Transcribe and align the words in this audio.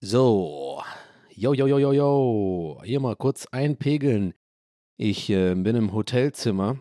So, 0.00 0.80
yo, 1.34 1.52
yo, 1.54 1.66
yo, 1.66 1.76
yo, 1.76 1.92
yo, 1.92 2.80
hier 2.84 3.00
mal 3.00 3.16
kurz 3.16 3.46
einpegeln. 3.46 4.32
Ich 4.96 5.28
äh, 5.28 5.56
bin 5.56 5.74
im 5.74 5.92
Hotelzimmer 5.92 6.78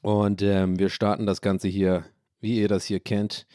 und 0.00 0.40
ähm, 0.40 0.78
wir 0.78 0.88
starten 0.88 1.26
das 1.26 1.42
Ganze 1.42 1.68
hier, 1.68 2.06
wie 2.40 2.60
ihr 2.60 2.68
das 2.68 2.86
hier 2.86 2.98
kennt, 2.98 3.46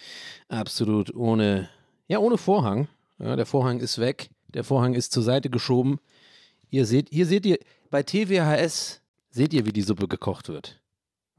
absolut 0.50 1.16
ohne, 1.16 1.68
ja, 2.08 2.20
ohne 2.20 2.38
Vorhang. 2.38 2.88
Ja, 3.18 3.36
der 3.36 3.48
Vorhang 3.48 3.80
ist 3.80 3.98
weg, 3.98 4.30
der 4.50 4.64
Vorhang 4.64 4.94
ist 4.94 5.14
zur 5.14 5.24
Seite 5.24 5.50
geschoben. 5.50 6.00
Ihr 6.70 6.86
seht, 6.86 7.10
hier 7.10 7.26
seht 7.26 7.48
ihr, 7.48 7.58
bei 7.90 8.04
TWHS 8.04 9.02
seht 9.32 9.56
ihr, 9.56 9.66
wie 9.66 9.74
die 9.74 9.82
Suppe 9.82 10.08
gekocht 10.08 10.50
wird. 10.50 10.80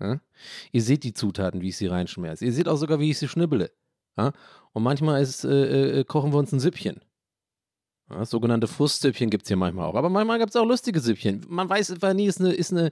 Ja? 0.00 0.20
Ihr 0.72 0.82
seht 0.82 1.04
die 1.04 1.14
Zutaten, 1.14 1.60
wie 1.60 1.68
ich 1.68 1.76
sie 1.76 1.86
reinschmeiße. 1.86 2.44
Ihr 2.44 2.52
seht 2.52 2.66
auch 2.66 2.76
sogar, 2.76 2.98
wie 2.98 3.10
ich 3.10 3.18
sie 3.18 3.28
schnibbele. 3.28 3.70
Ja? 4.16 4.32
Und 4.72 4.82
manchmal 4.82 5.22
ist, 5.22 5.44
äh, 5.44 6.00
äh, 6.00 6.04
kochen 6.04 6.32
wir 6.32 6.38
uns 6.38 6.52
ein 6.52 6.60
Süppchen. 6.60 7.00
Ja, 8.10 8.24
sogenannte 8.26 8.66
Frustsüppchen 8.66 9.30
gibt 9.30 9.44
es 9.44 9.48
hier 9.48 9.56
manchmal 9.56 9.86
auch. 9.86 9.94
Aber 9.94 10.10
manchmal 10.10 10.38
gibt 10.38 10.50
es 10.50 10.56
auch 10.56 10.66
lustige 10.66 11.00
Süppchen. 11.00 11.44
Man 11.48 11.68
weiß 11.68 11.90
einfach 11.90 12.12
nie, 12.12 12.26
ist 12.26 12.40
eine, 12.40 12.52
ist 12.52 12.72
eine, 12.72 12.90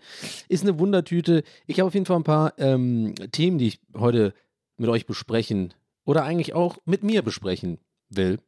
ist 0.48 0.62
eine 0.62 0.79
Wundertüte. 0.79 1.42
Ich 1.67 1.81
habe 1.81 1.89
auf 1.89 1.95
jeden 1.95 2.06
Fall 2.06 2.17
ein 2.17 2.25
paar 2.25 2.55
ähm, 2.59 3.14
Themen, 3.31 3.59
die 3.59 3.69
ich 3.69 3.81
heute 3.97 4.33
mit 4.79 4.89
euch 4.89 5.06
besprechen 5.06 5.75
oder 6.05 6.25
eigentlich 6.25 6.55
auch 6.55 6.79
mit 6.87 7.03
mir 7.03 7.23
besprechen 7.23 7.79
will. 8.09 8.39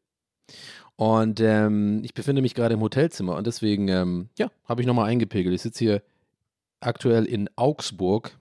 Und 0.96 1.40
ähm, 1.40 2.02
ich 2.04 2.14
befinde 2.14 2.40
mich 2.40 2.54
gerade 2.54 2.74
im 2.74 2.80
Hotelzimmer 2.80 3.36
und 3.36 3.46
deswegen, 3.46 3.88
ähm, 3.88 4.28
ja, 4.38 4.50
habe 4.64 4.80
ich 4.80 4.86
nochmal 4.86 5.08
eingepegelt. 5.08 5.54
Ich 5.54 5.62
sitze 5.62 5.84
hier 5.84 6.02
aktuell 6.80 7.24
in 7.24 7.50
Augsburg 7.56 8.38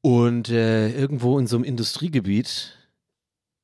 und 0.00 0.48
äh, 0.48 0.90
irgendwo 0.90 1.38
in 1.38 1.46
so 1.46 1.56
einem 1.56 1.64
Industriegebiet 1.64 2.76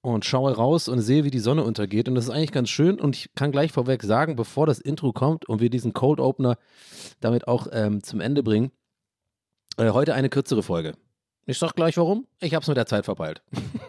und 0.00 0.24
schaue 0.24 0.54
raus 0.54 0.88
und 0.88 1.00
sehe, 1.00 1.24
wie 1.24 1.30
die 1.30 1.38
Sonne 1.38 1.64
untergeht. 1.64 2.08
Und 2.08 2.14
das 2.14 2.24
ist 2.24 2.30
eigentlich 2.30 2.52
ganz 2.52 2.68
schön. 2.68 3.00
Und 3.00 3.16
ich 3.16 3.34
kann 3.34 3.52
gleich 3.52 3.72
vorweg 3.72 4.02
sagen, 4.02 4.36
bevor 4.36 4.66
das 4.66 4.78
Intro 4.78 5.12
kommt 5.12 5.48
und 5.48 5.60
wir 5.60 5.70
diesen 5.70 5.94
Cold 5.94 6.20
Opener 6.20 6.58
damit 7.20 7.48
auch 7.48 7.68
ähm, 7.72 8.02
zum 8.02 8.20
Ende 8.20 8.42
bringen, 8.42 8.70
äh, 9.78 9.90
heute 9.90 10.14
eine 10.14 10.28
kürzere 10.28 10.62
Folge. 10.62 10.94
Ich 11.46 11.58
sag 11.58 11.74
gleich 11.74 11.96
warum. 11.96 12.26
Ich 12.40 12.54
habe 12.54 12.62
es 12.62 12.68
mit 12.68 12.76
der 12.76 12.86
Zeit 12.86 13.04
verpeilt. 13.04 13.42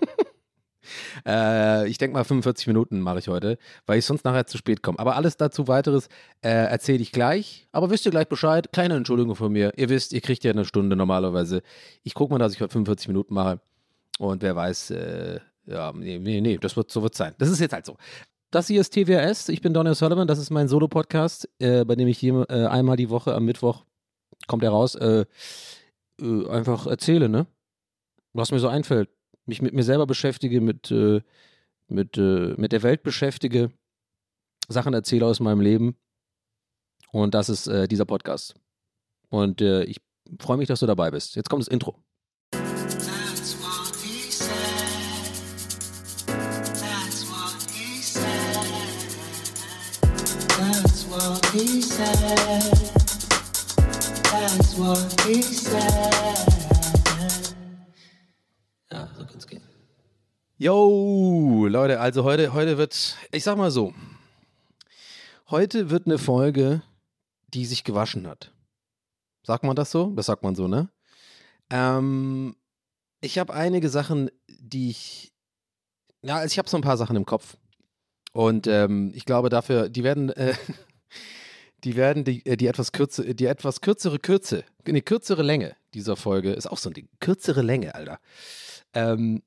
äh, 1.25 1.87
ich 1.87 1.97
denke 1.97 2.15
mal 2.15 2.23
45 2.23 2.67
Minuten 2.67 2.99
mache 2.99 3.19
ich 3.19 3.27
heute, 3.27 3.57
weil 3.85 3.99
ich 3.99 4.05
sonst 4.05 4.25
nachher 4.25 4.45
zu 4.45 4.57
spät 4.57 4.81
komme. 4.81 4.99
Aber 4.99 5.15
alles 5.15 5.37
dazu 5.37 5.67
weiteres 5.67 6.07
äh, 6.41 6.49
erzähle 6.49 6.99
ich 6.99 7.11
gleich. 7.11 7.67
Aber 7.71 7.89
wisst 7.89 8.05
ihr 8.05 8.11
gleich 8.11 8.27
Bescheid? 8.27 8.71
Kleine 8.71 8.95
Entschuldigung 8.95 9.35
von 9.35 9.51
mir. 9.51 9.73
Ihr 9.77 9.89
wisst, 9.89 10.13
ihr 10.13 10.21
kriegt 10.21 10.43
ja 10.43 10.51
eine 10.51 10.65
Stunde 10.65 10.95
normalerweise. 10.95 11.61
Ich 12.03 12.13
gucke 12.13 12.33
mal, 12.33 12.39
dass 12.39 12.53
ich 12.53 12.61
heute 12.61 12.73
45 12.73 13.07
Minuten 13.07 13.33
mache. 13.33 13.59
Und 14.19 14.41
wer 14.41 14.55
weiß, 14.55 14.91
äh, 14.91 15.39
ja, 15.65 15.91
nee, 15.93 16.19
nee, 16.19 16.41
nee, 16.41 16.57
das 16.57 16.77
wird, 16.77 16.91
so 16.91 17.01
wird 17.03 17.15
sein. 17.15 17.33
Das 17.37 17.49
ist 17.49 17.59
jetzt 17.59 17.73
halt 17.73 17.85
so. 17.85 17.97
Das 18.51 18.67
hier 18.67 18.79
ist 18.79 18.93
TWS. 18.93 19.49
Ich 19.49 19.61
bin 19.61 19.73
Donald 19.73 19.97
Sullivan. 19.97 20.27
Das 20.27 20.39
ist 20.39 20.49
mein 20.49 20.67
Solo-Podcast, 20.67 21.49
äh, 21.59 21.83
bei 21.83 21.95
dem 21.95 22.07
ich 22.07 22.17
hier 22.17 22.45
äh, 22.49 22.65
einmal 22.67 22.95
die 22.95 23.09
Woche 23.09 23.33
am 23.33 23.45
Mittwoch 23.45 23.83
kommt 24.47 24.63
er 24.63 24.71
raus, 24.71 24.95
äh, 24.95 25.25
äh, 26.21 26.49
einfach 26.49 26.87
erzähle, 26.87 27.29
ne? 27.29 27.47
Was 28.33 28.51
mir 28.51 28.59
so 28.59 28.67
einfällt. 28.67 29.09
Mich 29.45 29.61
mit 29.61 29.73
mir 29.73 29.83
selber 29.83 30.07
beschäftige, 30.07 30.59
mit, 30.59 30.91
äh, 30.91 31.21
mit, 31.87 32.17
äh, 32.17 32.55
mit 32.57 32.71
der 32.71 32.83
Welt 32.83 33.03
beschäftige, 33.03 33.71
Sachen 34.67 34.93
erzähle 34.93 35.25
aus 35.25 35.39
meinem 35.39 35.61
Leben. 35.61 35.95
Und 37.11 37.33
das 37.33 37.49
ist 37.49 37.67
äh, 37.67 37.87
dieser 37.87 38.05
Podcast. 38.05 38.55
Und 39.29 39.61
äh, 39.61 39.83
ich 39.83 40.01
freue 40.39 40.57
mich, 40.57 40.67
dass 40.67 40.79
du 40.79 40.87
dabei 40.87 41.11
bist. 41.11 41.35
Jetzt 41.35 41.49
kommt 41.49 41.61
das 41.61 41.67
Intro. 41.67 41.95
That's 54.31 54.75
what 54.77 55.21
he 55.25 55.41
said. 55.41 56.54
Yo, 60.57 61.67
Leute, 61.67 61.99
also 61.99 62.23
heute, 62.23 62.53
heute 62.53 62.77
wird, 62.77 63.17
ich 63.33 63.43
sag 63.43 63.57
mal 63.57 63.71
so, 63.71 63.93
heute 65.49 65.89
wird 65.89 66.05
eine 66.05 66.17
Folge, 66.17 66.81
die 67.53 67.65
sich 67.65 67.83
gewaschen 67.83 68.25
hat. 68.25 68.53
Sagt 69.43 69.65
man 69.65 69.75
das 69.75 69.91
so? 69.91 70.13
Das 70.15 70.27
sagt 70.27 70.43
man 70.43 70.55
so, 70.55 70.69
ne? 70.69 70.87
Ähm, 71.69 72.55
ich 73.19 73.37
habe 73.37 73.53
einige 73.53 73.89
Sachen, 73.89 74.31
die 74.47 74.91
ich, 74.91 75.33
ja, 76.21 76.37
also 76.37 76.53
ich 76.53 76.57
habe 76.57 76.69
so 76.69 76.77
ein 76.77 76.83
paar 76.83 76.95
Sachen 76.95 77.17
im 77.17 77.25
Kopf. 77.25 77.57
Und 78.31 78.65
ähm, 78.65 79.11
ich 79.13 79.25
glaube 79.25 79.49
dafür, 79.49 79.89
die 79.89 80.05
werden, 80.05 80.29
äh, 80.29 80.55
die 81.83 81.97
werden 81.97 82.23
die, 82.23 82.45
äh, 82.45 82.55
die 82.55 82.67
etwas 82.67 82.93
kürze, 82.93 83.35
die 83.35 83.47
etwas 83.47 83.81
kürzere 83.81 84.19
Kürze, 84.19 84.63
eine 84.87 85.01
kürzere 85.01 85.43
Länge 85.43 85.75
dieser 85.93 86.15
Folge, 86.15 86.53
ist 86.53 86.67
auch 86.67 86.77
so 86.77 86.89
ein 86.89 86.93
Ding, 86.93 87.09
kürzere 87.19 87.61
Länge, 87.61 87.93
Alter. 87.93 88.19
Ähm, 88.93 89.43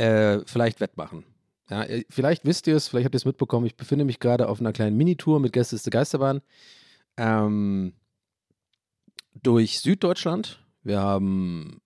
äh, 0.00 0.40
vielleicht 0.46 0.80
wettmachen. 0.80 1.24
Ja, 1.68 1.84
äh, 1.84 2.04
vielleicht 2.08 2.44
wisst 2.44 2.66
ihr 2.66 2.74
es, 2.74 2.88
vielleicht 2.88 3.04
habt 3.04 3.14
ihr 3.14 3.18
es 3.18 3.26
mitbekommen, 3.26 3.66
ich 3.66 3.76
befinde 3.76 4.04
mich 4.04 4.18
gerade 4.18 4.48
auf 4.48 4.60
einer 4.60 4.72
kleinen 4.72 4.96
Minitour 4.96 5.40
mit 5.40 5.52
Gäste 5.52 5.76
ist 5.76 5.86
die 5.86 5.90
Geisterbahn 5.90 6.40
ähm, 7.16 7.92
durch 9.42 9.80
Süddeutschland. 9.80 10.64
Wir 10.82 11.00
haben 11.00 11.82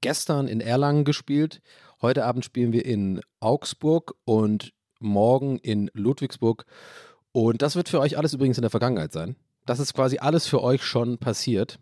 gestern 0.00 0.48
in 0.48 0.60
Erlangen 0.60 1.04
gespielt, 1.04 1.62
heute 2.02 2.24
Abend 2.24 2.44
spielen 2.44 2.72
wir 2.72 2.84
in 2.84 3.20
Augsburg 3.38 4.16
und 4.24 4.72
morgen 4.98 5.58
in 5.58 5.88
Ludwigsburg. 5.94 6.66
Und 7.30 7.62
das 7.62 7.76
wird 7.76 7.88
für 7.88 8.00
euch 8.00 8.18
alles 8.18 8.34
übrigens 8.34 8.58
in 8.58 8.62
der 8.62 8.70
Vergangenheit 8.70 9.12
sein. 9.12 9.36
Das 9.64 9.78
ist 9.78 9.94
quasi 9.94 10.18
alles 10.18 10.48
für 10.48 10.62
euch 10.62 10.82
schon 10.82 11.18
passiert. 11.18 11.78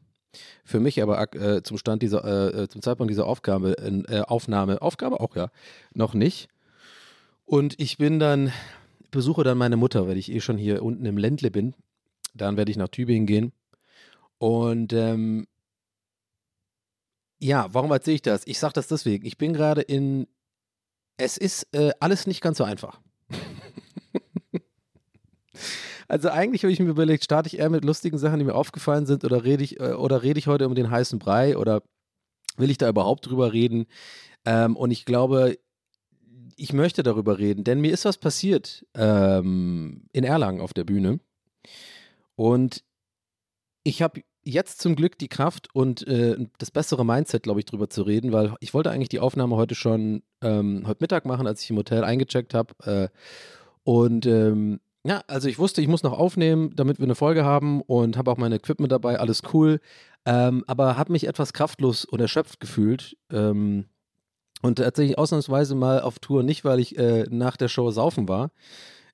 Für 0.64 0.80
mich 0.80 1.02
aber 1.02 1.34
äh, 1.34 1.62
zum 1.62 1.78
Stand 1.78 2.02
dieser, 2.02 2.24
äh, 2.24 2.62
äh, 2.62 2.68
zum 2.68 2.82
Zeitpunkt 2.82 3.10
dieser 3.10 3.26
Aufgabe, 3.26 3.76
äh, 3.78 4.20
Aufnahme, 4.22 4.80
Aufgabe 4.82 5.20
auch 5.20 5.34
ja, 5.36 5.50
noch 5.92 6.14
nicht. 6.14 6.48
Und 7.44 7.80
ich 7.80 7.98
bin 7.98 8.20
dann, 8.20 8.52
besuche 9.10 9.42
dann 9.42 9.58
meine 9.58 9.76
Mutter, 9.76 10.06
weil 10.06 10.16
ich 10.16 10.30
eh 10.30 10.40
schon 10.40 10.56
hier 10.56 10.82
unten 10.82 11.04
im 11.04 11.18
Ländle 11.18 11.50
bin. 11.50 11.74
Dann 12.34 12.56
werde 12.56 12.70
ich 12.70 12.76
nach 12.76 12.88
Tübingen 12.88 13.26
gehen. 13.26 13.52
Und 14.38 14.92
ähm, 14.92 15.46
ja, 17.40 17.68
warum 17.72 17.90
erzähle 17.90 18.14
ich 18.14 18.22
das? 18.22 18.46
Ich 18.46 18.58
sage 18.58 18.74
das 18.74 18.86
deswegen. 18.86 19.26
Ich 19.26 19.36
bin 19.36 19.52
gerade 19.52 19.80
in, 19.80 20.28
es 21.16 21.36
ist 21.36 21.66
äh, 21.74 21.90
alles 21.98 22.26
nicht 22.26 22.40
ganz 22.40 22.58
so 22.58 22.64
einfach. 22.64 23.00
Also 26.10 26.28
eigentlich 26.28 26.64
habe 26.64 26.72
ich 26.72 26.80
mir 26.80 26.88
überlegt, 26.88 27.22
starte 27.22 27.46
ich 27.46 27.60
eher 27.60 27.70
mit 27.70 27.84
lustigen 27.84 28.18
Sachen, 28.18 28.40
die 28.40 28.44
mir 28.44 28.56
aufgefallen 28.56 29.06
sind, 29.06 29.24
oder 29.24 29.44
rede 29.44 29.62
ich, 29.62 29.78
äh, 29.78 29.92
oder 29.92 30.24
rede 30.24 30.40
ich 30.40 30.48
heute 30.48 30.66
um 30.66 30.74
den 30.74 30.90
heißen 30.90 31.20
Brei 31.20 31.56
oder 31.56 31.84
will 32.56 32.68
ich 32.68 32.78
da 32.78 32.88
überhaupt 32.88 33.26
drüber 33.26 33.52
reden? 33.52 33.86
Ähm, 34.44 34.76
und 34.76 34.90
ich 34.90 35.04
glaube, 35.04 35.56
ich 36.56 36.72
möchte 36.72 37.04
darüber 37.04 37.38
reden, 37.38 37.62
denn 37.62 37.80
mir 37.80 37.92
ist 37.92 38.04
was 38.04 38.18
passiert 38.18 38.84
ähm, 38.94 40.08
in 40.12 40.24
Erlangen 40.24 40.60
auf 40.60 40.74
der 40.74 40.82
Bühne. 40.82 41.20
Und 42.34 42.82
ich 43.84 44.02
habe 44.02 44.22
jetzt 44.42 44.80
zum 44.80 44.96
Glück 44.96 45.16
die 45.16 45.28
Kraft 45.28 45.68
und 45.74 46.08
äh, 46.08 46.36
das 46.58 46.72
bessere 46.72 47.06
Mindset, 47.06 47.44
glaube 47.44 47.60
ich, 47.60 47.66
drüber 47.66 47.88
zu 47.88 48.02
reden, 48.02 48.32
weil 48.32 48.56
ich 48.58 48.74
wollte 48.74 48.90
eigentlich 48.90 49.10
die 49.10 49.20
Aufnahme 49.20 49.54
heute 49.54 49.76
schon 49.76 50.24
ähm, 50.42 50.88
heute 50.88 51.04
Mittag 51.04 51.24
machen, 51.24 51.46
als 51.46 51.62
ich 51.62 51.70
im 51.70 51.76
Hotel 51.76 52.02
eingecheckt 52.02 52.52
habe. 52.52 52.74
Äh, 52.84 53.08
und 53.84 54.26
ähm, 54.26 54.80
ja, 55.04 55.22
also 55.26 55.48
ich 55.48 55.58
wusste, 55.58 55.80
ich 55.80 55.88
muss 55.88 56.02
noch 56.02 56.12
aufnehmen, 56.12 56.72
damit 56.76 56.98
wir 56.98 57.04
eine 57.04 57.14
Folge 57.14 57.44
haben 57.44 57.80
und 57.82 58.16
habe 58.16 58.30
auch 58.30 58.36
mein 58.36 58.52
Equipment 58.52 58.92
dabei, 58.92 59.18
alles 59.18 59.42
cool. 59.54 59.80
Ähm, 60.26 60.64
aber 60.66 60.98
habe 60.98 61.12
mich 61.12 61.26
etwas 61.26 61.52
kraftlos 61.52 62.04
und 62.04 62.20
erschöpft 62.20 62.60
gefühlt. 62.60 63.16
Ähm, 63.32 63.86
und 64.62 64.76
tatsächlich 64.76 65.16
ausnahmsweise 65.16 65.74
mal 65.74 66.00
auf 66.02 66.18
Tour, 66.18 66.42
nicht 66.42 66.64
weil 66.64 66.80
ich 66.80 66.98
äh, 66.98 67.24
nach 67.30 67.56
der 67.56 67.68
Show 67.68 67.90
saufen 67.90 68.28
war. 68.28 68.50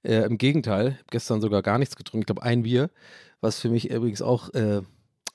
Äh, 0.02 0.22
Im 0.24 0.38
Gegenteil, 0.38 0.98
gestern 1.10 1.40
sogar 1.40 1.62
gar 1.62 1.78
nichts 1.78 1.94
getrunken. 1.94 2.22
Ich 2.22 2.26
glaube, 2.26 2.42
ein 2.42 2.62
Bier, 2.62 2.90
was 3.40 3.60
für 3.60 3.68
mich 3.68 3.90
übrigens 3.90 4.22
auch 4.22 4.52
äh, 4.54 4.82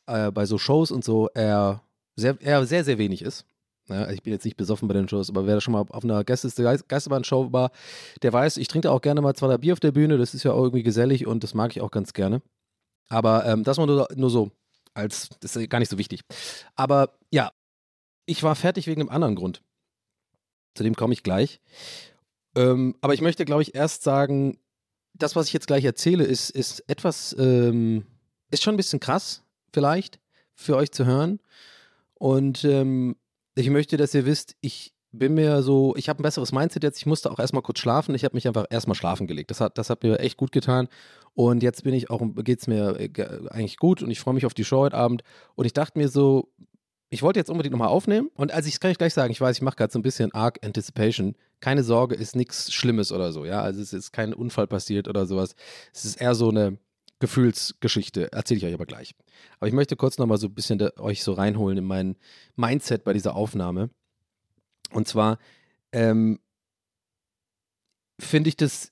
äh, 0.07 0.31
bei 0.31 0.45
so 0.45 0.57
Shows 0.57 0.92
und 0.92 1.06
so 1.06 1.30
eher 1.33 1.81
sehr, 2.18 2.39
eher 2.42 2.65
sehr, 2.65 2.83
sehr 2.83 2.98
wenig 2.98 3.21
ist. 3.21 3.45
Ja, 3.89 4.10
ich 4.10 4.24
bin 4.24 4.31
jetzt 4.31 4.45
nicht 4.45 4.57
besoffen 4.57 4.88
bei 4.88 4.94
den 4.94 5.10
Shows, 5.10 5.30
aber 5.30 5.45
wer 5.48 5.60
schon 5.60 5.74
mal 5.74 5.86
auf 5.89 6.04
einer 6.04 6.24
Geisterbahn-Show 6.24 7.51
war, 7.51 7.72
der 8.22 8.31
weiß, 8.31 8.57
ich 8.57 8.68
trinke 8.68 8.92
auch 8.92 9.01
gerne 9.01 9.22
mal 9.22 9.36
zwei, 9.36 9.57
Bier 9.57 9.74
auf 9.74 9.80
der 9.80 9.92
Bühne. 9.92 10.18
Das 10.18 10.33
ist 10.33 10.44
ja 10.44 10.54
auch 10.54 10.63
irgendwie 10.63 10.83
gesellig 10.83 11.28
und 11.28 11.44
das 11.44 11.54
mag 11.54 11.72
ich 11.72 11.81
auch 11.81 11.92
ganz 11.92 12.13
gerne. 12.13 12.42
Aber 13.10 13.45
ähm, 13.45 13.63
das 13.63 13.78
war 13.78 13.88
nur, 13.88 14.07
nur 14.16 14.30
so, 14.30 14.51
als, 14.94 15.30
das 15.42 15.56
ist 15.56 15.69
gar 15.69 15.80
nicht 15.80 15.89
so 15.89 15.98
wichtig. 15.98 16.22
Aber 16.75 17.18
ja, 17.31 17.51
ich 18.25 18.44
war 18.44 18.56
fertig 18.56 18.88
wegen 18.88 19.01
einem 19.01 19.10
anderen 19.10 19.36
Grund. 19.36 19.62
Zu 20.75 20.84
dem 20.84 20.95
komme 20.95 21.13
ich 21.13 21.24
gleich. 21.24 21.60
Ähm, 22.56 22.95
aber 23.01 23.13
ich 23.13 23.22
möchte, 23.22 23.45
glaube 23.45 23.62
ich, 23.62 23.75
erst 23.75 24.04
sagen, 24.04 24.57
das, 25.13 25.36
was 25.36 25.48
ich 25.48 25.54
jetzt 25.54 25.68
gleich 25.68 25.84
erzähle, 25.84 26.24
ist, 26.24 26.50
ist 26.50 26.88
etwas, 26.88 27.36
ähm, 27.38 28.06
ist 28.50 28.63
schon 28.63 28.74
ein 28.74 28.77
bisschen 28.77 29.00
krass, 29.00 29.44
vielleicht, 29.74 30.19
für 30.54 30.75
euch 30.75 30.92
zu 30.92 31.06
hören. 31.06 31.39
Und 32.16 32.63
ähm, 32.63 33.16
ich 33.56 33.69
möchte, 33.69 33.98
dass 33.98 34.13
ihr 34.13 34.25
wisst, 34.25 34.56
ich 34.62 34.94
bin 35.12 35.33
mir 35.33 35.62
so, 35.62 35.94
ich 35.98 36.09
habe 36.09 36.21
ein 36.21 36.24
besseres 36.24 36.51
Mindset 36.51 36.83
jetzt. 36.83 36.98
Ich 36.98 37.06
musste 37.06 37.31
auch 37.31 37.39
erstmal 37.39 37.62
kurz 37.62 37.80
schlafen. 37.80 38.15
Ich 38.15 38.24
habe 38.24 38.36
mich 38.36 38.48
einfach 38.48 38.65
erstmal 38.69 38.95
schlafen 38.95 39.27
gelegt. 39.27 39.51
Das 39.51 39.59
hat, 39.59 39.77
das 39.77 39.89
hat 39.89 40.03
mir 40.03 40.19
echt 40.19 40.38
gut 40.38 40.51
getan. 40.51 40.88
Und 41.33 41.63
jetzt 41.63 41.83
bin 41.83 41.94
ich 41.94 42.09
auch, 42.09 42.21
geht 42.36 42.62
es 42.62 42.68
mir 42.68 42.98
äh, 43.00 43.09
eigentlich 43.50 43.77
gut 43.77 44.01
und 44.01 44.12
ich 44.12 44.19
freue 44.19 44.33
mich 44.33 44.45
auf 44.45 44.53
die 44.53 44.63
Show 44.63 44.80
heute 44.80 44.98
Abend. 44.98 45.24
Und 45.56 45.65
ich 45.65 45.74
dachte 45.74 46.00
mir 46.00 46.07
so, 46.07 46.50
ich 47.09 47.24
wollte 47.24 47.39
jetzt 47.39 47.50
unbedingt 47.50 47.74
nochmal 47.74 47.89
aufnehmen. 47.89 48.30
Und 48.36 48.53
als 48.53 48.68
ich, 48.68 48.80
kann 48.80 48.92
ich 48.92 48.98
gleich 48.98 49.13
sagen, 49.13 49.31
ich 49.31 49.42
weiß, 49.42 49.57
ich 49.57 49.62
mache 49.62 49.75
gerade 49.75 49.92
so 49.92 50.00
ein 50.00 50.03
bisschen 50.03 50.33
Arc 50.33 50.59
Anticipation. 50.63 51.36
Keine 51.59 51.83
Sorge, 51.83 52.15
ist 52.15 52.36
nichts 52.36 52.71
Schlimmes 52.74 53.12
oder 53.12 53.33
so, 53.33 53.44
ja. 53.44 53.62
Also 53.62 53.81
es 53.81 53.92
ist 53.92 54.13
kein 54.13 54.33
Unfall 54.33 54.68
passiert 54.68 55.09
oder 55.09 55.25
sowas. 55.25 55.56
Es 55.94 56.06
ist 56.06 56.21
eher 56.21 56.36
so 56.36 56.50
eine 56.50 56.77
Gefühlsgeschichte. 57.22 58.34
Erzähle 58.34 58.58
ich 58.58 58.66
euch 58.66 58.74
aber 58.74 58.86
gleich. 58.86 59.16
Aber 59.60 59.68
ich 59.68 59.74
möchte 59.74 59.96
kurz 59.96 60.18
nochmal 60.18 60.38
so 60.38 60.48
ein 60.48 60.54
bisschen 60.54 60.82
euch 60.98 61.24
so 61.24 61.34
reinholen 61.34 61.78
in 61.78 61.86
mein 61.86 62.18
Mindset 62.58 63.06
bei 63.06 63.14
dieser 63.14 63.36
Aufnahme. 63.36 63.90
Und 64.92 65.08
zwar 65.08 65.40
ähm, 65.94 66.40
finde 68.20 68.50
ich 68.50 68.58
das 68.58 68.92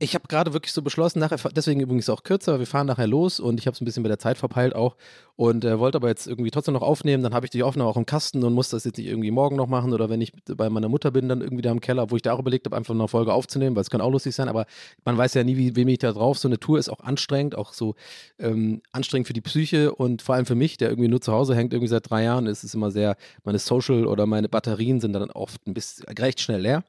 ich 0.00 0.14
habe 0.14 0.28
gerade 0.28 0.52
wirklich 0.52 0.72
so 0.72 0.80
beschlossen, 0.80 1.18
nachher, 1.18 1.38
deswegen 1.50 1.80
übrigens 1.80 2.08
auch 2.08 2.22
kürzer, 2.22 2.60
wir 2.60 2.66
fahren 2.66 2.86
nachher 2.86 3.08
los 3.08 3.40
und 3.40 3.58
ich 3.58 3.66
habe 3.66 3.74
es 3.74 3.80
ein 3.80 3.84
bisschen 3.84 4.04
bei 4.04 4.08
der 4.08 4.20
Zeit 4.20 4.38
verpeilt 4.38 4.76
auch 4.76 4.96
und 5.34 5.64
äh, 5.64 5.80
wollte 5.80 5.96
aber 5.96 6.08
jetzt 6.08 6.28
irgendwie 6.28 6.52
trotzdem 6.52 6.74
noch 6.74 6.82
aufnehmen. 6.82 7.24
Dann 7.24 7.34
habe 7.34 7.46
ich 7.46 7.50
die 7.50 7.64
Aufnahme 7.64 7.90
auch 7.90 7.96
im 7.96 8.06
Kasten 8.06 8.44
und 8.44 8.52
muss 8.52 8.68
das 8.68 8.84
jetzt 8.84 8.98
nicht 8.98 9.08
irgendwie 9.08 9.32
morgen 9.32 9.56
noch 9.56 9.66
machen 9.66 9.92
oder 9.92 10.08
wenn 10.08 10.20
ich 10.20 10.32
bei 10.46 10.70
meiner 10.70 10.88
Mutter 10.88 11.10
bin, 11.10 11.28
dann 11.28 11.40
irgendwie 11.40 11.62
da 11.62 11.72
im 11.72 11.80
Keller, 11.80 12.12
wo 12.12 12.16
ich 12.16 12.22
da 12.22 12.32
auch 12.32 12.38
überlegt 12.38 12.66
habe, 12.66 12.76
einfach 12.76 12.94
eine 12.94 13.08
Folge 13.08 13.32
aufzunehmen, 13.32 13.74
weil 13.74 13.82
es 13.82 13.90
kann 13.90 14.00
auch 14.00 14.10
lustig 14.10 14.36
sein, 14.36 14.48
aber 14.48 14.66
man 15.04 15.18
weiß 15.18 15.34
ja 15.34 15.42
nie, 15.42 15.56
wie, 15.56 15.74
wem 15.74 15.88
ich 15.88 15.98
da 15.98 16.12
drauf. 16.12 16.38
So 16.38 16.46
eine 16.46 16.60
Tour 16.60 16.78
ist 16.78 16.88
auch 16.88 17.00
anstrengend, 17.00 17.56
auch 17.56 17.72
so 17.72 17.96
ähm, 18.38 18.82
anstrengend 18.92 19.26
für 19.26 19.32
die 19.32 19.40
Psyche 19.40 19.92
und 19.92 20.22
vor 20.22 20.36
allem 20.36 20.46
für 20.46 20.54
mich, 20.54 20.76
der 20.76 20.90
irgendwie 20.90 21.08
nur 21.08 21.20
zu 21.20 21.32
Hause 21.32 21.56
hängt, 21.56 21.72
irgendwie 21.72 21.88
seit 21.88 22.08
drei 22.08 22.22
Jahren, 22.22 22.46
ist 22.46 22.62
es 22.62 22.72
immer 22.72 22.92
sehr, 22.92 23.16
meine 23.42 23.58
Social 23.58 24.06
oder 24.06 24.26
meine 24.26 24.48
Batterien 24.48 25.00
sind 25.00 25.12
dann 25.12 25.30
oft 25.32 25.66
ein 25.66 25.74
bisschen 25.74 26.04
recht 26.18 26.40
schnell 26.40 26.60
leer. 26.60 26.84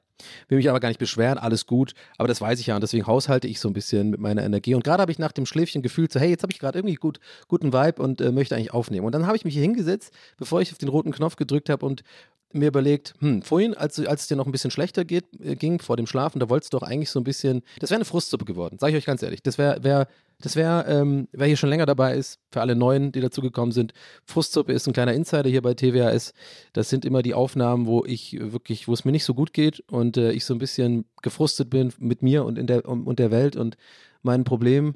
Will 0.48 0.58
mich 0.58 0.70
aber 0.70 0.80
gar 0.80 0.90
nicht 0.90 1.00
beschweren, 1.00 1.38
alles 1.38 1.66
gut. 1.66 1.94
Aber 2.18 2.28
das 2.28 2.42
weiß 2.42 2.60
ich 2.60 2.68
ja 2.68 2.76
und 2.76 2.82
deswegen 2.82 3.08
haushalte 3.08 3.48
ich 3.48 3.60
so 3.60 3.70
ein 3.70 3.74
bisschen 3.74 4.10
mit 4.10 4.20
meiner 4.20 4.44
Energie. 4.44 4.76
Und 4.76 4.84
gerade 4.84 5.02
habe 5.02 5.12
ich 5.12 5.20
nach 5.20 5.32
dem 5.32 5.46
Schläfchen 5.46 5.82
gefühlt, 5.82 6.12
so, 6.12 6.20
hey, 6.20 6.30
jetzt 6.30 6.44
habe 6.44 6.52
ich 6.52 6.60
gerade 6.60 6.80
irgendwie 6.80 6.96
gut, 6.96 7.20
guten 7.48 7.74
Vibe 7.74 8.02
und 8.02 8.22
äh, 8.22 8.32
möchte 8.32 8.56
eigentlich 8.56 8.74
aufnehmen. 8.74 9.06
Und 9.06 9.14
dann 9.14 9.26
habe 9.26 9.38
ich 9.38 9.46
mich 9.46 9.54
hier 9.54 9.64
hingesetzt, 9.64 10.14
bevor 10.38 10.62
ich 10.62 10.72
auf 10.72 10.78
den 10.78 10.90
roten 10.90 11.12
Knopf 11.12 11.36
gedrückt 11.36 11.70
habe 11.70 11.86
und 11.86 12.04
mir 12.52 12.68
überlegt, 12.68 13.14
hm, 13.20 13.42
vorhin, 13.42 13.74
als, 13.74 14.00
als 14.00 14.22
es 14.22 14.28
dir 14.28 14.36
noch 14.36 14.46
ein 14.46 14.52
bisschen 14.52 14.72
schlechter 14.72 15.06
geht, 15.06 15.26
äh, 15.40 15.56
ging 15.56 15.80
vor 15.80 15.98
dem 15.98 16.08
Schlafen, 16.08 16.40
da 16.40 16.50
wolltest 16.50 16.74
du 16.74 16.80
doch 16.80 16.88
eigentlich 16.88 17.10
so 17.10 17.20
ein 17.20 17.24
bisschen, 17.24 17.62
das 17.80 17.90
wäre 17.90 17.98
eine 17.98 18.06
Frustsuppe 18.06 18.46
geworden, 18.46 18.78
sage 18.80 18.92
ich 18.92 18.98
euch 18.98 19.06
ganz 19.06 19.22
ehrlich. 19.22 19.44
Das 19.44 19.58
wäre 19.58 19.84
wär 19.84 20.08
das 20.42 20.56
wäre, 20.56 20.86
ähm, 20.88 21.28
wer 21.34 21.48
hier 21.48 21.58
schon 21.58 21.70
länger 21.70 21.86
dabei 21.86 22.16
ist, 22.16 22.40
für 22.50 22.62
alle 22.62 22.76
Neuen, 22.76 23.12
die 23.12 23.20
dazugekommen 23.20 23.74
sind, 23.74 23.94
Frustsuppe 24.24 24.72
ist 24.72 24.88
ein 24.88 24.94
kleiner 24.94 25.14
Insider 25.14 25.50
hier 25.50 25.62
bei 25.62 25.74
TWAS. 25.74 26.34
Das 26.72 26.90
sind 26.90 27.04
immer 27.04 27.22
die 27.22 27.34
Aufnahmen, 27.34 27.88
wo 27.88 28.06
ich 28.06 28.38
wirklich, 28.40 28.88
wo 28.88 28.94
es 28.94 29.04
mir 29.04 29.12
nicht 29.12 29.26
so 29.26 29.34
gut 29.34 29.52
geht 29.52 29.82
und 29.92 30.16
äh, 30.16 30.32
ich 30.32 30.46
so 30.46 30.54
ein 30.54 30.60
bisschen 30.60 31.06
gefrustet 31.22 31.70
bin 31.70 31.94
mit 32.00 32.22
mir 32.22 32.46
und 32.46 32.58
in 32.58 32.68
der 32.68 32.88
und 32.88 33.20
der 33.20 33.32
Welt 33.32 33.58
und 33.58 33.76
meinen 34.22 34.46
Problemen. 34.46 34.96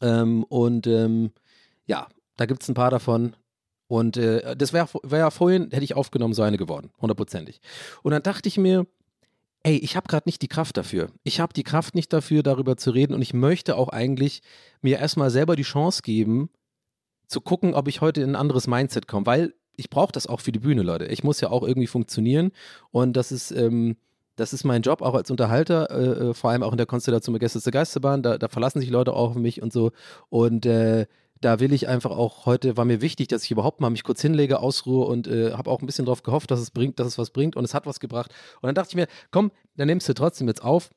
Ähm, 0.00 0.42
und 0.44 0.88
ähm, 0.88 1.30
ja, 1.86 2.08
da 2.36 2.46
gibt 2.46 2.62
es 2.62 2.68
ein 2.68 2.74
paar 2.74 2.90
davon. 2.90 3.36
Und 3.94 4.16
äh, 4.16 4.56
das 4.56 4.72
wäre 4.72 4.88
wär 5.04 5.20
ja 5.20 5.30
vorhin, 5.30 5.70
hätte 5.70 5.84
ich 5.84 5.94
aufgenommen, 5.94 6.34
so 6.34 6.42
eine 6.42 6.56
geworden, 6.56 6.90
hundertprozentig. 7.00 7.60
Und 8.02 8.10
dann 8.10 8.24
dachte 8.24 8.48
ich 8.48 8.58
mir, 8.58 8.88
ey, 9.62 9.76
ich 9.76 9.94
habe 9.94 10.08
gerade 10.08 10.28
nicht 10.28 10.42
die 10.42 10.48
Kraft 10.48 10.76
dafür. 10.76 11.10
Ich 11.22 11.38
habe 11.38 11.52
die 11.52 11.62
Kraft 11.62 11.94
nicht 11.94 12.12
dafür, 12.12 12.42
darüber 12.42 12.76
zu 12.76 12.90
reden 12.90 13.14
und 13.14 13.22
ich 13.22 13.34
möchte 13.34 13.76
auch 13.76 13.90
eigentlich 13.90 14.42
mir 14.82 14.98
erstmal 14.98 15.30
selber 15.30 15.54
die 15.54 15.62
Chance 15.62 16.02
geben, 16.02 16.50
zu 17.28 17.40
gucken, 17.40 17.74
ob 17.74 17.86
ich 17.86 18.00
heute 18.00 18.20
in 18.20 18.30
ein 18.30 18.36
anderes 18.36 18.66
Mindset 18.66 19.06
komme, 19.06 19.26
weil 19.26 19.54
ich 19.76 19.90
brauche 19.90 20.10
das 20.10 20.26
auch 20.26 20.40
für 20.40 20.50
die 20.50 20.58
Bühne, 20.58 20.82
Leute. 20.82 21.06
Ich 21.06 21.22
muss 21.22 21.40
ja 21.40 21.50
auch 21.50 21.62
irgendwie 21.62 21.86
funktionieren 21.86 22.50
und 22.90 23.16
das 23.16 23.30
ist, 23.30 23.52
ähm, 23.52 23.96
das 24.34 24.52
ist 24.52 24.64
mein 24.64 24.82
Job 24.82 25.02
auch 25.02 25.14
als 25.14 25.30
Unterhalter, 25.30 25.88
äh, 25.92 26.30
äh 26.30 26.34
vor 26.34 26.50
allem 26.50 26.64
auch 26.64 26.72
in 26.72 26.78
der 26.78 26.86
Konstellation 26.86 27.32
mit 27.32 27.42
Gäste 27.42 27.60
zur 27.60 27.70
Geisterbahn. 27.70 28.24
Da, 28.24 28.38
da 28.38 28.48
verlassen 28.48 28.80
sich 28.80 28.90
Leute 28.90 29.12
auch 29.12 29.30
auf 29.30 29.36
mich 29.36 29.62
und 29.62 29.72
so 29.72 29.92
und 30.30 30.66
äh, 30.66 31.06
da 31.40 31.60
will 31.60 31.72
ich 31.72 31.88
einfach 31.88 32.10
auch 32.10 32.46
heute, 32.46 32.76
war 32.76 32.84
mir 32.84 33.00
wichtig, 33.00 33.28
dass 33.28 33.44
ich 33.44 33.50
überhaupt 33.50 33.80
mal 33.80 33.90
mich 33.90 34.04
kurz 34.04 34.22
hinlege, 34.22 34.60
ausruhe 34.60 35.06
und 35.06 35.26
äh, 35.26 35.52
habe 35.52 35.70
auch 35.70 35.80
ein 35.80 35.86
bisschen 35.86 36.06
darauf 36.06 36.22
gehofft, 36.22 36.50
dass 36.50 36.60
es 36.60 36.70
bringt, 36.70 36.98
dass 36.98 37.06
es 37.06 37.18
was 37.18 37.30
bringt 37.30 37.56
und 37.56 37.64
es 37.64 37.74
hat 37.74 37.86
was 37.86 38.00
gebracht. 38.00 38.32
Und 38.60 38.68
dann 38.68 38.74
dachte 38.74 38.90
ich 38.90 38.96
mir, 38.96 39.08
komm, 39.30 39.50
dann 39.76 39.88
nimmst 39.88 40.08
du 40.08 40.14
trotzdem 40.14 40.48
jetzt 40.48 40.62
auf. 40.62 40.90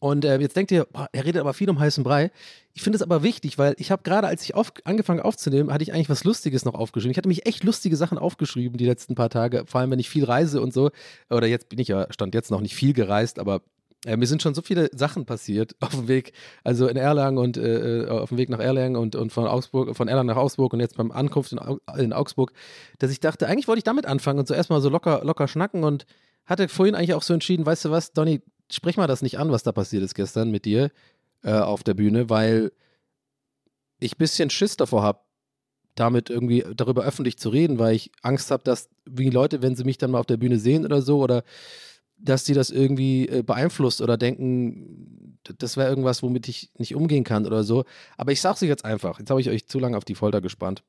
Und 0.00 0.24
äh, 0.24 0.38
jetzt 0.38 0.56
denkt 0.56 0.72
ihr, 0.72 0.86
boah, 0.90 1.08
er 1.12 1.26
redet 1.26 1.40
aber 1.42 1.52
viel 1.52 1.68
um 1.68 1.78
heißen 1.78 2.02
Brei. 2.02 2.30
Ich 2.72 2.80
finde 2.80 2.96
es 2.96 3.02
aber 3.02 3.22
wichtig, 3.22 3.58
weil 3.58 3.74
ich 3.76 3.90
habe 3.90 4.02
gerade, 4.02 4.26
als 4.28 4.42
ich 4.42 4.54
auf, 4.54 4.72
angefangen 4.84 5.20
aufzunehmen, 5.20 5.70
hatte 5.70 5.82
ich 5.82 5.92
eigentlich 5.92 6.08
was 6.08 6.24
Lustiges 6.24 6.64
noch 6.64 6.74
aufgeschrieben. 6.74 7.10
Ich 7.10 7.18
hatte 7.18 7.28
mich 7.28 7.44
echt 7.44 7.64
lustige 7.64 7.96
Sachen 7.96 8.16
aufgeschrieben 8.16 8.78
die 8.78 8.86
letzten 8.86 9.14
paar 9.14 9.28
Tage, 9.28 9.64
vor 9.66 9.82
allem 9.82 9.90
wenn 9.90 9.98
ich 9.98 10.08
viel 10.08 10.24
reise 10.24 10.62
und 10.62 10.72
so. 10.72 10.90
Oder 11.28 11.46
jetzt 11.48 11.68
bin 11.68 11.78
ich 11.78 11.88
ja, 11.88 12.06
stand 12.10 12.34
jetzt 12.34 12.50
noch 12.50 12.62
nicht 12.62 12.74
viel 12.74 12.94
gereist, 12.94 13.38
aber 13.38 13.60
äh, 14.06 14.16
mir 14.16 14.26
sind 14.26 14.42
schon 14.42 14.54
so 14.54 14.62
viele 14.62 14.88
Sachen 14.92 15.26
passiert 15.26 15.76
auf 15.80 15.90
dem 15.90 16.08
Weg, 16.08 16.32
also 16.64 16.88
in 16.88 16.96
Erlangen 16.96 17.38
und 17.38 17.56
äh, 17.56 18.02
äh, 18.04 18.08
auf 18.08 18.30
dem 18.30 18.38
Weg 18.38 18.48
nach 18.48 18.58
Erlangen 18.58 18.96
und, 18.96 19.14
und 19.14 19.32
von 19.32 19.46
Augsburg, 19.46 19.94
von 19.96 20.08
Erlangen 20.08 20.28
nach 20.28 20.36
Augsburg 20.36 20.72
und 20.72 20.80
jetzt 20.80 20.96
beim 20.96 21.12
Ankunft 21.12 21.52
in, 21.52 21.60
in, 21.98 22.12
Augsburg, 22.12 22.52
dass 22.98 23.10
ich 23.10 23.20
dachte, 23.20 23.46
eigentlich 23.46 23.68
wollte 23.68 23.78
ich 23.78 23.84
damit 23.84 24.06
anfangen 24.06 24.38
und 24.38 24.48
so 24.48 24.54
erstmal 24.54 24.80
so 24.80 24.88
locker, 24.88 25.22
locker 25.24 25.48
schnacken 25.48 25.84
und 25.84 26.06
hatte 26.46 26.68
vorhin 26.68 26.94
eigentlich 26.94 27.14
auch 27.14 27.22
so 27.22 27.34
entschieden, 27.34 27.66
weißt 27.66 27.84
du 27.84 27.90
was, 27.90 28.12
Donny, 28.12 28.42
sprich 28.70 28.96
mal 28.96 29.06
das 29.06 29.22
nicht 29.22 29.38
an, 29.38 29.50
was 29.52 29.62
da 29.62 29.72
passiert 29.72 30.02
ist 30.02 30.14
gestern 30.14 30.50
mit 30.50 30.64
dir 30.64 30.90
äh, 31.42 31.52
auf 31.52 31.82
der 31.82 31.94
Bühne, 31.94 32.30
weil 32.30 32.72
ich 33.98 34.14
ein 34.14 34.18
bisschen 34.18 34.50
Schiss 34.50 34.76
davor 34.76 35.02
habe, 35.02 35.20
damit 35.94 36.30
irgendwie 36.30 36.64
darüber 36.74 37.04
öffentlich 37.04 37.38
zu 37.38 37.50
reden, 37.50 37.78
weil 37.78 37.94
ich 37.94 38.10
Angst 38.22 38.50
habe, 38.50 38.62
dass 38.64 38.88
wie 39.04 39.28
Leute, 39.28 39.60
wenn 39.60 39.76
sie 39.76 39.84
mich 39.84 39.98
dann 39.98 40.12
mal 40.12 40.20
auf 40.20 40.26
der 40.26 40.38
Bühne 40.38 40.58
sehen 40.58 40.84
oder 40.84 41.02
so 41.02 41.20
oder 41.20 41.42
dass 42.22 42.44
die 42.44 42.54
das 42.54 42.70
irgendwie 42.70 43.28
äh, 43.28 43.42
beeinflusst 43.42 44.00
oder 44.00 44.16
denken, 44.16 45.38
das 45.58 45.76
wäre 45.76 45.88
irgendwas, 45.88 46.22
womit 46.22 46.48
ich 46.48 46.70
nicht 46.76 46.94
umgehen 46.94 47.24
kann 47.24 47.46
oder 47.46 47.64
so. 47.64 47.84
Aber 48.16 48.32
ich 48.32 48.40
sag's 48.40 48.62
euch 48.62 48.68
jetzt 48.68 48.84
einfach. 48.84 49.18
Jetzt 49.18 49.30
habe 49.30 49.40
ich 49.40 49.48
euch 49.48 49.66
zu 49.66 49.78
lange 49.78 49.96
auf 49.96 50.04
die 50.04 50.14
Folter 50.14 50.40
gespannt. 50.40 50.82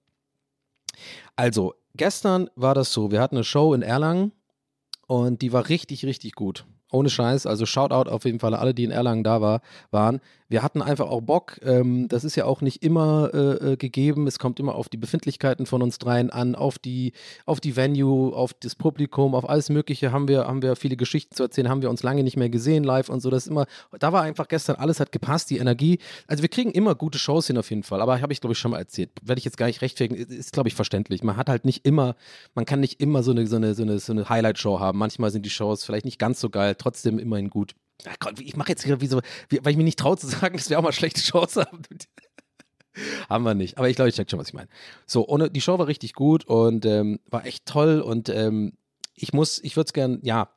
Also, 1.35 1.73
gestern 1.95 2.49
war 2.55 2.75
das 2.75 2.91
so. 2.91 3.11
Wir 3.11 3.21
hatten 3.21 3.37
eine 3.37 3.43
Show 3.43 3.73
in 3.73 3.81
Erlangen 3.81 4.33
und 5.07 5.41
die 5.41 5.53
war 5.53 5.69
richtig, 5.69 6.05
richtig 6.05 6.33
gut. 6.33 6.65
Ohne 6.91 7.09
Scheiß, 7.09 7.45
also 7.45 7.65
Shoutout 7.65 8.09
auf 8.09 8.25
jeden 8.25 8.39
Fall 8.39 8.53
alle, 8.53 8.73
die 8.73 8.83
in 8.83 8.91
Erlangen 8.91 9.23
da 9.23 9.41
war, 9.41 9.61
waren 9.91 10.21
wir 10.51 10.63
hatten 10.63 10.81
einfach 10.81 11.07
auch 11.07 11.21
Bock. 11.21 11.61
Ähm, 11.63 12.09
das 12.09 12.25
ist 12.25 12.35
ja 12.35 12.43
auch 12.43 12.59
nicht 12.59 12.83
immer 12.83 13.31
äh, 13.33 13.71
äh, 13.71 13.77
gegeben. 13.77 14.27
Es 14.27 14.37
kommt 14.37 14.59
immer 14.59 14.75
auf 14.75 14.89
die 14.89 14.97
Befindlichkeiten 14.97 15.65
von 15.65 15.81
uns 15.81 15.97
dreien 15.97 16.29
an, 16.29 16.55
auf 16.55 16.77
die, 16.77 17.13
auf 17.45 17.61
die 17.61 17.77
Venue, 17.77 18.35
auf 18.35 18.53
das 18.53 18.75
Publikum, 18.75 19.33
auf 19.33 19.49
alles 19.49 19.69
Mögliche. 19.69 20.11
Haben 20.11 20.27
wir, 20.27 20.47
haben 20.47 20.61
wir 20.61 20.75
viele 20.75 20.97
Geschichten 20.97 21.33
zu 21.33 21.43
erzählen, 21.43 21.69
haben 21.69 21.81
wir 21.81 21.89
uns 21.89 22.03
lange 22.03 22.21
nicht 22.23 22.35
mehr 22.35 22.49
gesehen 22.49 22.83
live 22.83 23.07
und 23.07 23.21
so. 23.21 23.29
Das 23.29 23.47
immer, 23.47 23.65
da 23.97 24.11
war 24.11 24.23
einfach 24.23 24.49
gestern 24.49 24.75
alles 24.75 24.99
hat 24.99 25.13
gepasst, 25.13 25.49
die 25.51 25.57
Energie. 25.57 25.99
Also 26.27 26.41
wir 26.41 26.49
kriegen 26.49 26.71
immer 26.71 26.95
gute 26.95 27.17
Shows 27.17 27.47
hin 27.47 27.57
auf 27.57 27.69
jeden 27.69 27.83
Fall. 27.83 28.01
Aber 28.01 28.19
habe 28.19 28.33
ich 28.33 28.41
glaube 28.41 28.51
ich 28.51 28.59
schon 28.59 28.71
mal 28.71 28.79
erzählt. 28.79 29.11
Werde 29.21 29.39
ich 29.39 29.45
jetzt 29.45 29.57
gar 29.57 29.67
nicht 29.67 29.81
rechtfertigen. 29.81 30.21
Ist 30.21 30.51
glaube 30.51 30.67
ich 30.67 30.75
verständlich. 30.75 31.23
Man 31.23 31.37
hat 31.37 31.47
halt 31.47 31.63
nicht 31.63 31.85
immer, 31.87 32.17
man 32.55 32.65
kann 32.65 32.81
nicht 32.81 32.99
immer 32.99 33.23
so 33.23 33.31
eine, 33.31 33.47
so 33.47 33.55
eine, 33.55 33.73
so 33.73 33.83
eine, 33.83 33.99
so 33.99 34.11
eine 34.11 34.27
Highlight-Show 34.27 34.81
haben. 34.81 34.97
Manchmal 34.97 35.31
sind 35.31 35.45
die 35.45 35.49
Shows 35.49 35.85
vielleicht 35.85 36.03
nicht 36.03 36.19
ganz 36.19 36.41
so 36.41 36.49
geil. 36.49 36.75
Trotzdem 36.81 37.19
immerhin 37.19 37.49
gut. 37.49 37.75
Ach 38.07 38.15
Gott, 38.19 38.39
ich 38.39 38.55
mache 38.55 38.69
jetzt 38.69 38.83
hier 38.83 39.01
wie 39.01 39.07
so, 39.07 39.21
wie, 39.49 39.59
weil 39.63 39.71
ich 39.71 39.77
mich 39.77 39.85
nicht 39.85 39.99
traue 39.99 40.17
zu 40.17 40.27
sagen, 40.27 40.57
dass 40.57 40.69
wir 40.69 40.79
auch 40.79 40.83
mal 40.83 40.91
schlechte 40.91 41.21
Shows 41.21 41.55
haben. 41.57 41.81
haben 43.29 43.43
wir 43.43 43.53
nicht. 43.53 43.77
Aber 43.77 43.89
ich 43.89 43.95
glaube, 43.95 44.09
ich 44.09 44.15
check 44.15 44.29
schon, 44.29 44.39
was 44.39 44.47
ich 44.47 44.53
meine. 44.53 44.69
So, 45.05 45.21
und 45.21 45.55
die 45.55 45.61
Show 45.61 45.77
war 45.77 45.87
richtig 45.87 46.13
gut 46.13 46.45
und 46.45 46.85
ähm, 46.85 47.19
war 47.29 47.45
echt 47.45 47.65
toll 47.65 48.01
und 48.01 48.29
ähm, 48.29 48.73
ich 49.15 49.33
muss, 49.33 49.59
ich 49.63 49.75
würde 49.75 49.87
es 49.87 49.93
gern, 49.93 50.19
ja, 50.23 50.49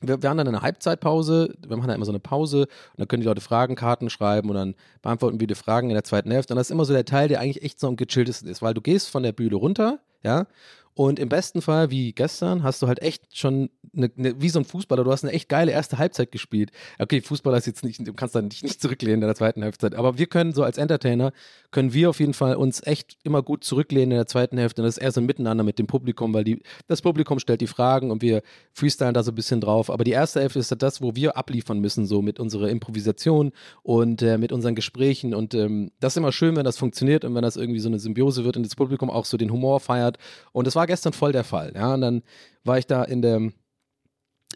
wir, 0.00 0.22
wir 0.22 0.30
haben 0.30 0.38
dann 0.38 0.48
eine 0.48 0.62
Halbzeitpause, 0.62 1.56
wir 1.66 1.76
machen 1.76 1.88
dann 1.88 1.96
immer 1.96 2.06
so 2.06 2.12
eine 2.12 2.20
Pause 2.20 2.62
und 2.62 2.98
dann 2.98 3.08
können 3.08 3.20
die 3.20 3.28
Leute 3.28 3.40
Fragenkarten 3.40 4.10
schreiben 4.10 4.48
und 4.48 4.56
dann 4.56 4.74
beantworten 5.02 5.40
wir 5.40 5.46
die 5.46 5.54
Fragen 5.54 5.90
in 5.90 5.94
der 5.94 6.04
zweiten 6.04 6.30
Hälfte. 6.30 6.54
Und 6.54 6.56
das 6.56 6.68
ist 6.68 6.70
immer 6.70 6.84
so 6.84 6.94
der 6.94 7.04
Teil, 7.04 7.28
der 7.28 7.40
eigentlich 7.40 7.62
echt 7.62 7.80
so 7.80 7.88
am 7.88 7.96
gechilltesten 7.96 8.48
ist, 8.48 8.62
weil 8.62 8.74
du 8.74 8.80
gehst 8.80 9.10
von 9.10 9.22
der 9.22 9.32
Bühne 9.32 9.56
runter, 9.56 10.00
ja, 10.22 10.46
und 10.94 11.18
im 11.18 11.28
besten 11.28 11.62
Fall, 11.62 11.90
wie 11.90 12.12
gestern, 12.12 12.62
hast 12.62 12.82
du 12.82 12.88
halt 12.88 13.00
echt 13.00 13.36
schon, 13.36 13.70
eine, 13.96 14.10
eine, 14.16 14.40
wie 14.40 14.48
so 14.48 14.58
ein 14.58 14.64
Fußballer, 14.64 15.04
du 15.04 15.12
hast 15.12 15.24
eine 15.24 15.32
echt 15.32 15.48
geile 15.48 15.72
erste 15.72 15.98
Halbzeit 15.98 16.32
gespielt. 16.32 16.70
Okay, 16.98 17.20
Fußballer 17.20 17.58
ist 17.58 17.66
jetzt 17.66 17.84
nicht, 17.84 18.06
du 18.06 18.12
kannst 18.12 18.34
dann 18.34 18.46
nicht, 18.46 18.62
nicht 18.62 18.80
zurücklehnen 18.80 19.22
in 19.22 19.28
der 19.28 19.34
zweiten 19.34 19.62
Halbzeit, 19.62 19.94
aber 19.94 20.18
wir 20.18 20.26
können 20.26 20.52
so 20.52 20.62
als 20.62 20.78
Entertainer, 20.78 21.32
können 21.70 21.92
wir 21.92 22.10
auf 22.10 22.20
jeden 22.20 22.34
Fall 22.34 22.56
uns 22.56 22.84
echt 22.84 23.16
immer 23.22 23.42
gut 23.42 23.64
zurücklehnen 23.64 24.10
in 24.10 24.16
der 24.16 24.26
zweiten 24.26 24.58
Hälfte. 24.58 24.82
Und 24.82 24.86
das 24.86 24.96
ist 24.96 25.02
eher 25.02 25.12
so 25.12 25.20
ein 25.20 25.26
Miteinander 25.26 25.64
mit 25.64 25.78
dem 25.78 25.86
Publikum, 25.86 26.34
weil 26.34 26.44
die, 26.44 26.62
das 26.88 27.02
Publikum 27.02 27.38
stellt 27.38 27.60
die 27.60 27.66
Fragen 27.66 28.10
und 28.10 28.22
wir 28.22 28.42
freestylen 28.72 29.14
da 29.14 29.22
so 29.22 29.30
ein 29.30 29.36
bisschen 29.36 29.60
drauf. 29.60 29.90
Aber 29.90 30.04
die 30.04 30.10
erste 30.10 30.40
Hälfte 30.40 30.58
ist 30.58 30.70
halt 30.70 30.82
das, 30.82 31.00
wo 31.00 31.14
wir 31.14 31.36
abliefern 31.36 31.78
müssen, 31.78 32.06
so 32.06 32.22
mit 32.22 32.40
unserer 32.40 32.68
Improvisation 32.68 33.52
und 33.82 34.22
äh, 34.22 34.38
mit 34.38 34.52
unseren 34.52 34.74
Gesprächen. 34.74 35.34
Und 35.34 35.54
ähm, 35.54 35.92
das 36.00 36.14
ist 36.14 36.16
immer 36.16 36.32
schön, 36.32 36.56
wenn 36.56 36.64
das 36.64 36.76
funktioniert 36.76 37.24
und 37.24 37.34
wenn 37.34 37.42
das 37.42 37.56
irgendwie 37.56 37.80
so 37.80 37.88
eine 37.88 37.98
Symbiose 37.98 38.44
wird 38.44 38.56
und 38.56 38.64
das 38.64 38.74
Publikum 38.74 39.08
auch 39.10 39.24
so 39.24 39.36
den 39.36 39.52
Humor 39.52 39.80
feiert. 39.80 40.18
Und 40.52 40.66
das 40.66 40.74
war 40.74 40.79
gestern 40.86 41.12
voll 41.12 41.32
der 41.32 41.44
Fall. 41.44 41.72
Ja, 41.74 41.94
und 41.94 42.00
dann 42.00 42.22
war 42.64 42.78
ich 42.78 42.86
da 42.86 43.04
in 43.04 43.22
der 43.22 43.50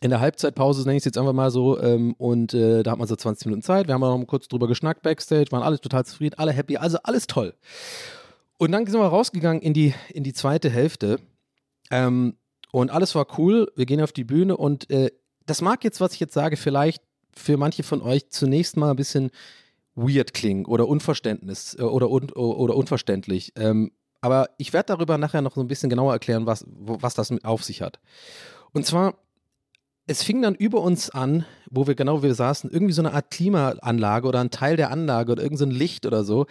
in 0.00 0.10
der 0.10 0.20
Halbzeitpause, 0.20 0.82
nenne 0.82 0.96
ich 0.96 1.02
es 1.02 1.04
jetzt 1.04 1.18
einfach 1.18 1.32
mal 1.32 1.50
so, 1.50 1.80
ähm, 1.80 2.14
und 2.18 2.52
äh, 2.52 2.82
da 2.82 2.90
hat 2.90 2.98
man 2.98 3.06
so 3.06 3.16
20 3.16 3.46
Minuten 3.46 3.62
Zeit. 3.62 3.86
Wir 3.86 3.94
haben 3.94 4.00
noch 4.00 4.18
mal 4.18 4.26
kurz 4.26 4.48
drüber 4.48 4.66
geschnackt 4.66 5.02
backstage, 5.02 5.52
waren 5.52 5.62
alle 5.62 5.80
total 5.80 6.04
zufrieden, 6.04 6.34
alle 6.36 6.52
happy, 6.52 6.76
also 6.76 6.98
alles 7.04 7.26
toll. 7.26 7.54
Und 8.58 8.72
dann 8.72 8.86
sind 8.86 9.00
wir 9.00 9.06
rausgegangen 9.06 9.62
in 9.62 9.72
die, 9.72 9.94
in 10.12 10.24
die 10.24 10.32
zweite 10.32 10.68
Hälfte 10.68 11.20
ähm, 11.90 12.36
und 12.72 12.90
alles 12.90 13.14
war 13.14 13.26
cool. 13.38 13.70
Wir 13.76 13.86
gehen 13.86 14.00
auf 14.00 14.12
die 14.12 14.24
Bühne 14.24 14.56
und 14.56 14.90
äh, 14.90 15.10
das 15.46 15.62
mag 15.62 15.84
jetzt, 15.84 16.00
was 16.00 16.14
ich 16.14 16.20
jetzt 16.20 16.34
sage, 16.34 16.56
vielleicht 16.56 17.02
für 17.34 17.56
manche 17.56 17.82
von 17.82 18.02
euch 18.02 18.30
zunächst 18.30 18.76
mal 18.76 18.90
ein 18.90 18.96
bisschen 18.96 19.30
weird 19.94 20.34
klingen 20.34 20.66
oder 20.66 20.88
Unverständnis 20.88 21.76
äh, 21.78 21.82
oder, 21.82 22.10
un, 22.10 22.30
oder 22.30 22.76
unverständlich. 22.76 23.52
Ähm, 23.56 23.92
aber 24.24 24.48
ich 24.56 24.72
werde 24.72 24.86
darüber 24.86 25.18
nachher 25.18 25.42
noch 25.42 25.54
so 25.54 25.60
ein 25.60 25.68
bisschen 25.68 25.90
genauer 25.90 26.14
erklären, 26.14 26.46
was, 26.46 26.64
was 26.66 27.12
das 27.12 27.30
auf 27.44 27.62
sich 27.62 27.82
hat. 27.82 28.00
Und 28.72 28.86
zwar, 28.86 29.16
es 30.06 30.22
fing 30.22 30.40
dann 30.40 30.54
über 30.54 30.80
uns 30.80 31.10
an, 31.10 31.44
wo 31.70 31.86
wir 31.86 31.94
genau 31.94 32.22
wir 32.22 32.34
saßen, 32.34 32.70
irgendwie 32.70 32.94
so 32.94 33.02
eine 33.02 33.12
Art 33.12 33.30
Klimaanlage 33.30 34.26
oder 34.26 34.40
ein 34.40 34.50
Teil 34.50 34.78
der 34.78 34.90
Anlage 34.90 35.32
oder 35.32 35.42
irgendein 35.42 35.72
so 35.72 35.76
Licht 35.76 36.06
oder 36.06 36.24
so, 36.24 36.46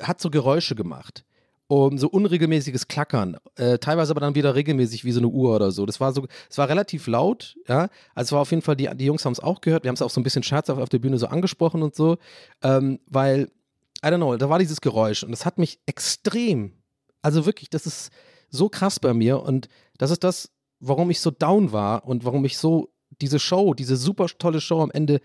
hat 0.00 0.20
so 0.20 0.30
Geräusche 0.30 0.76
gemacht. 0.76 1.24
Um, 1.66 1.98
so 1.98 2.08
unregelmäßiges 2.08 2.86
Klackern, 2.86 3.36
äh, 3.56 3.78
teilweise 3.78 4.12
aber 4.12 4.20
dann 4.20 4.36
wieder 4.36 4.54
regelmäßig 4.54 5.04
wie 5.04 5.12
so 5.12 5.18
eine 5.18 5.26
Uhr 5.26 5.56
oder 5.56 5.72
so. 5.72 5.86
Das 5.86 5.98
war 5.98 6.12
so, 6.12 6.28
es 6.48 6.56
war 6.56 6.68
relativ 6.68 7.08
laut, 7.08 7.56
ja. 7.66 7.88
Also 8.14 8.28
es 8.28 8.32
war 8.32 8.40
auf 8.42 8.50
jeden 8.52 8.62
Fall, 8.62 8.76
die, 8.76 8.88
die 8.94 9.06
Jungs 9.06 9.24
haben 9.24 9.32
es 9.32 9.40
auch 9.40 9.60
gehört. 9.60 9.82
Wir 9.82 9.88
haben 9.88 9.96
es 9.96 10.02
auch 10.02 10.08
so 10.08 10.20
ein 10.20 10.24
bisschen 10.24 10.44
scherzhaft 10.44 10.80
auf 10.80 10.88
der 10.88 11.00
Bühne 11.00 11.18
so 11.18 11.26
angesprochen 11.26 11.82
und 11.82 11.96
so, 11.96 12.16
ähm, 12.62 13.00
weil, 13.08 13.50
I 14.04 14.06
don't 14.06 14.18
know, 14.18 14.36
da 14.36 14.48
war 14.48 14.60
dieses 14.60 14.80
Geräusch 14.80 15.24
und 15.24 15.32
das 15.32 15.44
hat 15.44 15.58
mich 15.58 15.80
extrem 15.84 16.77
also 17.22 17.46
wirklich, 17.46 17.70
das 17.70 17.86
ist 17.86 18.10
so 18.50 18.68
krass 18.68 19.00
bei 19.00 19.14
mir 19.14 19.42
und 19.42 19.68
das 19.98 20.10
ist 20.10 20.24
das, 20.24 20.50
warum 20.80 21.10
ich 21.10 21.20
so 21.20 21.30
down 21.30 21.72
war 21.72 22.06
und 22.06 22.24
warum 22.24 22.44
ich 22.44 22.58
so 22.58 22.90
diese 23.20 23.38
Show, 23.38 23.74
diese 23.74 23.96
super 23.96 24.26
tolle 24.26 24.60
Show 24.60 24.80
am 24.80 24.90
Ende 24.90 25.20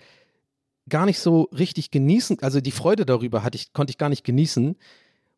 gar 0.89 1.05
nicht 1.05 1.19
so 1.19 1.43
richtig 1.57 1.91
genießen, 1.91 2.39
also 2.41 2.59
die 2.59 2.71
Freude 2.71 3.05
darüber 3.05 3.43
hatte 3.43 3.55
ich, 3.55 3.73
konnte 3.73 3.91
ich 3.91 3.97
gar 3.97 4.09
nicht 4.09 4.23
genießen, 4.23 4.75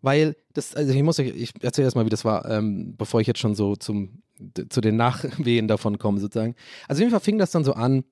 weil 0.01 0.35
das, 0.53 0.75
also 0.75 0.93
ich 0.93 1.03
muss 1.03 1.19
euch, 1.19 1.27
ich 1.35 1.63
erzähle 1.63 1.85
erstmal, 1.85 2.05
wie 2.05 2.09
das 2.09 2.25
war, 2.25 2.50
ähm, 2.50 2.95
bevor 2.97 3.21
ich 3.21 3.27
jetzt 3.27 3.39
schon 3.39 3.55
so 3.55 3.75
zum, 3.75 4.21
zu 4.69 4.81
den 4.81 4.95
Nachwehen 4.95 5.67
davon 5.69 5.97
komme 5.97 6.19
sozusagen. 6.19 6.55
Also 6.88 7.00
auf 7.00 7.01
jeden 7.01 7.12
Fall 7.12 7.19
fing 7.19 7.38
das 7.38 7.51
dann 7.51 7.63
so 7.63 7.74
an, 7.74 8.03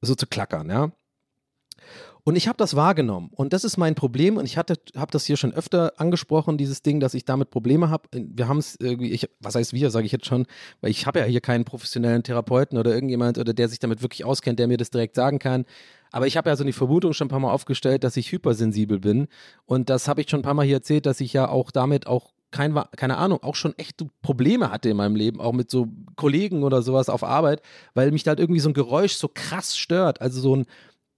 so 0.00 0.14
zu 0.14 0.26
klackern, 0.26 0.68
ja. 0.68 0.92
Und 2.24 2.36
ich 2.36 2.46
habe 2.46 2.56
das 2.56 2.76
wahrgenommen. 2.76 3.30
Und 3.34 3.52
das 3.52 3.64
ist 3.64 3.78
mein 3.78 3.96
Problem. 3.96 4.36
Und 4.36 4.44
ich 4.44 4.56
habe 4.56 4.76
das 5.10 5.24
hier 5.24 5.36
schon 5.36 5.52
öfter 5.52 5.94
angesprochen, 5.96 6.56
dieses 6.56 6.82
Ding, 6.82 7.00
dass 7.00 7.14
ich 7.14 7.24
damit 7.24 7.50
Probleme 7.50 7.90
habe. 7.90 8.08
Wir 8.12 8.46
haben 8.46 8.58
es 8.58 8.76
irgendwie, 8.78 9.10
ich, 9.10 9.28
was 9.40 9.56
heißt 9.56 9.72
wir, 9.72 9.90
sage 9.90 10.06
ich 10.06 10.12
jetzt 10.12 10.26
schon, 10.26 10.46
weil 10.80 10.90
ich 10.90 11.06
habe 11.06 11.18
ja 11.18 11.24
hier 11.24 11.40
keinen 11.40 11.64
professionellen 11.64 12.22
Therapeuten 12.22 12.78
oder 12.78 12.94
irgendjemand, 12.94 13.38
oder 13.38 13.52
der 13.52 13.68
sich 13.68 13.80
damit 13.80 14.02
wirklich 14.02 14.24
auskennt, 14.24 14.60
der 14.60 14.68
mir 14.68 14.76
das 14.76 14.90
direkt 14.90 15.16
sagen 15.16 15.40
kann. 15.40 15.64
Aber 16.12 16.28
ich 16.28 16.36
habe 16.36 16.48
ja 16.48 16.54
so 16.54 16.62
die 16.62 16.72
Vermutung 16.72 17.12
schon 17.12 17.26
ein 17.26 17.30
paar 17.30 17.40
Mal 17.40 17.50
aufgestellt, 17.50 18.04
dass 18.04 18.16
ich 18.16 18.30
hypersensibel 18.30 19.00
bin. 19.00 19.26
Und 19.66 19.90
das 19.90 20.06
habe 20.06 20.20
ich 20.20 20.30
schon 20.30 20.40
ein 20.40 20.44
paar 20.44 20.54
Mal 20.54 20.66
hier 20.66 20.76
erzählt, 20.76 21.06
dass 21.06 21.20
ich 21.20 21.32
ja 21.32 21.48
auch 21.48 21.72
damit 21.72 22.06
auch 22.06 22.32
kein, 22.52 22.78
keine 22.96 23.16
Ahnung, 23.16 23.42
auch 23.42 23.54
schon 23.54 23.76
echt 23.78 24.04
Probleme 24.20 24.70
hatte 24.70 24.90
in 24.90 24.96
meinem 24.98 25.16
Leben, 25.16 25.40
auch 25.40 25.54
mit 25.54 25.70
so 25.70 25.88
Kollegen 26.16 26.62
oder 26.62 26.82
sowas 26.82 27.08
auf 27.08 27.24
Arbeit, 27.24 27.62
weil 27.94 28.12
mich 28.12 28.24
da 28.24 28.32
halt 28.32 28.40
irgendwie 28.40 28.60
so 28.60 28.68
ein 28.68 28.74
Geräusch 28.74 29.14
so 29.14 29.28
krass 29.32 29.76
stört. 29.76 30.20
Also 30.20 30.40
so 30.40 30.56
ein, 30.56 30.66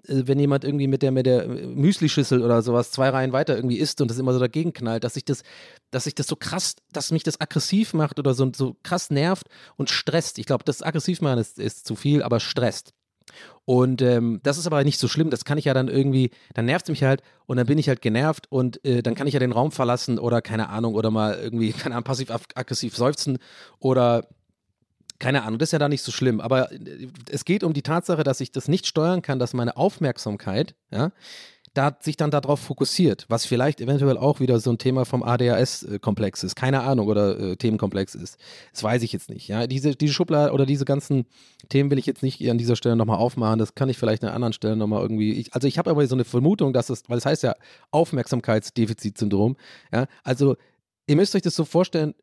wenn 0.08 0.38
jemand 0.38 0.64
irgendwie 0.64 0.86
mit 0.86 1.02
der, 1.02 1.12
mit 1.12 1.26
der 1.26 1.44
äh, 1.44 1.66
Müslischüssel 1.66 2.42
oder 2.42 2.62
sowas 2.62 2.90
zwei 2.90 3.08
Reihen 3.08 3.32
weiter 3.32 3.56
irgendwie 3.56 3.78
isst 3.78 4.00
und 4.00 4.10
das 4.10 4.18
immer 4.18 4.32
so 4.32 4.38
dagegen 4.38 4.72
knallt, 4.72 5.04
dass 5.04 5.16
ich 5.16 5.24
das, 5.24 5.42
dass 5.90 6.06
ich 6.06 6.14
das 6.14 6.26
so 6.26 6.36
krass, 6.36 6.76
dass 6.92 7.10
mich 7.10 7.22
das 7.22 7.40
aggressiv 7.40 7.94
macht 7.94 8.18
oder 8.18 8.34
so, 8.34 8.50
so 8.54 8.76
krass 8.82 9.10
nervt 9.10 9.48
und 9.76 9.90
stresst. 9.90 10.38
Ich 10.38 10.46
glaube, 10.46 10.64
das 10.64 10.82
aggressiv 10.82 11.20
machen 11.20 11.38
ist, 11.38 11.58
ist 11.58 11.86
zu 11.86 11.96
viel, 11.96 12.22
aber 12.22 12.40
stresst. 12.40 12.92
Und 13.64 14.02
ähm, 14.02 14.40
das 14.42 14.58
ist 14.58 14.66
aber 14.66 14.84
nicht 14.84 14.98
so 14.98 15.08
schlimm, 15.08 15.30
das 15.30 15.44
kann 15.44 15.56
ich 15.56 15.64
ja 15.64 15.74
dann 15.74 15.88
irgendwie, 15.88 16.30
dann 16.52 16.66
nervt 16.66 16.84
es 16.86 16.90
mich 16.90 17.02
halt 17.02 17.22
und 17.46 17.56
dann 17.56 17.66
bin 17.66 17.78
ich 17.78 17.88
halt 17.88 18.02
genervt 18.02 18.46
und 18.50 18.84
äh, 18.84 19.02
dann 19.02 19.14
kann 19.14 19.26
ich 19.26 19.32
ja 19.32 19.40
den 19.40 19.52
Raum 19.52 19.72
verlassen 19.72 20.18
oder 20.18 20.42
keine 20.42 20.68
Ahnung 20.68 20.94
oder 20.94 21.10
mal 21.10 21.38
irgendwie, 21.42 21.72
keine 21.72 21.94
Ahnung, 21.94 22.04
passiv-aggressiv 22.04 22.96
seufzen 22.96 23.38
oder 23.78 24.28
keine 25.18 25.42
Ahnung, 25.44 25.58
das 25.58 25.68
ist 25.68 25.72
ja 25.72 25.78
da 25.78 25.88
nicht 25.88 26.02
so 26.02 26.12
schlimm, 26.12 26.40
aber 26.40 26.72
äh, 26.72 27.08
es 27.30 27.44
geht 27.44 27.64
um 27.64 27.72
die 27.72 27.82
Tatsache, 27.82 28.24
dass 28.24 28.40
ich 28.40 28.52
das 28.52 28.68
nicht 28.68 28.86
steuern 28.86 29.22
kann, 29.22 29.38
dass 29.38 29.54
meine 29.54 29.76
Aufmerksamkeit, 29.76 30.74
ja, 30.90 31.12
da 31.74 31.96
sich 32.00 32.16
dann 32.16 32.30
darauf 32.30 32.60
fokussiert, 32.60 33.26
was 33.28 33.46
vielleicht 33.46 33.80
eventuell 33.80 34.16
auch 34.16 34.38
wieder 34.38 34.60
so 34.60 34.70
ein 34.70 34.78
Thema 34.78 35.04
vom 35.04 35.24
ADHS-Komplex 35.24 36.44
ist, 36.44 36.54
keine 36.54 36.82
Ahnung, 36.82 37.08
oder 37.08 37.38
äh, 37.38 37.56
Themenkomplex 37.56 38.14
ist. 38.14 38.38
Das 38.72 38.84
weiß 38.84 39.02
ich 39.02 39.12
jetzt 39.12 39.28
nicht. 39.28 39.48
Ja, 39.48 39.66
diese, 39.66 39.96
diese 39.96 40.12
Schublade 40.14 40.52
oder 40.52 40.66
diese 40.66 40.84
ganzen 40.84 41.26
Themen 41.68 41.90
will 41.90 41.98
ich 41.98 42.06
jetzt 42.06 42.22
nicht 42.22 42.48
an 42.48 42.58
dieser 42.58 42.76
Stelle 42.76 42.94
nochmal 42.94 43.18
aufmachen. 43.18 43.58
Das 43.58 43.74
kann 43.74 43.88
ich 43.88 43.98
vielleicht 43.98 44.22
an 44.22 44.30
anderen 44.30 44.52
Stellen 44.52 44.78
nochmal 44.78 45.02
irgendwie. 45.02 45.32
Ich, 45.32 45.52
also 45.52 45.66
ich 45.66 45.76
habe 45.76 45.90
aber 45.90 46.06
so 46.06 46.14
eine 46.14 46.24
Vermutung, 46.24 46.72
dass 46.72 46.90
es, 46.90 47.02
weil 47.08 47.18
es 47.18 47.24
das 47.24 47.30
heißt 47.30 47.42
ja 47.42 47.54
Aufmerksamkeitsdefizitsyndrom. 47.90 49.56
Ja, 49.92 50.06
also 50.22 50.56
ihr 51.08 51.16
müsst 51.16 51.34
euch 51.34 51.42
das 51.42 51.56
so 51.56 51.64
vorstellen, 51.64 52.14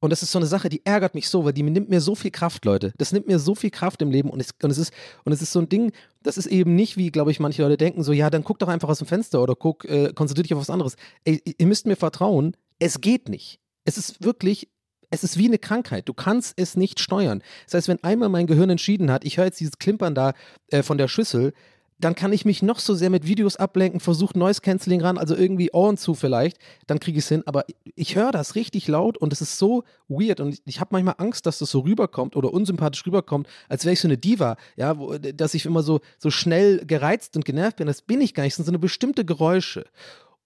und 0.00 0.10
das 0.10 0.22
ist 0.22 0.32
so 0.32 0.38
eine 0.38 0.46
Sache, 0.46 0.70
die 0.70 0.84
ärgert 0.84 1.14
mich 1.14 1.28
so, 1.28 1.44
weil 1.44 1.52
die 1.52 1.62
nimmt 1.62 1.90
mir 1.90 2.00
so 2.00 2.14
viel 2.14 2.30
Kraft, 2.30 2.64
Leute. 2.64 2.92
Das 2.96 3.12
nimmt 3.12 3.26
mir 3.26 3.38
so 3.38 3.54
viel 3.54 3.70
Kraft 3.70 4.00
im 4.00 4.10
Leben 4.10 4.30
und 4.30 4.40
es, 4.40 4.50
und 4.62 4.70
es, 4.70 4.78
ist, 4.78 4.92
und 5.24 5.32
es 5.32 5.42
ist 5.42 5.52
so 5.52 5.60
ein 5.60 5.68
Ding, 5.68 5.92
das 6.22 6.38
ist 6.38 6.46
eben 6.46 6.74
nicht, 6.74 6.96
wie, 6.96 7.10
glaube 7.10 7.30
ich, 7.30 7.38
manche 7.38 7.62
Leute 7.62 7.76
denken, 7.76 8.02
so, 8.02 8.12
ja, 8.12 8.30
dann 8.30 8.42
guck 8.42 8.58
doch 8.58 8.68
einfach 8.68 8.88
aus 8.88 8.98
dem 8.98 9.06
Fenster 9.06 9.42
oder 9.42 9.54
guck, 9.54 9.84
äh, 9.84 10.12
konzentrier 10.14 10.42
dich 10.42 10.54
auf 10.54 10.60
was 10.60 10.70
anderes. 10.70 10.96
Ey, 11.24 11.42
ihr 11.58 11.66
müsst 11.66 11.86
mir 11.86 11.96
vertrauen, 11.96 12.56
es 12.78 13.02
geht 13.02 13.28
nicht. 13.28 13.60
Es 13.84 13.98
ist 13.98 14.24
wirklich, 14.24 14.68
es 15.10 15.22
ist 15.22 15.36
wie 15.36 15.46
eine 15.46 15.58
Krankheit. 15.58 16.08
Du 16.08 16.14
kannst 16.14 16.54
es 16.56 16.76
nicht 16.76 16.98
steuern. 16.98 17.42
Das 17.66 17.74
heißt, 17.74 17.88
wenn 17.88 18.02
einmal 18.02 18.30
mein 18.30 18.46
Gehirn 18.46 18.70
entschieden 18.70 19.10
hat, 19.10 19.24
ich 19.24 19.36
höre 19.36 19.46
jetzt 19.46 19.60
dieses 19.60 19.78
Klimpern 19.78 20.14
da 20.14 20.32
äh, 20.68 20.82
von 20.82 20.96
der 20.96 21.08
Schüssel, 21.08 21.52
dann 22.00 22.14
kann 22.14 22.32
ich 22.32 22.44
mich 22.44 22.62
noch 22.62 22.78
so 22.78 22.94
sehr 22.94 23.10
mit 23.10 23.26
Videos 23.26 23.56
ablenken, 23.56 24.00
versuche 24.00 24.38
Noise 24.38 24.60
Cancelling 24.60 25.02
ran, 25.02 25.18
also 25.18 25.36
irgendwie 25.36 25.70
Ohren 25.72 25.96
zu 25.96 26.14
vielleicht, 26.14 26.58
dann 26.86 26.98
kriege 26.98 27.18
ich 27.18 27.24
es 27.24 27.28
hin. 27.28 27.42
Aber 27.46 27.64
ich 27.94 28.16
höre 28.16 28.32
das 28.32 28.54
richtig 28.54 28.88
laut 28.88 29.18
und 29.18 29.32
es 29.32 29.40
ist 29.40 29.58
so 29.58 29.84
weird 30.08 30.40
und 30.40 30.60
ich 30.64 30.80
habe 30.80 30.88
manchmal 30.92 31.16
Angst, 31.18 31.46
dass 31.46 31.58
das 31.58 31.70
so 31.70 31.80
rüberkommt 31.80 32.36
oder 32.36 32.52
unsympathisch 32.52 33.06
rüberkommt, 33.06 33.46
als 33.68 33.84
wäre 33.84 33.92
ich 33.92 34.00
so 34.00 34.08
eine 34.08 34.18
Diva, 34.18 34.56
ja, 34.76 34.98
wo, 34.98 35.18
dass 35.18 35.54
ich 35.54 35.66
immer 35.66 35.82
so, 35.82 36.00
so 36.18 36.30
schnell 36.30 36.84
gereizt 36.86 37.36
und 37.36 37.44
genervt 37.44 37.76
bin. 37.76 37.86
Das 37.86 38.02
bin 38.02 38.20
ich 38.20 38.34
gar 38.34 38.44
nicht, 38.44 38.52
das 38.52 38.56
sind 38.56 38.66
so 38.66 38.72
eine 38.72 38.78
bestimmte 38.78 39.24
Geräusche. 39.24 39.84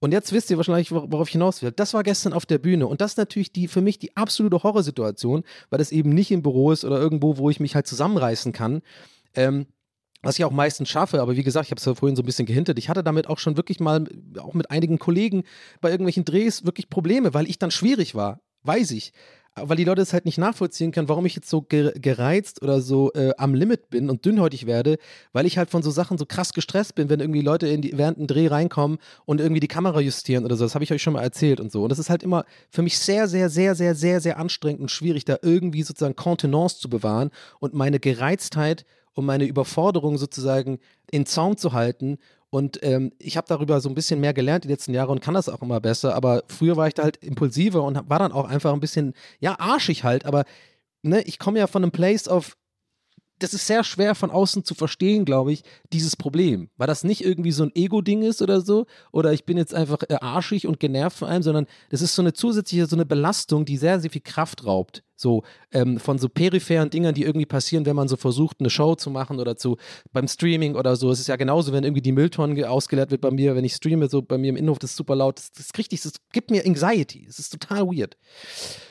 Und 0.01 0.13
jetzt 0.13 0.33
wisst 0.33 0.51
ihr 0.51 0.59
wahrscheinlich, 0.59 0.93
worauf 0.93 1.29
ich 1.29 1.33
hinaus 1.33 1.63
will. 1.63 1.73
Das 1.73 1.95
war 1.95 2.03
gestern 2.03 2.35
auf 2.35 2.45
der 2.45 2.59
Bühne. 2.59 2.87
Und 2.87 3.01
das 3.01 3.13
ist 3.13 3.17
natürlich 3.17 3.53
die, 3.53 3.69
für 3.69 3.81
mich 3.81 3.99
die 3.99 4.15
absolute 4.17 4.63
Horrorsituation, 4.63 5.45
weil 5.71 5.79
das 5.79 5.93
eben 5.93 6.11
nicht 6.11 6.31
im 6.31 6.43
Büro 6.43 6.73
ist 6.73 6.85
oder 6.85 7.01
irgendwo, 7.01 7.39
wo 7.39 7.49
ich 7.49 7.59
mich 7.59 7.75
halt 7.75 7.87
zusammenreißen 7.87 8.53
kann. 8.53 8.83
Ähm, 9.35 9.67
was 10.25 10.39
ich 10.39 10.45
auch 10.45 10.51
meistens 10.51 10.89
schaffe, 10.89 11.21
aber 11.21 11.37
wie 11.37 11.43
gesagt, 11.43 11.67
ich 11.67 11.71
habe 11.71 11.79
es 11.79 11.85
ja 11.85 11.95
vorhin 11.95 12.17
so 12.17 12.23
ein 12.23 12.27
bisschen 12.27 12.47
gehintet, 12.47 12.79
ich 12.79 12.89
hatte 12.89 13.05
damit 13.05 13.29
auch 13.29 13.39
schon 13.39 13.57
wirklich 13.57 13.81
mal, 13.81 14.05
auch 14.39 14.55
mit 14.55 14.71
einigen 14.71 14.99
Kollegen 14.99 15.45
bei 15.81 15.91
irgendwelchen 15.91 16.25
Drehs 16.25 16.65
wirklich 16.65 16.91
Probleme, 16.91 17.35
weil 17.35 17.49
ich 17.49 17.59
dann 17.59 17.71
schwierig 17.71 18.15
war, 18.15 18.41
weiß 18.63 18.91
ich. 18.93 19.13
Weil 19.57 19.77
die 19.77 19.85
Leute 19.85 20.03
es 20.03 20.13
halt 20.13 20.25
nicht 20.25 20.37
nachvollziehen 20.37 20.91
können, 20.91 21.09
warum 21.09 21.27
ich 21.27 21.37
jetzt 21.37 21.49
so 21.49 21.63
gereizt 21.63 22.61
oder 22.61 22.81
so 22.81 23.13
äh, 23.13 23.31
am 23.39 23.55
Limit 23.55 23.89
bin 23.89 24.11
und 24.11 24.25
dünnhäutig 24.25 24.67
werde, 24.67 24.99
weil 25.33 25.47
ich 25.47 25.59
halt 25.59 25.71
von 25.71 25.81
so 25.81 25.93
Sachen 25.93 26.19
so 26.19 26.27
krass 26.27 26.53
gestresst 26.53 26.97
bin, 26.97 27.09
wenn 27.09 27.21
irgendwie 27.21 27.41
Leute 27.41 27.79
die, 27.79 27.97
während 27.97 28.19
dem 28.19 28.27
Dreh 28.27 28.49
reinkommen 28.49 28.99
und 29.27 29.41
irgendwie 29.41 29.61
die 29.61 29.69
Kamera 29.69 30.01
justieren 30.01 30.45
oder 30.45 30.57
so. 30.57 30.65
Das 30.65 30.75
habe 30.75 30.83
ich 30.83 30.93
euch 30.93 31.03
schon 31.03 31.13
mal 31.13 31.23
erzählt 31.23 31.61
und 31.61 31.71
so. 31.71 31.85
Und 31.85 31.91
das 31.91 32.01
ist 32.01 32.11
halt 32.11 32.25
immer 32.25 32.45
für 32.69 32.83
mich 32.83 32.99
sehr, 32.99 33.29
sehr, 33.29 33.49
sehr, 33.49 33.77
sehr, 33.77 33.95
sehr, 33.95 34.21
sehr 34.21 34.39
anstrengend 34.41 34.81
und 34.81 34.91
schwierig, 34.91 35.25
da 35.25 35.39
irgendwie 35.41 35.85
sozusagen 35.85 36.17
Kontenance 36.17 36.81
zu 36.81 36.89
bewahren 36.89 37.31
und 37.61 37.75
meine 37.75 38.01
Gereiztheit 38.01 38.85
um 39.15 39.27
meine 39.27 39.45
Überforderung 39.45 40.19
sozusagen 40.19 40.79
in 41.11 41.27
Zaum 41.27 41.57
zu 41.57 41.73
halten. 41.73 42.19
Und 42.51 42.79
ähm, 42.83 43.13
ich 43.19 43.37
habe 43.37 43.49
darüber 43.49 43.81
so 43.81 43.89
ein 43.89 43.95
bisschen 43.95 44.21
mehr 44.21 44.33
gelernt 44.33 44.65
die 44.65 44.69
letzten 44.69 44.95
Jahre 44.95 45.11
und 45.11 45.21
kann 45.21 45.35
das 45.35 45.49
auch 45.49 45.63
immer 45.63 45.81
besser. 45.81 46.15
Aber 46.15 46.45
früher 46.49 46.77
war 46.77 46.87
ich 46.87 46.95
da 46.95 47.03
halt 47.03 47.17
impulsiver 47.17 47.83
und 47.83 48.09
war 48.09 48.19
dann 48.19 48.33
auch 48.33 48.49
einfach 48.49 48.73
ein 48.73 48.81
bisschen, 48.81 49.15
ja, 49.41 49.59
arschig 49.59 50.05
halt. 50.05 50.25
Aber 50.25 50.45
ne, 51.03 51.23
ich 51.23 51.39
komme 51.39 51.59
ja 51.59 51.67
von 51.67 51.83
einem 51.83 51.93
Place 51.93 52.29
of 52.29 52.57
das 53.45 53.55
ist 53.55 53.67
sehr 53.67 53.85
schwer 53.85 54.15
von 54.15 54.31
außen 54.31 54.65
zu 54.65 54.75
verstehen, 54.75 55.25
glaube 55.25 55.53
ich, 55.53 55.63
dieses 55.93 56.17
Problem. 56.17 56.71
Weil 56.77 56.87
das 56.87 57.05
nicht 57.05 57.25
irgendwie 57.25 57.53
so 57.53 57.65
ein 57.65 57.73
Ego-Ding 57.75 58.23
ist 58.23 58.43
oder 58.43 58.61
so, 58.61 58.87
oder 59.13 59.33
ich 59.33 59.45
bin 59.45 59.57
jetzt 59.57 59.75
einfach 59.75 60.03
äh, 60.09 60.15
arschig 60.21 60.67
und 60.67 60.81
genervt 60.81 61.19
von 61.19 61.29
allem, 61.29 61.43
sondern 61.43 61.67
das 61.91 62.03
ist 62.03 62.15
so 62.15 62.23
eine 62.23 62.33
zusätzliche, 62.33 62.87
so 62.87 62.97
eine 62.97 63.07
Belastung, 63.07 63.65
die 63.65 63.77
sehr, 63.77 64.01
sehr 64.01 64.11
viel 64.11 64.23
Kraft 64.23 64.65
raubt. 64.67 65.03
So 65.17 65.45
ähm, 65.71 66.01
von 66.01 66.19
so 66.19 66.29
peripheren 66.29 66.91
Dingern, 66.91 67.15
die 67.15 67.23
irgendwie 67.23 67.47
passieren, 67.47 67.87
wenn 67.87 67.95
man 67.95 68.09
so 68.09 68.17
versucht, 68.17 68.57
eine 68.59 68.69
Show 68.69 68.97
zu 68.97 69.11
machen 69.11 69.39
oder 69.39 69.57
zu 69.57 69.77
beim 70.13 70.27
Streaming 70.27 70.75
oder 70.75 70.97
so. 70.97 71.11
Es 71.11 71.21
ist 71.21 71.29
ja 71.29 71.37
genauso, 71.37 71.73
wenn 71.73 71.85
irgendwie 71.85 72.03
die 72.03 72.13
Mülltonnen 72.13 72.57
ge- 72.57 72.65
ausgeleert 72.65 73.13
wird 73.13 73.21
bei 73.21 73.31
mir, 73.31 73.55
wenn 73.55 73.65
ich 73.65 73.75
streame, 73.75 74.09
so 74.09 74.23
bei 74.23 74.39
mir 74.39 74.49
im 74.49 74.57
Innenhof, 74.57 74.81
das 74.81 74.91
ist 74.91 74.97
super 74.97 75.15
laut. 75.15 75.39
Das, 75.39 75.53
das 75.53 75.73
kriegt 75.73 75.93
das 75.93 76.13
gibt 76.33 76.51
mir 76.51 76.67
Anxiety. 76.67 77.25
Das 77.27 77.39
ist 77.39 77.51
total 77.51 77.87
weird. 77.87 78.17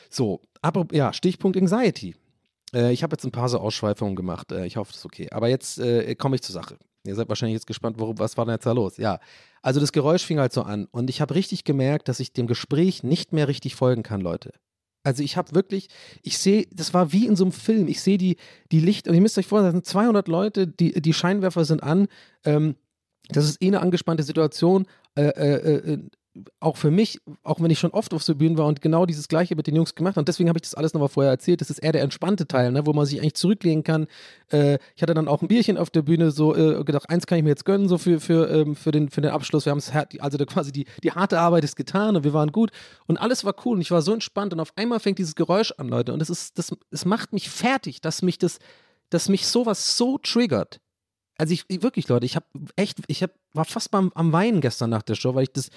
So, 0.09 0.41
aber 0.61 0.87
ja, 0.93 1.11
Stichpunkt 1.11 1.57
Anxiety. 1.57 2.15
Äh, 2.73 2.91
ich 2.91 3.03
habe 3.03 3.13
jetzt 3.13 3.23
ein 3.23 3.31
paar 3.31 3.49
so 3.49 3.59
Ausschweifungen 3.59 4.15
gemacht. 4.15 4.51
Äh, 4.51 4.65
ich 4.65 4.77
hoffe, 4.77 4.91
das 4.91 4.99
ist 4.99 5.05
okay. 5.05 5.29
Aber 5.31 5.47
jetzt 5.47 5.79
äh, 5.79 6.15
komme 6.15 6.35
ich 6.35 6.41
zur 6.41 6.53
Sache. 6.53 6.77
Ihr 7.05 7.15
seid 7.15 7.27
wahrscheinlich 7.27 7.55
jetzt 7.55 7.67
gespannt, 7.67 7.97
worum, 7.99 8.17
was 8.19 8.37
war 8.37 8.45
denn 8.45 8.53
jetzt 8.53 8.65
da 8.65 8.71
los? 8.71 8.97
Ja, 8.97 9.19
also 9.61 9.79
das 9.79 9.91
Geräusch 9.91 10.23
fing 10.25 10.39
halt 10.39 10.53
so 10.53 10.63
an 10.63 10.87
und 10.91 11.09
ich 11.09 11.19
habe 11.19 11.35
richtig 11.35 11.65
gemerkt, 11.65 12.07
dass 12.07 12.21
ich 12.21 12.31
dem 12.31 12.47
Gespräch 12.47 13.03
nicht 13.03 13.33
mehr 13.33 13.47
richtig 13.47 13.75
folgen 13.75 14.03
kann, 14.03 14.21
Leute. 14.21 14.53
Also 15.03 15.21
ich 15.21 15.35
habe 15.35 15.53
wirklich, 15.53 15.89
ich 16.21 16.37
sehe, 16.37 16.65
das 16.71 16.93
war 16.93 17.11
wie 17.11 17.27
in 17.27 17.35
so 17.35 17.43
einem 17.43 17.51
Film. 17.51 17.89
Ich 17.89 18.01
sehe 18.01 18.17
die, 18.17 18.37
die 18.71 18.79
Licht, 18.79 19.09
und 19.09 19.15
ihr 19.15 19.21
müsst 19.21 19.37
euch 19.37 19.47
vorstellen, 19.47 19.73
das 19.73 19.73
sind 19.73 19.85
200 19.85 20.29
Leute, 20.29 20.65
die, 20.65 21.01
die 21.01 21.13
Scheinwerfer 21.13 21.65
sind 21.65 21.83
an. 21.83 22.07
Ähm, 22.45 22.75
das 23.27 23.45
ist 23.45 23.61
eh 23.61 23.67
eine 23.67 23.81
angespannte 23.81 24.23
Situation. 24.23 24.85
Äh, 25.15 25.23
äh, 25.23 25.93
äh, 25.93 25.99
auch 26.59 26.77
für 26.77 26.89
mich, 26.89 27.19
auch 27.43 27.61
wenn 27.61 27.69
ich 27.69 27.79
schon 27.79 27.91
oft 27.91 28.13
auf 28.13 28.23
so 28.23 28.35
Bühnen 28.35 28.57
war 28.57 28.65
und 28.65 28.81
genau 28.81 29.05
dieses 29.05 29.27
Gleiche 29.27 29.55
mit 29.55 29.67
den 29.67 29.75
Jungs 29.75 29.93
gemacht 29.93 30.13
habe, 30.13 30.21
und 30.21 30.27
deswegen 30.27 30.49
habe 30.49 30.57
ich 30.57 30.63
das 30.63 30.73
alles 30.73 30.93
nochmal 30.93 31.09
vorher 31.09 31.31
erzählt, 31.31 31.61
das 31.61 31.69
ist 31.69 31.79
eher 31.79 31.91
der 31.91 32.01
entspannte 32.01 32.47
Teil, 32.47 32.71
ne, 32.71 32.85
wo 32.85 32.93
man 32.93 33.05
sich 33.05 33.19
eigentlich 33.19 33.35
zurücklegen 33.35 33.83
kann. 33.83 34.07
Äh, 34.51 34.79
ich 34.95 35.03
hatte 35.03 35.13
dann 35.13 35.27
auch 35.27 35.41
ein 35.41 35.47
Bierchen 35.47 35.77
auf 35.77 35.89
der 35.89 36.01
Bühne, 36.01 36.31
so 36.31 36.55
äh, 36.55 36.83
gedacht, 36.83 37.09
eins 37.09 37.27
kann 37.27 37.37
ich 37.37 37.43
mir 37.43 37.51
jetzt 37.51 37.65
gönnen, 37.65 37.87
so 37.87 37.97
für, 37.97 38.19
für, 38.19 38.49
ähm, 38.49 38.75
für, 38.75 38.91
den, 38.91 39.09
für 39.09 39.21
den 39.21 39.31
Abschluss. 39.31 39.65
Wir 39.65 39.71
haben 39.71 39.77
es, 39.77 39.91
also 40.19 40.37
quasi 40.45 40.71
die, 40.71 40.85
die 41.03 41.11
harte 41.11 41.39
Arbeit 41.39 41.63
ist 41.63 41.75
getan 41.75 42.15
und 42.15 42.23
wir 42.23 42.33
waren 42.33 42.51
gut 42.51 42.71
und 43.05 43.17
alles 43.17 43.45
war 43.45 43.55
cool 43.65 43.75
und 43.75 43.81
ich 43.81 43.91
war 43.91 44.01
so 44.01 44.13
entspannt 44.13 44.53
und 44.53 44.59
auf 44.59 44.73
einmal 44.75 44.99
fängt 44.99 45.19
dieses 45.19 45.35
Geräusch 45.35 45.71
an, 45.77 45.87
Leute, 45.87 46.13
und 46.13 46.21
es 46.21 46.29
ist, 46.29 46.57
das, 46.57 46.75
es 46.89 47.05
macht 47.05 47.33
mich 47.33 47.49
fertig, 47.49 48.01
dass 48.01 48.23
mich 48.23 48.39
das, 48.39 48.57
dass 49.09 49.29
mich 49.29 49.45
sowas 49.45 49.97
so 49.97 50.17
triggert. 50.17 50.79
Also 51.37 51.53
ich, 51.53 51.65
ich 51.67 51.81
wirklich, 51.81 52.07
Leute, 52.07 52.25
ich 52.25 52.35
habe 52.35 52.45
echt, 52.75 52.99
ich 53.07 53.23
hab, 53.23 53.31
war 53.53 53.65
fast 53.65 53.91
beim, 53.91 54.11
am 54.15 54.31
Weinen 54.31 54.61
gestern 54.61 54.89
nach 54.89 55.01
der 55.01 55.15
Show, 55.15 55.33
weil 55.35 55.43
ich 55.43 55.51
das, 55.51 55.69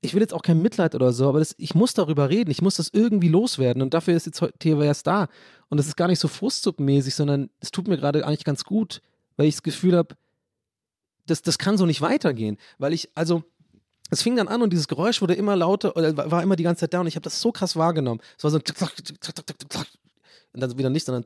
ich 0.00 0.14
will 0.14 0.20
jetzt 0.20 0.34
auch 0.34 0.42
kein 0.42 0.60
Mitleid 0.60 0.94
oder 0.94 1.12
so, 1.12 1.28
aber 1.28 1.38
das, 1.38 1.54
ich 1.58 1.74
muss 1.74 1.94
darüber 1.94 2.28
reden, 2.28 2.50
ich 2.50 2.62
muss 2.62 2.76
das 2.76 2.90
irgendwie 2.92 3.28
loswerden 3.28 3.82
und 3.82 3.94
dafür 3.94 4.14
ist 4.14 4.26
jetzt 4.26 4.40
heute 4.40 4.58
TWS 4.58 5.02
da. 5.02 5.28
Und 5.68 5.78
es 5.78 5.86
ist 5.86 5.96
gar 5.96 6.08
nicht 6.08 6.20
so 6.20 6.28
frustsuppenmäßig, 6.28 7.14
sondern 7.14 7.50
es 7.60 7.70
tut 7.70 7.88
mir 7.88 7.96
gerade 7.96 8.26
eigentlich 8.26 8.44
ganz 8.44 8.64
gut, 8.64 9.00
weil 9.36 9.46
ich 9.46 9.54
das 9.54 9.62
Gefühl 9.62 9.96
habe, 9.96 10.14
das, 11.26 11.42
das 11.42 11.58
kann 11.58 11.78
so 11.78 11.86
nicht 11.86 12.02
weitergehen. 12.02 12.58
Weil 12.78 12.92
ich, 12.92 13.10
also, 13.14 13.44
es 14.10 14.22
fing 14.22 14.36
dann 14.36 14.48
an 14.48 14.62
und 14.62 14.70
dieses 14.72 14.88
Geräusch 14.88 15.22
wurde 15.22 15.34
immer 15.34 15.56
lauter 15.56 15.96
oder 15.96 16.30
war 16.30 16.42
immer 16.42 16.56
die 16.56 16.62
ganze 16.62 16.80
Zeit 16.80 16.94
da 16.94 17.00
und 17.00 17.06
ich 17.06 17.16
habe 17.16 17.24
das 17.24 17.40
so 17.40 17.50
krass 17.52 17.74
wahrgenommen. 17.74 18.20
Es 18.36 18.44
war 18.44 18.50
so 18.50 18.58
ein 18.58 18.64
und 20.54 20.60
dann 20.60 20.78
wieder 20.78 20.90
nicht, 20.90 21.04
sondern 21.04 21.24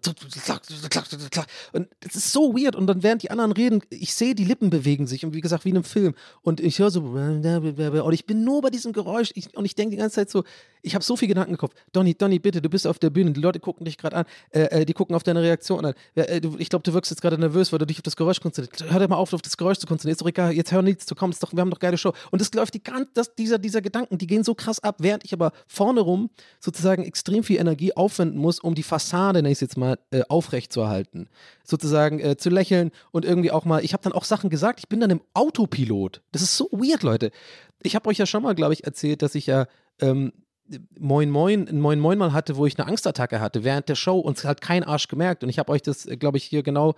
und 1.73 1.89
es 2.01 2.17
ist 2.17 2.33
so 2.33 2.55
weird 2.55 2.75
und 2.75 2.87
dann 2.87 3.03
während 3.03 3.23
die 3.23 3.31
anderen 3.31 3.53
reden, 3.53 3.83
ich 3.91 4.15
sehe 4.15 4.35
die 4.35 4.45
Lippen 4.45 4.71
bewegen 4.71 5.07
sich 5.07 5.25
und 5.25 5.35
wie 5.35 5.41
gesagt 5.41 5.65
wie 5.65 5.71
in 5.71 5.77
einem 5.77 5.85
Film 5.85 6.15
und 6.43 6.61
ich 6.61 6.79
höre 6.79 6.91
so 6.91 7.01
und 7.01 8.13
ich 8.13 8.27
bin 8.27 8.45
nur 8.45 8.63
bei 8.63 8.71
diesem 8.71 8.93
Geräusch 8.93 9.33
und 9.55 9.65
ich 9.65 9.75
denke 9.75 9.93
die 9.93 10.01
ganze 10.01 10.17
Zeit 10.17 10.31
so, 10.31 10.45
ich 10.83 10.95
habe 10.95 11.05
so 11.05 11.17
viel 11.17 11.29
Gedanken 11.29 11.53
im 11.53 11.59
Kopf. 11.59 11.75
Donny, 11.93 12.15
Donny, 12.15 12.39
bitte, 12.39 12.63
du 12.63 12.69
bist 12.69 12.87
auf 12.87 12.99
der 12.99 13.11
Bühne, 13.11 13.33
die 13.33 13.41
Leute 13.41 13.61
gucken 13.61 13.85
dich 13.85 13.99
gerade 13.99 14.17
an, 14.17 14.25
äh, 14.51 14.81
äh, 14.81 14.85
die 14.85 14.95
gucken 14.95 15.15
auf 15.15 15.23
deine 15.23 15.43
Reaktion 15.43 15.85
an. 15.85 15.95
Äh, 16.15 16.41
du, 16.41 16.57
ich 16.59 16.69
glaube, 16.69 16.83
du 16.83 16.93
wirkst 16.95 17.11
jetzt 17.11 17.21
gerade 17.21 17.39
nervös, 17.39 17.73
weil 17.73 17.79
du 17.79 17.87
dich 17.87 17.99
auf 17.99 18.03
das 18.03 18.17
Geräusch 18.17 18.41
konzentrierst. 18.41 18.91
Hör 18.91 19.01
dir 19.01 19.09
mal 19.09 19.17
auf, 19.17 19.33
auf 19.33 19.43
das 19.43 19.57
Geräusch 19.57 19.79
zu 19.79 19.87
konzentrieren. 19.87 20.13
Ist 20.13 20.23
doch 20.23 20.29
egal, 20.29 20.53
jetzt 20.53 20.73
hör 20.73 20.83
nichts 20.83 21.07
zu 21.07 21.15
kommen, 21.15 21.33
ist 21.33 21.43
doch, 21.43 21.53
wir 21.53 21.61
haben 21.61 21.71
doch 21.71 21.81
geile 21.81 21.99
Show. 21.99 22.13
Und 22.31 22.41
das 22.41 22.53
läuft 22.55 22.75
die 22.75 22.83
ganze, 22.83 23.11
das, 23.15 23.35
dieser, 23.35 23.59
dieser 23.59 23.83
Gedanken, 23.83 24.19
die 24.19 24.27
gehen 24.27 24.45
so 24.45 24.55
krass 24.55 24.81
ab, 24.81 24.97
während 25.01 25.25
ich 25.25 25.33
aber 25.33 25.53
vorne 25.67 26.01
rum 26.01 26.31
sozusagen 26.61 27.05
extrem 27.05 27.43
viel 27.43 27.59
Energie 27.59 27.95
aufwenden 27.95 28.41
muss, 28.41 28.61
um 28.61 28.75
die 28.75 28.83
Fassade, 28.83 29.18
nenne 29.33 29.49
ich 29.49 29.55
es 29.55 29.61
jetzt 29.61 29.77
mal, 29.77 29.99
äh, 30.11 30.23
aufrecht 30.29 30.73
zu 30.73 30.81
erhalten. 30.81 31.29
Sozusagen 31.65 32.21
äh, 32.21 32.37
zu 32.37 32.51
lächeln 32.51 32.91
und 33.11 33.25
irgendwie 33.25 33.51
auch 33.51 33.65
mal, 33.65 33.85
ich 33.85 33.93
habe 33.93 34.03
dann 34.03 34.13
auch 34.13 34.25
Sachen 34.25 34.51
gesagt, 34.51 34.81
ich 34.81 34.89
bin 34.89 35.01
dann 35.01 35.11
im 35.11 35.21
Autopilot. 35.35 36.23
Das 36.33 36.43
ist 36.43 36.57
so 36.57 36.69
weird, 36.73 37.03
Leute. 37.03 37.31
Ich 37.83 37.95
habe 37.95 38.09
euch 38.09 38.19
ja 38.19 38.27
schon 38.27 38.43
mal, 38.43 38.55
glaube 38.55 38.73
ich, 38.73 38.85
erzählt, 38.85 39.23
dass 39.23 39.35
ich 39.35 39.47
ja 39.47 39.67
ähm, 40.01 40.33
Moin 40.99 41.31
Moin, 41.31 41.67
ein 41.67 41.81
Moin 41.81 41.99
Moin 41.99 42.19
mal 42.19 42.33
hatte, 42.33 42.57
wo 42.57 42.67
ich 42.67 42.79
eine 42.79 42.87
Angstattacke 42.89 43.41
hatte 43.41 43.65
während 43.65 43.89
der 43.89 43.95
Show 43.95 44.19
und 44.19 44.37
es 44.37 44.45
hat 44.45 44.61
kein 44.61 44.85
Arsch 44.85 45.09
gemerkt. 45.09 45.43
Und 45.43 45.49
ich 45.49 45.59
habe 45.59 45.73
euch 45.73 45.83
das, 45.83 46.07
glaube 46.19 46.37
ich, 46.37 46.45
hier 46.45 46.63
genau, 46.63 46.95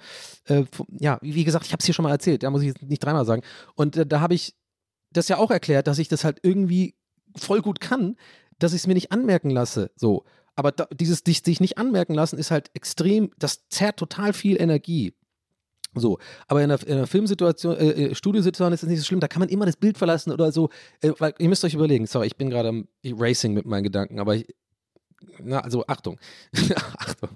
äh, 0.46 0.64
ja, 0.98 1.18
wie 1.22 1.44
gesagt, 1.44 1.66
ich 1.66 1.72
habe 1.72 1.80
es 1.80 1.86
hier 1.86 1.94
schon 1.94 2.02
mal 2.02 2.10
erzählt, 2.10 2.42
da 2.42 2.50
muss 2.50 2.62
ich 2.62 2.68
jetzt 2.68 2.82
nicht 2.82 3.04
dreimal 3.04 3.24
sagen. 3.24 3.42
Und 3.76 3.96
äh, 3.96 4.06
da 4.06 4.20
habe 4.20 4.34
ich 4.34 4.56
das 5.12 5.28
ja 5.28 5.38
auch 5.38 5.50
erklärt, 5.50 5.86
dass 5.86 5.98
ich 5.98 6.08
das 6.08 6.24
halt 6.24 6.38
irgendwie 6.42 6.96
voll 7.36 7.62
gut 7.62 7.80
kann, 7.80 8.16
dass 8.58 8.72
ich 8.72 8.82
es 8.82 8.86
mir 8.86 8.94
nicht 8.94 9.12
anmerken 9.12 9.50
lasse. 9.50 9.90
So. 9.96 10.24
Aber 10.60 10.72
da, 10.72 10.86
dieses 10.92 11.24
dich, 11.24 11.40
sich 11.42 11.58
nicht 11.58 11.78
anmerken 11.78 12.12
lassen 12.12 12.38
ist 12.38 12.50
halt 12.50 12.70
extrem, 12.74 13.30
das 13.38 13.66
zerrt 13.70 13.96
total 13.96 14.34
viel 14.34 14.60
Energie. 14.60 15.14
So, 15.94 16.18
aber 16.48 16.62
in 16.62 16.70
einer, 16.70 16.86
in 16.86 16.98
einer 16.98 17.06
Filmsituation, 17.06 17.78
äh, 17.78 17.88
äh, 17.88 18.14
Studiosituation 18.14 18.74
ist 18.74 18.82
das 18.82 18.90
nicht 18.90 18.98
so 18.98 19.06
schlimm, 19.06 19.20
da 19.20 19.26
kann 19.26 19.40
man 19.40 19.48
immer 19.48 19.64
das 19.64 19.78
Bild 19.78 19.96
verlassen 19.96 20.32
oder 20.32 20.52
so, 20.52 20.68
äh, 21.00 21.12
weil 21.18 21.32
ihr 21.38 21.48
müsst 21.48 21.64
euch 21.64 21.72
überlegen, 21.72 22.06
sorry, 22.06 22.26
ich 22.26 22.36
bin 22.36 22.50
gerade 22.50 22.68
am 22.68 22.88
Racing 23.02 23.54
mit 23.54 23.64
meinen 23.64 23.84
Gedanken, 23.84 24.20
aber 24.20 24.36
ich, 24.36 24.54
na, 25.42 25.60
also 25.60 25.86
Achtung, 25.86 26.18
Achtung. 26.98 27.30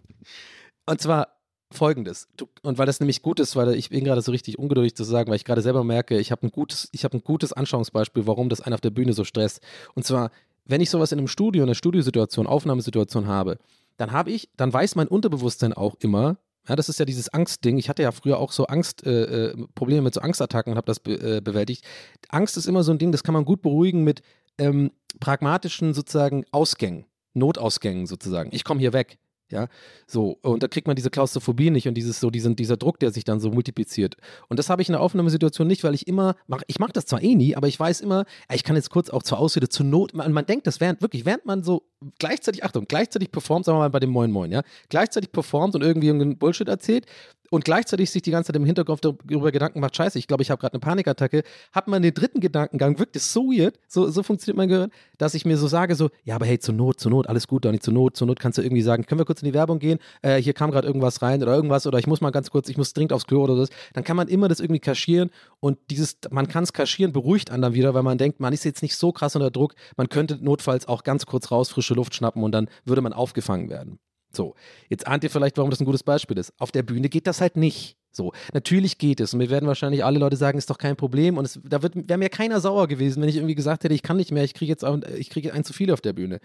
Und 0.84 1.00
zwar 1.00 1.28
folgendes, 1.72 2.28
du, 2.36 2.46
und 2.60 2.76
weil 2.76 2.84
das 2.84 3.00
nämlich 3.00 3.22
gut 3.22 3.40
ist, 3.40 3.56
weil 3.56 3.74
ich 3.74 3.88
bin 3.88 4.04
gerade 4.04 4.20
so 4.20 4.32
richtig 4.32 4.58
ungeduldig 4.58 4.94
zu 4.94 5.04
sagen, 5.04 5.30
weil 5.30 5.36
ich 5.36 5.46
gerade 5.46 5.62
selber 5.62 5.82
merke, 5.82 6.18
ich 6.18 6.30
habe 6.30 6.46
ein 6.46 6.50
gutes, 6.50 6.90
ein 6.92 7.24
gutes 7.24 7.54
Anschauungsbeispiel, 7.54 8.26
warum 8.26 8.50
das 8.50 8.60
einen 8.60 8.74
auf 8.74 8.82
der 8.82 8.90
Bühne 8.90 9.14
so 9.14 9.24
stresst. 9.24 9.62
Und 9.94 10.04
zwar, 10.04 10.30
wenn 10.64 10.80
ich 10.80 10.90
sowas 10.90 11.12
in 11.12 11.18
einem 11.18 11.28
Studio, 11.28 11.62
einer 11.62 11.74
Studiosituation, 11.74 12.46
Aufnahmesituation 12.46 13.26
habe, 13.26 13.58
dann 13.96 14.12
habe 14.12 14.30
ich, 14.30 14.48
dann 14.56 14.72
weiß 14.72 14.96
mein 14.96 15.08
Unterbewusstsein 15.08 15.72
auch 15.72 15.94
immer, 16.00 16.38
ja, 16.68 16.76
das 16.76 16.88
ist 16.88 16.98
ja 16.98 17.04
dieses 17.04 17.28
Angstding. 17.28 17.76
Ich 17.76 17.90
hatte 17.90 18.02
ja 18.02 18.10
früher 18.10 18.38
auch 18.38 18.50
so 18.50 18.66
Angst, 18.66 19.06
äh, 19.06 19.50
äh, 19.50 19.66
Probleme 19.74 20.02
mit 20.02 20.14
so 20.14 20.20
Angstattacken 20.20 20.72
und 20.72 20.76
habe 20.78 20.86
das 20.86 20.98
be 20.98 21.14
äh, 21.14 21.40
bewältigt. 21.42 21.84
Angst 22.28 22.56
ist 22.56 22.66
immer 22.66 22.82
so 22.82 22.92
ein 22.92 22.98
Ding, 22.98 23.12
das 23.12 23.22
kann 23.22 23.34
man 23.34 23.44
gut 23.44 23.60
beruhigen 23.60 24.02
mit 24.02 24.22
ähm, 24.56 24.90
pragmatischen 25.20 25.92
sozusagen 25.92 26.44
Ausgängen, 26.52 27.04
Notausgängen 27.34 28.06
sozusagen. 28.06 28.50
Ich 28.52 28.64
komme 28.64 28.80
hier 28.80 28.94
weg. 28.94 29.18
Ja, 29.54 29.68
so, 30.08 30.36
und 30.42 30.64
da 30.64 30.68
kriegt 30.68 30.88
man 30.88 30.96
diese 30.96 31.10
Klaustrophobie 31.10 31.70
nicht 31.70 31.86
und 31.86 31.94
dieses, 31.94 32.18
so 32.18 32.28
diesen, 32.28 32.56
dieser 32.56 32.76
Druck, 32.76 32.98
der 32.98 33.12
sich 33.12 33.22
dann 33.22 33.38
so 33.38 33.52
multipliziert. 33.52 34.16
Und 34.48 34.58
das 34.58 34.68
habe 34.68 34.82
ich 34.82 34.88
in 34.88 34.94
der 34.94 35.00
Aufnahmesituation 35.00 35.68
nicht, 35.68 35.84
weil 35.84 35.94
ich 35.94 36.08
immer, 36.08 36.34
mach, 36.48 36.62
ich 36.66 36.80
mache 36.80 36.92
das 36.92 37.06
zwar 37.06 37.22
eh 37.22 37.36
nie, 37.36 37.54
aber 37.54 37.68
ich 37.68 37.78
weiß 37.78 38.00
immer, 38.00 38.24
ich 38.52 38.64
kann 38.64 38.74
jetzt 38.74 38.90
kurz 38.90 39.10
auch 39.10 39.22
zur 39.22 39.38
Ausrede, 39.38 39.68
zur 39.68 39.86
Not, 39.86 40.12
man, 40.12 40.32
man 40.32 40.44
denkt 40.44 40.66
das 40.66 40.80
während, 40.80 41.02
wirklich, 41.02 41.24
während 41.24 41.46
man 41.46 41.62
so 41.62 41.84
gleichzeitig, 42.18 42.64
Achtung, 42.64 42.86
gleichzeitig 42.88 43.30
performt, 43.30 43.64
sagen 43.64 43.76
wir 43.78 43.80
mal 43.80 43.90
bei 43.90 44.00
dem 44.00 44.10
Moin 44.10 44.30
Moin, 44.30 44.52
ja, 44.52 44.62
gleichzeitig 44.88 45.32
performt 45.32 45.74
und 45.74 45.82
irgendwie 45.82 46.08
irgendeinen 46.08 46.38
Bullshit 46.38 46.68
erzählt 46.68 47.06
und 47.50 47.64
gleichzeitig 47.64 48.10
sich 48.10 48.22
die 48.22 48.30
ganze 48.30 48.48
Zeit 48.48 48.56
im 48.56 48.64
Hinterkopf 48.64 49.00
darüber 49.00 49.52
Gedanken 49.52 49.80
macht, 49.80 49.96
scheiße, 49.96 50.18
ich 50.18 50.26
glaube, 50.26 50.42
ich 50.42 50.50
habe 50.50 50.60
gerade 50.60 50.74
eine 50.74 50.80
Panikattacke, 50.80 51.42
hat 51.72 51.88
man 51.88 52.02
den 52.02 52.12
dritten 52.12 52.40
Gedankengang, 52.40 52.98
wirkt 52.98 53.16
es 53.16 53.32
so 53.32 53.44
weird, 53.44 53.78
so, 53.86 54.08
so 54.10 54.22
funktioniert 54.22 54.56
mein 54.56 54.68
Gehirn, 54.68 54.90
dass 55.18 55.34
ich 55.34 55.44
mir 55.44 55.56
so 55.56 55.68
sage, 55.68 55.94
so, 55.94 56.10
ja, 56.24 56.34
aber 56.34 56.46
hey, 56.46 56.58
zur 56.58 56.74
Not, 56.74 56.98
zur 56.98 57.10
Not, 57.10 57.28
alles 57.28 57.46
gut, 57.46 57.64
Donny, 57.64 57.78
zur 57.78 57.94
Not, 57.94 58.16
zur 58.16 58.26
Not 58.26 58.40
kannst 58.40 58.58
du 58.58 58.62
irgendwie 58.62 58.82
sagen, 58.82 59.06
können 59.06 59.20
wir 59.20 59.24
kurz 59.24 59.42
in 59.42 59.46
die 59.46 59.54
Werbung 59.54 59.78
gehen, 59.78 59.98
äh, 60.22 60.40
hier 60.40 60.52
kam 60.52 60.70
gerade 60.70 60.86
irgendwas 60.86 61.22
rein 61.22 61.42
oder 61.42 61.54
irgendwas 61.54 61.86
oder 61.86 61.98
ich 61.98 62.06
muss 62.06 62.20
mal 62.20 62.30
ganz 62.30 62.50
kurz, 62.50 62.68
ich 62.68 62.76
muss 62.76 62.92
dringend 62.92 63.12
aufs 63.12 63.26
Klo 63.26 63.44
oder 63.44 63.56
so, 63.56 63.66
dann 63.92 64.04
kann 64.04 64.16
man 64.16 64.28
immer 64.28 64.48
das 64.48 64.60
irgendwie 64.60 64.80
kaschieren 64.80 65.30
und 65.60 65.78
dieses, 65.90 66.18
man 66.30 66.48
kann 66.48 66.64
es 66.64 66.72
kaschieren, 66.72 67.12
beruhigt 67.12 67.50
anderen 67.50 67.74
wieder, 67.74 67.94
weil 67.94 68.02
man 68.02 68.18
denkt, 68.18 68.40
man 68.40 68.52
ist 68.52 68.64
jetzt 68.64 68.82
nicht 68.82 68.96
so 68.96 69.12
krass 69.12 69.36
unter 69.36 69.50
Druck, 69.50 69.74
man 69.96 70.08
könnte 70.08 70.38
notfalls 70.42 70.88
auch 70.88 71.04
ganz 71.04 71.26
kurz 71.26 71.50
raus 71.50 71.70
frische 71.94 71.96
Luft 71.96 72.14
schnappen 72.14 72.42
und 72.42 72.52
dann 72.52 72.68
würde 72.84 73.02
man 73.02 73.12
aufgefangen 73.12 73.70
werden. 73.70 73.98
So, 74.32 74.54
jetzt 74.88 75.06
ahnt 75.06 75.22
ihr 75.22 75.30
vielleicht, 75.30 75.56
warum 75.58 75.70
das 75.70 75.80
ein 75.80 75.84
gutes 75.84 76.02
Beispiel 76.02 76.36
ist. 76.38 76.52
Auf 76.58 76.72
der 76.72 76.82
Bühne 76.82 77.08
geht 77.08 77.28
das 77.28 77.40
halt 77.40 77.56
nicht. 77.56 77.96
So, 78.10 78.32
natürlich 78.52 78.98
geht 78.98 79.20
es 79.20 79.32
und 79.32 79.38
mir 79.38 79.50
werden 79.50 79.66
wahrscheinlich 79.66 80.04
alle 80.04 80.20
Leute 80.20 80.36
sagen, 80.36 80.58
ist 80.58 80.70
doch 80.70 80.78
kein 80.78 80.96
Problem 80.96 81.36
und 81.36 81.44
es, 81.44 81.60
da 81.64 81.82
wäre 81.82 82.18
mir 82.18 82.28
keiner 82.28 82.60
sauer 82.60 82.86
gewesen, 82.86 83.20
wenn 83.20 83.28
ich 83.28 83.36
irgendwie 83.36 83.56
gesagt 83.56 83.82
hätte, 83.82 83.94
ich 83.94 84.02
kann 84.02 84.16
nicht 84.16 84.30
mehr, 84.30 84.44
ich 84.44 84.54
kriege 84.54 84.70
jetzt, 84.70 84.84
ich 85.18 85.30
kriege 85.30 85.52
ein 85.52 85.64
zu 85.64 85.72
viel 85.72 85.90
auf 85.90 86.00
der 86.00 86.12
Bühne. 86.12 86.38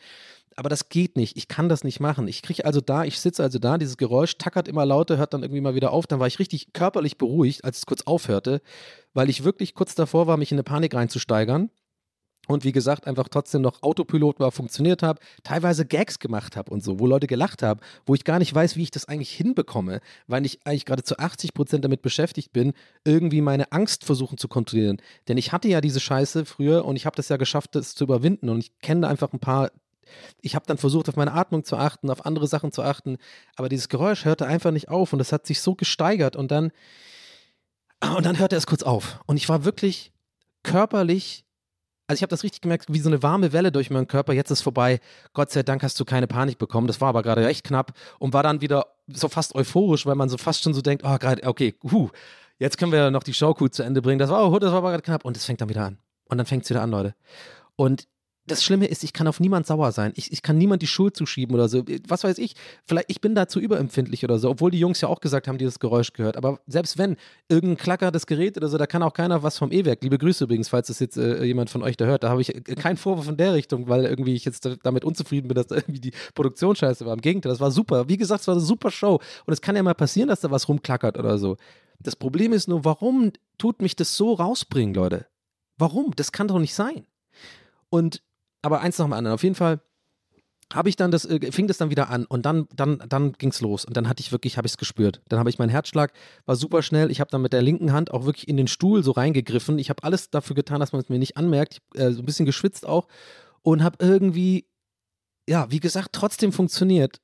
Aber 0.56 0.68
das 0.68 0.90
geht 0.90 1.16
nicht, 1.16 1.38
ich 1.38 1.48
kann 1.48 1.70
das 1.70 1.84
nicht 1.84 2.00
machen. 2.00 2.28
Ich 2.28 2.42
kriege 2.42 2.66
also 2.66 2.82
da, 2.82 3.06
ich 3.06 3.20
sitze 3.20 3.44
also 3.44 3.60
da, 3.60 3.78
dieses 3.78 3.98
Geräusch 3.98 4.38
tackert 4.38 4.68
immer 4.68 4.84
lauter, 4.84 5.18
hört 5.18 5.34
dann 5.34 5.44
irgendwie 5.44 5.62
mal 5.62 5.76
wieder 5.76 5.92
auf, 5.92 6.08
dann 6.08 6.20
war 6.20 6.28
ich 6.28 6.40
richtig 6.40 6.74
körperlich 6.74 7.18
beruhigt, 7.18 7.64
als 7.64 7.80
es 7.80 7.86
kurz 7.86 8.02
aufhörte, 8.02 8.62
weil 9.14 9.30
ich 9.30 9.44
wirklich 9.44 9.76
kurz 9.76 9.94
davor 9.94 10.26
war, 10.26 10.38
mich 10.38 10.52
in 10.52 10.56
eine 10.56 10.64
Panik 10.64 10.96
reinzusteigern 10.96 11.70
und 12.50 12.64
wie 12.64 12.72
gesagt, 12.72 13.06
einfach 13.06 13.28
trotzdem 13.30 13.62
noch 13.62 13.84
Autopilot 13.84 14.40
war, 14.40 14.52
funktioniert 14.52 15.04
habe, 15.04 15.20
teilweise 15.44 15.86
Gags 15.86 16.18
gemacht 16.18 16.58
habe 16.58 16.72
und 16.72 16.84
so, 16.84 17.00
wo 17.00 17.06
Leute 17.06 17.28
gelacht 17.28 17.62
haben, 17.62 17.80
wo 18.08 18.16
ich 18.16 18.24
gar 18.24 18.40
nicht 18.40 18.54
weiß, 18.54 18.76
wie 18.76 18.82
ich 18.82 18.90
das 18.90 19.08
eigentlich 19.08 19.32
hinbekomme, 19.32 20.02
weil 20.26 20.44
ich 20.48 20.60
eigentlich 20.66 20.86
gerade 20.86 21.04
zu 21.04 21.20
80 21.20 21.54
Prozent 21.54 21.86
damit 21.86 22.02
beschäftigt 22.02 22.52
bin, 22.52 22.74
irgendwie 23.06 23.42
meine 23.42 23.72
Angst 23.72 24.04
versuchen 24.04 24.40
zu 24.40 24.48
kontrollieren. 24.48 24.98
Denn 25.28 25.38
ich 25.38 25.52
hatte 25.52 25.68
ja 25.68 25.80
diese 25.80 26.00
Scheiße 26.00 26.44
früher 26.44 26.86
und 26.86 26.96
ich 26.96 27.06
habe 27.06 27.16
das 27.16 27.30
ja 27.30 27.38
geschafft, 27.38 27.76
das 27.76 27.94
zu 27.94 28.04
überwinden 28.04 28.50
und 28.50 28.58
ich 28.58 28.80
kenne 28.80 29.08
einfach 29.08 29.32
ein 29.32 29.40
paar. 29.40 29.70
Ich 30.42 30.56
habe 30.56 30.66
dann 30.66 30.80
versucht, 30.80 31.08
auf 31.08 31.18
meine 31.18 31.34
Atmung 31.34 31.64
zu 31.64 31.78
achten, 31.78 32.10
auf 32.10 32.26
andere 32.26 32.48
Sachen 32.48 32.72
zu 32.72 32.82
achten, 32.82 33.18
aber 33.58 33.70
dieses 33.70 33.90
Geräusch 33.90 34.26
hörte 34.26 34.48
einfach 34.48 34.72
nicht 34.72 34.90
auf 34.90 35.14
und 35.14 35.20
es 35.20 35.32
hat 35.32 35.46
sich 35.46 35.62
so 35.62 35.76
gesteigert 35.76 36.36
und 36.36 36.50
dann 36.50 36.72
und 38.16 38.26
dann 38.26 38.40
hörte 38.40 38.56
es 38.56 38.66
kurz 38.66 38.82
auf 38.82 39.20
und 39.28 39.38
ich 39.38 39.48
war 39.50 39.66
wirklich 39.66 40.12
körperlich 40.64 41.46
also 42.10 42.18
ich 42.18 42.24
habe 42.24 42.32
das 42.32 42.44
richtig 42.44 42.62
gemerkt, 42.62 42.88
wie 42.90 43.00
so 43.00 43.08
eine 43.08 43.22
warme 43.22 43.54
Welle 43.54 43.72
durch 43.72 43.92
meinen 43.92 44.08
Körper. 44.08 44.34
Jetzt 44.34 44.50
ist 44.50 44.62
vorbei. 44.62 45.00
Gott 45.34 45.52
sei 45.52 45.62
Dank 45.62 45.84
hast 45.84 46.00
du 46.00 46.06
keine 46.06 46.26
Panik 46.26 46.58
bekommen. 46.58 46.88
Das 46.88 47.00
war 47.02 47.10
aber 47.10 47.22
gerade 47.22 47.46
recht 47.46 47.64
knapp 47.64 47.94
und 48.18 48.34
war 48.34 48.42
dann 48.42 48.62
wieder 48.62 48.88
so 49.06 49.30
fast 49.30 49.54
euphorisch, 49.54 50.08
weil 50.08 50.16
man 50.16 50.28
so 50.28 50.38
fast 50.38 50.64
schon 50.64 50.74
so 50.74 50.82
denkt, 50.82 51.04
oh, 51.06 51.16
gerade, 51.20 51.44
okay, 51.44 51.76
huh, 51.92 52.10
jetzt 52.58 52.80
können 52.80 52.92
wir 52.92 53.12
noch 53.12 53.22
die 53.22 53.36
Show 53.36 53.54
gut 53.54 53.76
zu 53.76 53.84
Ende 53.84 54.02
bringen. 54.02 54.18
Das 54.18 54.32
war, 54.32 54.52
oh, 54.52 54.58
das 54.58 54.72
war 54.72 54.80
aber 54.80 54.90
gerade 54.90 55.04
knapp 55.04 55.24
und 55.24 55.38
es 55.38 55.46
fängt 55.46 55.62
dann 55.62 55.70
wieder 55.70 55.86
an. 55.86 56.00
Und 56.26 56.40
dann 56.40 56.48
fängt 56.48 56.64
es 56.64 56.72
wieder 56.72 56.82
an, 56.82 56.90
Leute. 56.90 57.14
Und 57.76 58.08
das 58.50 58.64
Schlimme 58.64 58.88
ist, 58.88 59.04
ich 59.04 59.14
kann 59.14 59.28
auf 59.28 59.40
niemand 59.40 59.68
sauer 59.68 59.92
sein. 59.92 60.12
Ich, 60.16 60.32
ich 60.32 60.42
kann 60.42 60.58
niemand 60.58 60.82
die 60.82 60.88
Schuld 60.88 61.16
zuschieben 61.16 61.56
oder 61.56 61.70
so. 61.70 61.84
Was 62.08 62.24
weiß 62.24 62.38
ich, 62.40 62.56
vielleicht, 62.86 63.10
ich 63.10 63.22
bin 63.22 63.36
dazu 63.36 63.60
überempfindlich 63.60 64.24
oder 64.24 64.40
so, 64.40 64.50
obwohl 64.50 64.72
die 64.72 64.80
Jungs 64.80 65.02
ja 65.02 65.08
auch 65.08 65.20
gesagt 65.20 65.48
haben, 65.48 65.58
die 65.58 65.66
das 65.66 65.80
Geräusch 65.80 66.14
gehört. 66.14 66.36
Aber 66.36 66.60
selbst 66.68 66.98
wenn 66.98 67.16
irgendein 67.48 67.78
klackertes 67.78 68.26
Gerät 68.26 68.58
oder 68.58 68.68
so, 68.68 68.78
da 68.78 68.88
kann 68.88 69.04
auch 69.04 69.14
keiner 69.14 69.44
was 69.44 69.58
vom 69.58 69.72
E-Werk. 69.72 70.04
Liebe 70.04 70.18
Grüße 70.18 70.44
übrigens, 70.44 70.70
falls 70.70 70.88
das 70.88 71.00
jetzt 71.00 71.18
äh, 71.18 71.44
jemand 71.44 71.70
von 71.70 71.84
euch 71.84 71.98
da 71.98 72.06
hört. 72.06 72.24
Da 72.24 72.30
habe 72.30 72.42
ich 72.42 72.56
äh, 72.56 72.62
keinen 72.62 72.98
Vorwurf 72.98 73.28
in 73.28 73.38
der 73.38 73.54
Richtung, 73.54 73.88
weil 73.88 74.06
irgendwie 74.06 74.36
ich 74.36 74.46
jetzt 74.46 74.68
damit 74.84 75.06
unzufrieden 75.06 75.48
bin, 75.48 75.56
dass 75.56 75.68
da 75.68 75.76
irgendwie 75.76 76.00
die 76.02 76.14
Produktion 76.34 76.76
scheiße 76.76 77.06
war. 77.06 77.14
Im 77.14 77.22
Gegenteil, 77.22 77.52
das 77.52 77.60
war 77.60 77.72
super. 77.72 78.10
Wie 78.10 78.18
gesagt, 78.18 78.42
es 78.42 78.48
war 78.48 78.56
eine 78.56 78.64
super 78.64 78.92
Show. 78.92 79.20
Und 79.46 79.54
es 79.54 79.62
kann 79.62 79.76
ja 79.76 79.84
mal 79.84 79.96
passieren, 79.96 80.30
dass 80.30 80.42
da 80.42 80.52
was 80.52 80.68
rumklackert 80.68 81.18
oder 81.18 81.38
so. 81.38 81.58
Das 82.00 82.16
Problem 82.16 82.54
ist 82.54 82.68
nur, 82.68 82.86
warum 82.86 83.32
tut 83.58 83.82
mich 83.82 83.96
das 83.96 84.16
so 84.16 84.34
rausbringen, 84.34 84.94
Leute? 84.94 85.28
Warum? 85.78 86.14
Das 86.16 86.32
kann 86.32 86.48
doch 86.48 86.60
nicht 86.60 86.74
sein. 86.74 87.06
Und 87.90 88.22
aber 88.62 88.82
eins 88.82 88.98
nach 88.98 89.06
dem 89.06 89.14
anderen. 89.14 89.36
Auf 89.36 89.44
jeden 89.44 89.56
Fall 89.56 89.82
habe 90.72 90.90
ich 90.90 90.96
dann 90.96 91.12
das, 91.12 91.26
äh, 91.26 91.52
fing 91.52 91.68
das 91.68 91.78
dann 91.78 91.90
wieder 91.90 92.10
an 92.10 92.26
und 92.26 92.46
dann, 92.46 92.68
dann, 92.76 93.04
dann 93.08 93.34
ging 93.34 93.50
es 93.50 93.62
los 93.62 93.86
und 93.86 93.98
dann 93.98 94.08
hatte 94.08 94.22
ich 94.22 94.32
wirklich, 94.32 94.58
habe 94.58 94.68
ich 94.68 94.74
es 94.74 94.78
gespürt. 94.78 95.22
Dann 95.28 95.40
habe 95.40 95.50
ich 95.50 95.58
meinen 95.58 95.70
Herzschlag, 95.70 96.14
war 96.46 96.56
super 96.56 96.84
schnell. 96.84 97.10
Ich 97.10 97.20
habe 97.20 97.32
dann 97.32 97.42
mit 97.42 97.54
der 97.54 97.62
linken 97.62 97.92
Hand 97.92 98.12
auch 98.12 98.26
wirklich 98.26 98.48
in 98.48 98.58
den 98.58 98.68
Stuhl 98.68 99.04
so 99.04 99.12
reingegriffen. 99.12 99.80
Ich 99.80 99.90
habe 99.90 100.04
alles 100.04 100.30
dafür 100.30 100.56
getan, 100.56 100.80
dass 100.80 100.92
man 100.92 101.02
es 101.02 101.10
mir 101.10 101.20
nicht 101.20 101.38
anmerkt. 101.38 101.80
Ich, 101.94 102.00
äh, 102.00 102.12
so 102.12 102.22
ein 102.22 102.26
bisschen 102.26 102.46
geschwitzt 102.46 102.86
auch 102.86 103.08
und 103.64 103.84
habe 103.84 103.98
irgendwie, 104.00 104.68
ja, 105.48 105.72
wie 105.72 105.80
gesagt, 105.80 106.10
trotzdem 106.14 106.52
funktioniert. 106.52 107.20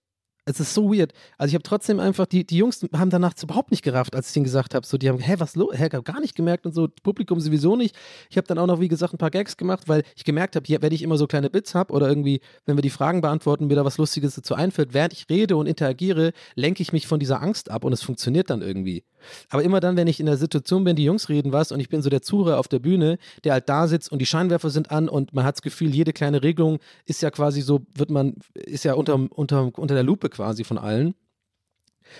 Es 0.47 0.59
ist 0.59 0.75
so 0.75 0.93
weird. 0.93 1.11
Also 1.39 1.49
ich 1.49 1.55
habe 1.55 1.63
trotzdem 1.63 1.99
einfach, 1.99 2.27
die, 2.27 2.45
die 2.45 2.57
Jungs 2.57 2.85
haben 2.93 3.09
danach 3.09 3.33
überhaupt 3.41 3.71
nicht 3.71 3.81
gerafft, 3.81 4.15
als 4.15 4.29
ich 4.29 4.35
ihnen 4.35 4.43
gesagt 4.43 4.75
habe. 4.75 4.85
So, 4.85 4.99
die 4.99 5.09
haben, 5.09 5.17
hä, 5.17 5.35
was 5.39 5.55
los? 5.55 5.73
Hä, 5.75 5.89
gar 5.89 6.19
nicht 6.19 6.35
gemerkt 6.35 6.67
und 6.67 6.73
so, 6.73 6.87
Publikum 7.01 7.39
sowieso 7.39 7.75
nicht. 7.75 7.95
Ich 8.29 8.37
habe 8.37 8.45
dann 8.45 8.59
auch 8.59 8.67
noch, 8.67 8.79
wie 8.79 8.87
gesagt, 8.87 9.13
ein 9.15 9.17
paar 9.17 9.31
Gags 9.31 9.57
gemacht, 9.57 9.87
weil 9.87 10.03
ich 10.15 10.23
gemerkt 10.23 10.55
habe, 10.55 10.65
wenn 10.81 10.93
ich 10.93 11.01
immer 11.01 11.17
so 11.17 11.25
kleine 11.25 11.49
Bits 11.49 11.73
habe 11.73 11.91
oder 11.93 12.07
irgendwie, 12.07 12.41
wenn 12.67 12.77
wir 12.77 12.83
die 12.83 12.91
Fragen 12.91 13.21
beantworten, 13.21 13.65
mir 13.65 13.75
da 13.75 13.85
was 13.85 13.97
Lustiges 13.97 14.35
dazu 14.35 14.53
einfällt, 14.53 14.93
während 14.93 15.13
ich 15.13 15.27
rede 15.31 15.57
und 15.57 15.65
interagiere, 15.65 16.31
lenke 16.53 16.83
ich 16.83 16.93
mich 16.93 17.07
von 17.07 17.19
dieser 17.19 17.41
Angst 17.41 17.71
ab 17.71 17.83
und 17.83 17.91
es 17.91 18.03
funktioniert 18.03 18.51
dann 18.51 18.61
irgendwie. 18.61 19.03
Aber 19.49 19.63
immer 19.63 19.79
dann, 19.79 19.97
wenn 19.97 20.07
ich 20.07 20.19
in 20.19 20.25
der 20.25 20.37
Situation 20.37 20.83
bin, 20.83 20.95
die 20.95 21.03
Jungs 21.03 21.29
reden 21.29 21.51
was 21.51 21.71
und 21.71 21.79
ich 21.79 21.89
bin 21.89 22.01
so 22.01 22.09
der 22.09 22.21
Zuhörer 22.21 22.59
auf 22.59 22.67
der 22.67 22.79
Bühne, 22.79 23.17
der 23.43 23.53
halt 23.53 23.69
da 23.69 23.87
sitzt 23.87 24.11
und 24.11 24.19
die 24.19 24.25
Scheinwerfer 24.25 24.69
sind 24.69 24.91
an 24.91 25.09
und 25.09 25.33
man 25.33 25.45
hat 25.45 25.55
das 25.55 25.61
Gefühl, 25.61 25.93
jede 25.93 26.13
kleine 26.13 26.43
Regelung 26.43 26.79
ist 27.05 27.21
ja 27.21 27.31
quasi 27.31 27.61
so, 27.61 27.81
wird 27.95 28.09
man, 28.09 28.35
ist 28.53 28.85
ja 28.85 28.93
unter, 28.93 29.15
unter, 29.31 29.71
unter 29.77 29.95
der 29.95 30.03
Lupe 30.03 30.29
quasi 30.35 30.63
von 30.63 30.77
allen. 30.77 31.15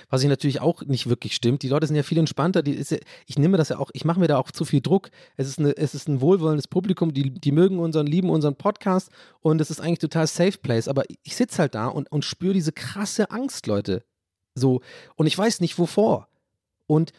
Was 0.09 0.23
ich 0.23 0.29
natürlich 0.29 0.61
auch 0.61 0.81
nicht 0.81 1.07
wirklich 1.07 1.35
stimmt. 1.35 1.61
Die 1.61 1.69
Leute 1.69 1.85
sind 1.85 1.95
ja 1.95 2.03
viel 2.03 2.17
entspannter. 2.17 2.63
Die 2.63 2.73
ist, 2.73 2.97
ich 3.27 3.37
nehme 3.37 3.57
das 3.57 3.69
ja 3.69 3.77
auch, 3.77 3.91
ich 3.93 4.03
mache 4.03 4.19
mir 4.19 4.27
da 4.27 4.37
auch 4.37 4.51
zu 4.51 4.65
viel 4.65 4.81
Druck. 4.81 5.09
Es 5.37 5.47
ist, 5.47 5.59
eine, 5.59 5.77
es 5.77 5.93
ist 5.93 6.07
ein 6.07 6.21
wohlwollendes 6.21 6.67
Publikum, 6.67 7.13
die, 7.13 7.29
die 7.29 7.51
mögen 7.51 7.79
unseren, 7.79 8.07
lieben 8.07 8.29
unseren 8.29 8.55
Podcast 8.55 9.11
und 9.41 9.61
es 9.61 9.69
ist 9.69 9.79
eigentlich 9.79 9.99
total 9.99 10.27
safe 10.27 10.57
place. 10.57 10.87
Aber 10.87 11.03
ich 11.23 11.35
sitze 11.35 11.59
halt 11.59 11.75
da 11.75 11.87
und, 11.87 12.11
und 12.11 12.25
spüre 12.25 12.53
diese 12.53 12.71
krasse 12.71 13.29
Angst, 13.31 13.67
Leute. 13.67 14.03
So, 14.55 14.81
und 15.15 15.27
ich 15.27 15.37
weiß 15.37 15.59
nicht 15.59 15.77
wovor. 15.77 16.29
Und 16.87 17.11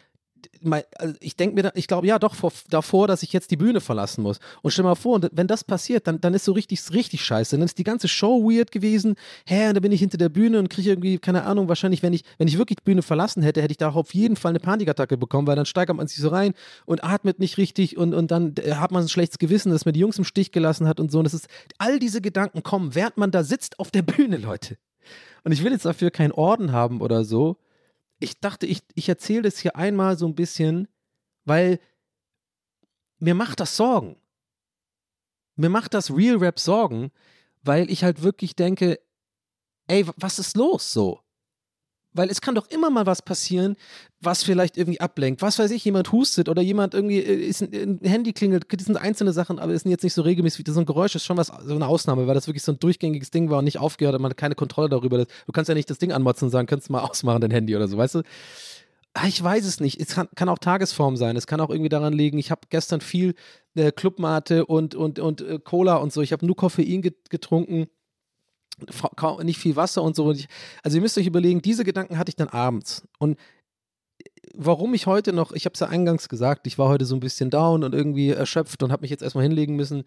ich 1.19 1.35
denke 1.35 1.61
mir, 1.61 1.71
ich 1.75 1.87
glaube 1.87 2.07
ja 2.07 2.19
doch 2.19 2.35
vor, 2.35 2.51
davor, 2.69 3.07
dass 3.07 3.23
ich 3.23 3.33
jetzt 3.33 3.51
die 3.51 3.57
Bühne 3.57 3.81
verlassen 3.81 4.21
muss. 4.21 4.39
Und 4.61 4.71
stell 4.71 4.83
mal 4.83 4.95
vor, 4.95 5.21
wenn 5.31 5.47
das 5.47 5.63
passiert, 5.63 6.07
dann, 6.07 6.19
dann 6.21 6.33
ist 6.33 6.45
so 6.45 6.51
richtig, 6.51 6.81
richtig 6.93 7.23
scheiße. 7.23 7.57
Dann 7.57 7.65
ist 7.65 7.77
die 7.77 7.83
ganze 7.83 8.07
Show 8.07 8.43
weird 8.43 8.71
gewesen. 8.71 9.15
Hä, 9.45 9.73
dann 9.73 9.81
bin 9.81 9.91
ich 9.91 9.99
hinter 9.99 10.17
der 10.17 10.29
Bühne 10.29 10.59
und 10.59 10.69
kriege 10.69 10.89
irgendwie, 10.89 11.17
keine 11.17 11.43
Ahnung, 11.43 11.67
wahrscheinlich, 11.67 12.03
wenn 12.03 12.13
ich, 12.13 12.23
wenn 12.37 12.47
ich 12.47 12.57
wirklich 12.57 12.77
die 12.77 12.83
Bühne 12.83 13.01
verlassen 13.01 13.43
hätte, 13.43 13.61
hätte 13.61 13.71
ich 13.71 13.77
da 13.77 13.89
auf 13.89 14.13
jeden 14.13 14.35
Fall 14.35 14.49
eine 14.49 14.59
Panikattacke 14.59 15.17
bekommen, 15.17 15.47
weil 15.47 15.55
dann 15.55 15.65
steigert 15.65 15.95
man 15.95 16.07
sich 16.07 16.17
so 16.17 16.29
rein 16.29 16.53
und 16.85 17.03
atmet 17.03 17.39
nicht 17.39 17.57
richtig 17.57 17.97
und, 17.97 18.13
und 18.13 18.31
dann 18.31 18.55
äh, 18.57 18.73
hat 18.73 18.91
man 18.91 19.03
ein 19.03 19.09
schlechtes 19.09 19.39
Gewissen, 19.39 19.71
dass 19.71 19.85
man 19.85 19.93
die 19.93 19.99
Jungs 19.99 20.17
im 20.17 20.23
Stich 20.23 20.51
gelassen 20.51 20.87
hat 20.87 20.99
und 20.99 21.11
so. 21.11 21.19
Und 21.19 21.25
das 21.25 21.33
ist, 21.33 21.47
all 21.77 21.99
diese 21.99 22.21
Gedanken 22.21 22.63
kommen, 22.63 22.95
während 22.95 23.17
man 23.17 23.31
da 23.31 23.43
sitzt 23.43 23.79
auf 23.79 23.91
der 23.91 24.01
Bühne, 24.03 24.37
Leute. 24.37 24.77
Und 25.43 25.51
ich 25.51 25.63
will 25.63 25.71
jetzt 25.71 25.85
dafür 25.85 26.11
keinen 26.11 26.31
Orden 26.31 26.71
haben 26.71 27.01
oder 27.01 27.23
so, 27.23 27.57
ich 28.19 28.39
dachte, 28.39 28.65
ich, 28.65 28.83
ich 28.95 29.09
erzähle 29.09 29.43
das 29.43 29.59
hier 29.59 29.75
einmal 29.75 30.17
so 30.17 30.27
ein 30.27 30.35
bisschen, 30.35 30.87
weil 31.45 31.79
mir 33.19 33.35
macht 33.35 33.59
das 33.59 33.75
Sorgen. 33.75 34.19
Mir 35.55 35.69
macht 35.69 35.93
das 35.93 36.11
Real 36.11 36.37
Rap 36.37 36.59
Sorgen, 36.59 37.11
weil 37.63 37.89
ich 37.89 38.03
halt 38.03 38.21
wirklich 38.21 38.55
denke, 38.55 38.99
ey, 39.87 40.05
was 40.17 40.39
ist 40.39 40.55
los 40.55 40.91
so? 40.91 41.21
Weil 42.17 42.29
es 42.29 42.41
kann 42.41 42.55
doch 42.55 42.67
immer 42.69 42.89
mal 42.89 43.05
was 43.05 43.21
passieren, 43.21 43.75
was 44.19 44.43
vielleicht 44.43 44.77
irgendwie 44.77 44.99
ablenkt. 44.99 45.41
Was 45.41 45.59
weiß 45.59 45.71
ich, 45.71 45.85
jemand 45.85 46.11
hustet 46.11 46.49
oder 46.49 46.61
jemand 46.61 46.93
irgendwie 46.93 47.19
äh, 47.19 47.35
ist 47.35 47.61
ein, 47.61 47.99
Handy 48.03 48.33
klingelt. 48.33 48.65
Das 48.69 48.85
sind 48.85 48.97
einzelne 48.97 49.33
Sachen, 49.33 49.59
aber 49.59 49.73
es 49.73 49.83
sind 49.83 49.91
jetzt 49.91 50.03
nicht 50.03 50.13
so 50.13 50.23
regelmäßig. 50.23 50.65
So 50.67 50.79
ein 50.79 50.85
Geräusch 50.85 51.15
ist 51.15 51.23
schon 51.23 51.37
was, 51.37 51.47
so 51.47 51.75
eine 51.75 51.87
Ausnahme, 51.87 52.27
weil 52.27 52.33
das 52.33 52.47
wirklich 52.47 52.63
so 52.63 52.71
ein 52.71 52.79
durchgängiges 52.79 53.31
Ding 53.31 53.49
war 53.49 53.59
und 53.59 53.65
nicht 53.65 53.79
aufgehört 53.79 54.15
hat. 54.15 54.21
Man 54.21 54.31
hat 54.31 54.37
keine 54.37 54.55
Kontrolle 54.55 54.89
darüber. 54.89 55.17
Du 55.17 55.51
kannst 55.53 55.69
ja 55.69 55.75
nicht 55.75 55.89
das 55.89 55.99
Ding 55.99 56.11
anmotzen 56.11 56.45
und 56.45 56.51
sagen, 56.51 56.67
kannst 56.67 56.89
du 56.89 56.93
mal 56.93 57.01
ausmachen, 57.01 57.41
dein 57.41 57.51
Handy 57.51 57.75
oder 57.75 57.87
so, 57.87 57.97
weißt 57.97 58.15
du? 58.15 58.23
Ah, 59.13 59.27
ich 59.27 59.43
weiß 59.43 59.65
es 59.65 59.79
nicht. 59.79 59.99
Es 59.99 60.09
kann, 60.09 60.27
kann, 60.35 60.47
auch 60.47 60.59
Tagesform 60.59 61.17
sein. 61.17 61.37
Es 61.37 61.47
kann 61.47 61.59
auch 61.59 61.71
irgendwie 61.71 61.89
daran 61.89 62.13
liegen. 62.13 62.37
Ich 62.37 62.51
habe 62.51 62.61
gestern 62.69 63.01
viel 63.01 63.33
äh, 63.73 63.91
Clubmate 63.91 64.65
und, 64.65 64.93
und, 64.93 65.17
und 65.17 65.41
äh, 65.41 65.57
Cola 65.57 65.95
und 65.95 66.13
so. 66.13 66.21
Ich 66.21 66.33
habe 66.33 66.45
nur 66.45 66.55
Koffein 66.55 67.01
getrunken 67.29 67.87
nicht 69.43 69.59
viel 69.59 69.75
Wasser 69.75 70.03
und 70.03 70.15
so. 70.15 70.33
Also 70.83 70.97
ihr 70.97 71.01
müsst 71.01 71.17
euch 71.17 71.27
überlegen, 71.27 71.61
diese 71.61 71.83
Gedanken 71.83 72.17
hatte 72.17 72.29
ich 72.29 72.35
dann 72.35 72.49
abends. 72.49 73.03
Und 73.19 73.37
warum 74.53 74.93
ich 74.93 75.07
heute 75.07 75.33
noch, 75.33 75.51
ich 75.51 75.65
habe 75.65 75.73
es 75.73 75.79
ja 75.79 75.87
eingangs 75.87 76.29
gesagt, 76.29 76.67
ich 76.67 76.77
war 76.77 76.89
heute 76.89 77.05
so 77.05 77.15
ein 77.15 77.19
bisschen 77.19 77.49
down 77.49 77.83
und 77.83 77.93
irgendwie 77.93 78.29
erschöpft 78.29 78.83
und 78.83 78.91
habe 78.91 79.01
mich 79.01 79.11
jetzt 79.11 79.23
erstmal 79.23 79.43
hinlegen 79.43 79.75
müssen. 79.75 80.03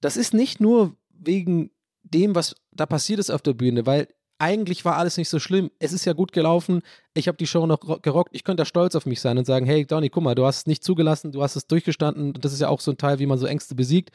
Das 0.00 0.16
ist 0.16 0.34
nicht 0.34 0.60
nur 0.60 0.96
wegen 1.10 1.70
dem, 2.02 2.34
was 2.34 2.54
da 2.72 2.86
passiert 2.86 3.20
ist 3.20 3.30
auf 3.30 3.42
der 3.42 3.52
Bühne, 3.52 3.86
weil 3.86 4.08
eigentlich 4.38 4.86
war 4.86 4.96
alles 4.96 5.18
nicht 5.18 5.28
so 5.28 5.38
schlimm. 5.38 5.70
Es 5.78 5.92
ist 5.92 6.06
ja 6.06 6.14
gut 6.14 6.32
gelaufen. 6.32 6.80
Ich 7.12 7.28
habe 7.28 7.36
die 7.36 7.46
Show 7.46 7.66
noch 7.66 8.00
gerockt. 8.00 8.34
Ich 8.34 8.42
könnte 8.42 8.62
da 8.62 8.64
stolz 8.64 8.94
auf 8.94 9.04
mich 9.04 9.20
sein 9.20 9.36
und 9.36 9.44
sagen, 9.44 9.66
hey 9.66 9.84
Donny, 9.84 10.08
guck 10.08 10.22
mal, 10.22 10.34
du 10.34 10.46
hast 10.46 10.58
es 10.58 10.66
nicht 10.66 10.82
zugelassen, 10.82 11.30
du 11.30 11.42
hast 11.42 11.56
es 11.56 11.66
durchgestanden. 11.66 12.32
Das 12.32 12.54
ist 12.54 12.60
ja 12.60 12.68
auch 12.68 12.80
so 12.80 12.90
ein 12.90 12.96
Teil, 12.96 13.18
wie 13.18 13.26
man 13.26 13.38
so 13.38 13.44
Ängste 13.44 13.74
besiegt. 13.74 14.10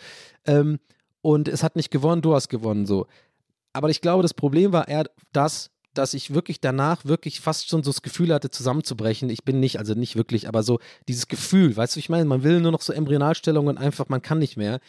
Ähm, 0.46 0.80
und 1.22 1.48
es 1.48 1.62
hat 1.62 1.76
nicht 1.76 1.92
gewonnen, 1.92 2.24
du 2.24 2.34
hast 2.34 2.50
gewonnen. 2.50 2.88
So. 2.88 3.06
Aber 3.76 3.90
ich 3.90 4.00
glaube, 4.00 4.24
das 4.24 4.34
Problem 4.34 4.72
war 4.72 4.88
eher 4.88 5.04
das, 5.34 5.70
dass 5.94 6.14
ich 6.14 6.34
wirklich 6.34 6.62
danach 6.62 7.04
wirklich 7.04 7.42
fast 7.42 7.68
schon 7.68 7.84
so 7.84 7.92
das 7.92 8.02
Gefühl 8.02 8.34
hatte, 8.34 8.50
zusammenzubrechen. 8.50 9.30
Ich 9.30 9.44
bin 9.44 9.60
nicht, 9.60 9.80
also 9.80 9.94
nicht 9.96 10.16
wirklich, 10.16 10.48
aber 10.48 10.64
so 10.64 10.80
dieses 11.10 11.28
Gefühl, 11.28 11.76
weißt 11.76 11.96
du, 11.96 12.00
ich 12.00 12.08
meine, 12.08 12.24
man 12.24 12.44
will 12.44 12.62
nur 12.62 12.72
noch 12.72 12.82
so 12.82 12.94
Embryonalstellungen 12.94 13.78
einfach, 13.78 14.08
man 14.08 14.22
kann 14.22 14.40
nicht 14.40 14.56
mehr, 14.56 14.80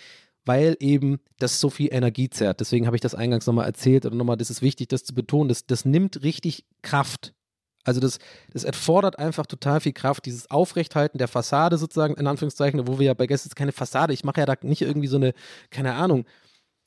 weil 0.44 0.76
eben 0.78 1.18
das 1.40 1.58
so 1.58 1.68
viel 1.68 1.88
Energie 1.92 2.30
zerrt. 2.30 2.60
Deswegen 2.60 2.86
habe 2.86 2.96
ich 2.96 3.00
das 3.00 3.16
eingangs 3.16 3.46
nochmal 3.46 3.66
erzählt 3.66 4.06
und 4.06 4.16
nochmal, 4.16 4.36
das 4.36 4.50
ist 4.50 4.62
wichtig, 4.62 4.86
das 4.86 5.02
zu 5.02 5.14
betonen, 5.14 5.48
das, 5.48 5.66
das 5.66 5.84
nimmt 5.84 6.22
richtig 6.22 6.64
Kraft. 6.82 7.34
Also 7.82 7.98
das, 7.98 8.18
das 8.52 8.62
erfordert 8.62 9.18
einfach 9.18 9.46
total 9.46 9.80
viel 9.80 9.94
Kraft, 9.94 10.26
dieses 10.26 10.48
Aufrechthalten 10.48 11.18
der 11.18 11.28
Fassade 11.28 11.76
sozusagen, 11.76 12.14
in 12.14 12.28
Anführungszeichen, 12.28 12.86
wo 12.86 13.00
wir 13.00 13.06
ja 13.06 13.14
bei 13.14 13.26
Gästen 13.26 13.50
keine 13.56 13.72
Fassade, 13.72 14.12
ich 14.12 14.22
mache 14.22 14.40
ja 14.40 14.46
da 14.46 14.54
nicht 14.62 14.82
irgendwie 14.82 15.08
so 15.08 15.16
eine, 15.16 15.34
keine 15.70 15.94
Ahnung, 15.94 16.24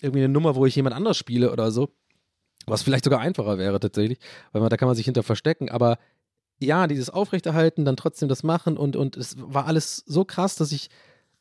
irgendwie 0.02 0.24
eine 0.24 0.34
Nummer, 0.34 0.56
wo 0.56 0.66
ich 0.66 0.76
jemand 0.76 0.96
anders 0.96 1.18
spiele 1.18 1.52
oder 1.52 1.72
so. 1.72 1.90
Was 2.66 2.84
vielleicht 2.84 3.06
sogar 3.06 3.20
einfacher 3.20 3.58
wäre 3.58 3.80
tatsächlich, 3.80 4.20
weil 4.52 4.62
man, 4.62 4.70
da 4.70 4.78
kann 4.78 4.88
man 4.88 4.96
sich 4.96 5.06
hinter 5.06 5.24
verstecken. 5.24 5.70
Aber 5.70 5.98
ja, 6.60 6.88
dieses 6.88 7.10
Aufrechterhalten, 7.10 7.86
dann 7.86 7.96
trotzdem 7.96 8.30
das 8.30 8.44
machen 8.44 8.78
und, 8.78 8.96
und 8.96 9.18
es 9.18 9.36
war 9.40 9.66
alles 9.66 10.04
so 10.06 10.26
krass, 10.26 10.56
dass 10.56 10.72
ich 10.72 10.90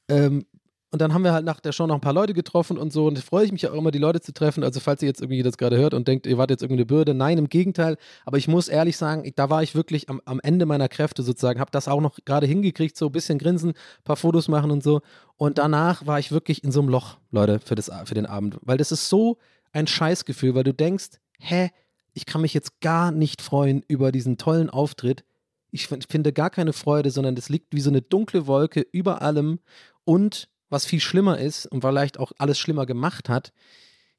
ähm, 0.08 0.46
Und 0.90 1.02
dann 1.02 1.12
haben 1.12 1.22
wir 1.22 1.32
halt 1.32 1.44
nach 1.44 1.60
der 1.60 1.72
Show 1.72 1.86
noch 1.86 1.96
ein 1.96 2.00
paar 2.00 2.14
Leute 2.14 2.32
getroffen 2.32 2.78
und 2.78 2.92
so. 2.92 3.06
Und 3.06 3.18
freue 3.18 3.44
ich 3.44 3.52
mich 3.52 3.68
auch 3.68 3.74
immer, 3.74 3.90
die 3.90 3.98
Leute 3.98 4.22
zu 4.22 4.32
treffen. 4.32 4.64
Also, 4.64 4.80
falls 4.80 5.02
ihr 5.02 5.08
jetzt 5.08 5.20
irgendwie 5.20 5.42
das 5.42 5.58
gerade 5.58 5.76
hört 5.76 5.92
und 5.92 6.08
denkt, 6.08 6.26
ihr 6.26 6.38
wart 6.38 6.50
jetzt 6.50 6.62
irgendwie 6.62 6.80
eine 6.80 6.86
Bürde, 6.86 7.12
nein, 7.12 7.36
im 7.36 7.50
Gegenteil. 7.50 7.98
Aber 8.24 8.38
ich 8.38 8.48
muss 8.48 8.68
ehrlich 8.68 8.96
sagen, 8.96 9.30
da 9.36 9.50
war 9.50 9.62
ich 9.62 9.74
wirklich 9.74 10.08
am, 10.08 10.22
am 10.24 10.40
Ende 10.40 10.64
meiner 10.64 10.88
Kräfte 10.88 11.22
sozusagen. 11.22 11.60
Habe 11.60 11.70
das 11.70 11.88
auch 11.88 12.00
noch 12.00 12.18
gerade 12.24 12.46
hingekriegt, 12.46 12.96
so 12.96 13.06
ein 13.06 13.12
bisschen 13.12 13.38
grinsen, 13.38 13.70
ein 13.70 14.04
paar 14.04 14.16
Fotos 14.16 14.48
machen 14.48 14.70
und 14.70 14.82
so. 14.82 15.02
Und 15.36 15.58
danach 15.58 16.06
war 16.06 16.18
ich 16.18 16.32
wirklich 16.32 16.64
in 16.64 16.72
so 16.72 16.80
einem 16.80 16.88
Loch, 16.88 17.18
Leute, 17.30 17.60
für, 17.60 17.74
das, 17.74 17.90
für 18.04 18.14
den 18.14 18.26
Abend. 18.26 18.58
Weil 18.62 18.78
das 18.78 18.90
ist 18.90 19.10
so 19.10 19.36
ein 19.72 19.86
Scheißgefühl, 19.86 20.54
weil 20.54 20.64
du 20.64 20.72
denkst, 20.72 21.18
hä, 21.38 21.70
ich 22.14 22.24
kann 22.24 22.40
mich 22.40 22.54
jetzt 22.54 22.80
gar 22.80 23.12
nicht 23.12 23.42
freuen 23.42 23.84
über 23.88 24.10
diesen 24.10 24.38
tollen 24.38 24.70
Auftritt. 24.70 25.24
Ich 25.70 25.86
finde 25.86 26.32
gar 26.32 26.48
keine 26.48 26.72
Freude, 26.72 27.10
sondern 27.10 27.36
es 27.36 27.50
liegt 27.50 27.74
wie 27.74 27.82
so 27.82 27.90
eine 27.90 28.00
dunkle 28.00 28.46
Wolke 28.46 28.86
über 28.90 29.20
allem 29.20 29.58
und 30.04 30.48
was 30.70 30.84
viel 30.84 31.00
schlimmer 31.00 31.38
ist 31.38 31.66
und 31.66 31.82
vielleicht 31.82 32.18
auch 32.18 32.32
alles 32.38 32.58
schlimmer 32.58 32.86
gemacht 32.86 33.28
hat, 33.28 33.52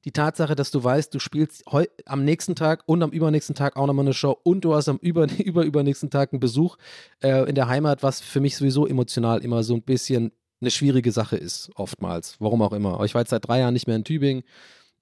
die 0.06 0.12
Tatsache, 0.12 0.56
dass 0.56 0.72
du 0.72 0.84
weißt, 0.84 1.14
du 1.14 1.20
spielst 1.20 1.66
am 2.06 2.24
nächsten 2.24 2.56
Tag 2.56 2.84
und 2.86 3.04
am 3.04 3.12
übernächsten 3.12 3.56
Tag 3.56 3.76
auch 3.76 3.86
nochmal 3.86 4.06
eine 4.06 4.14
Show 4.14 4.38
und 4.44 4.62
du 4.62 4.74
hast 4.74 4.88
am 4.88 4.98
über, 4.98 5.28
über 5.40 5.64
übernächsten 5.64 6.10
Tag 6.10 6.32
einen 6.32 6.40
Besuch 6.40 6.78
äh, 7.22 7.48
in 7.50 7.56
der 7.56 7.68
Heimat, 7.68 8.02
was 8.02 8.22
für 8.22 8.40
mich 8.40 8.56
sowieso 8.56 8.88
emotional 8.88 9.44
immer 9.44 9.64
so 9.64 9.76
ein 9.76 9.82
bisschen 9.82 10.32
eine 10.62 10.72
schwierige 10.72 11.12
Sache 11.12 11.38
ist, 11.38 11.72
oftmals. 11.76 12.36
Warum 12.40 12.62
auch 12.62 12.74
immer. 12.74 13.02
Ich 13.04 13.14
war 13.14 13.22
jetzt 13.22 13.30
seit 13.30 13.48
drei 13.48 13.60
Jahren 13.60 13.74
nicht 13.74 13.88
mehr 13.88 13.96
in 13.96 14.04
Tübingen. 14.04 14.44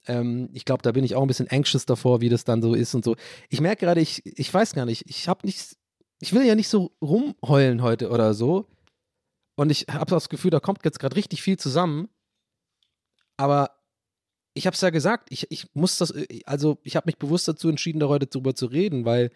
Ähm, 0.07 0.49
ich 0.53 0.65
glaube, 0.65 0.83
da 0.83 0.91
bin 0.91 1.03
ich 1.03 1.15
auch 1.15 1.21
ein 1.21 1.27
bisschen 1.27 1.49
anxious 1.49 1.85
davor, 1.85 2.21
wie 2.21 2.29
das 2.29 2.43
dann 2.43 2.61
so 2.61 2.73
ist 2.73 2.93
und 2.95 3.03
so. 3.03 3.15
Ich 3.49 3.61
merke 3.61 3.85
gerade, 3.85 4.01
ich, 4.01 4.23
ich 4.25 4.53
weiß 4.53 4.73
gar 4.73 4.85
nicht, 4.85 5.05
ich 5.07 5.27
habe 5.27 5.45
nicht, 5.45 5.75
ich 6.19 6.33
will 6.33 6.45
ja 6.45 6.55
nicht 6.55 6.69
so 6.69 6.91
rumheulen 7.01 7.81
heute 7.81 8.09
oder 8.09 8.33
so, 8.33 8.67
und 9.57 9.71
ich 9.71 9.87
habe 9.89 10.11
das 10.11 10.29
Gefühl, 10.29 10.51
da 10.51 10.59
kommt 10.59 10.85
jetzt 10.85 10.99
gerade 10.99 11.15
richtig 11.15 11.41
viel 11.41 11.57
zusammen. 11.57 12.09
Aber 13.37 13.71
ich 14.53 14.67
habe 14.67 14.75
es 14.75 14.81
ja 14.81 14.91
gesagt, 14.91 15.29
ich, 15.31 15.51
ich 15.51 15.67
muss 15.73 15.97
das, 15.97 16.13
also 16.45 16.77
ich 16.83 16.95
habe 16.95 17.07
mich 17.07 17.17
bewusst 17.17 17.47
dazu 17.47 17.67
entschieden, 17.67 17.99
da 17.99 18.07
heute 18.07 18.27
drüber 18.27 18.53
zu 18.55 18.67
reden, 18.67 19.03
weil 19.03 19.31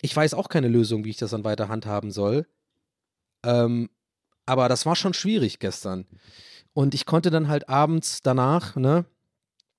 ich 0.00 0.14
weiß 0.14 0.34
auch 0.34 0.48
keine 0.48 0.68
Lösung, 0.68 1.04
wie 1.04 1.10
ich 1.10 1.16
das 1.16 1.32
dann 1.32 1.44
weiter 1.44 1.68
handhaben 1.68 2.12
soll. 2.12 2.46
Ähm, 3.44 3.90
aber 4.46 4.68
das 4.68 4.86
war 4.86 4.94
schon 4.94 5.14
schwierig 5.14 5.58
gestern. 5.58 6.06
Und 6.72 6.94
ich 6.94 7.04
konnte 7.04 7.30
dann 7.30 7.48
halt 7.48 7.68
abends 7.68 8.22
danach, 8.22 8.76
ne, 8.76 9.06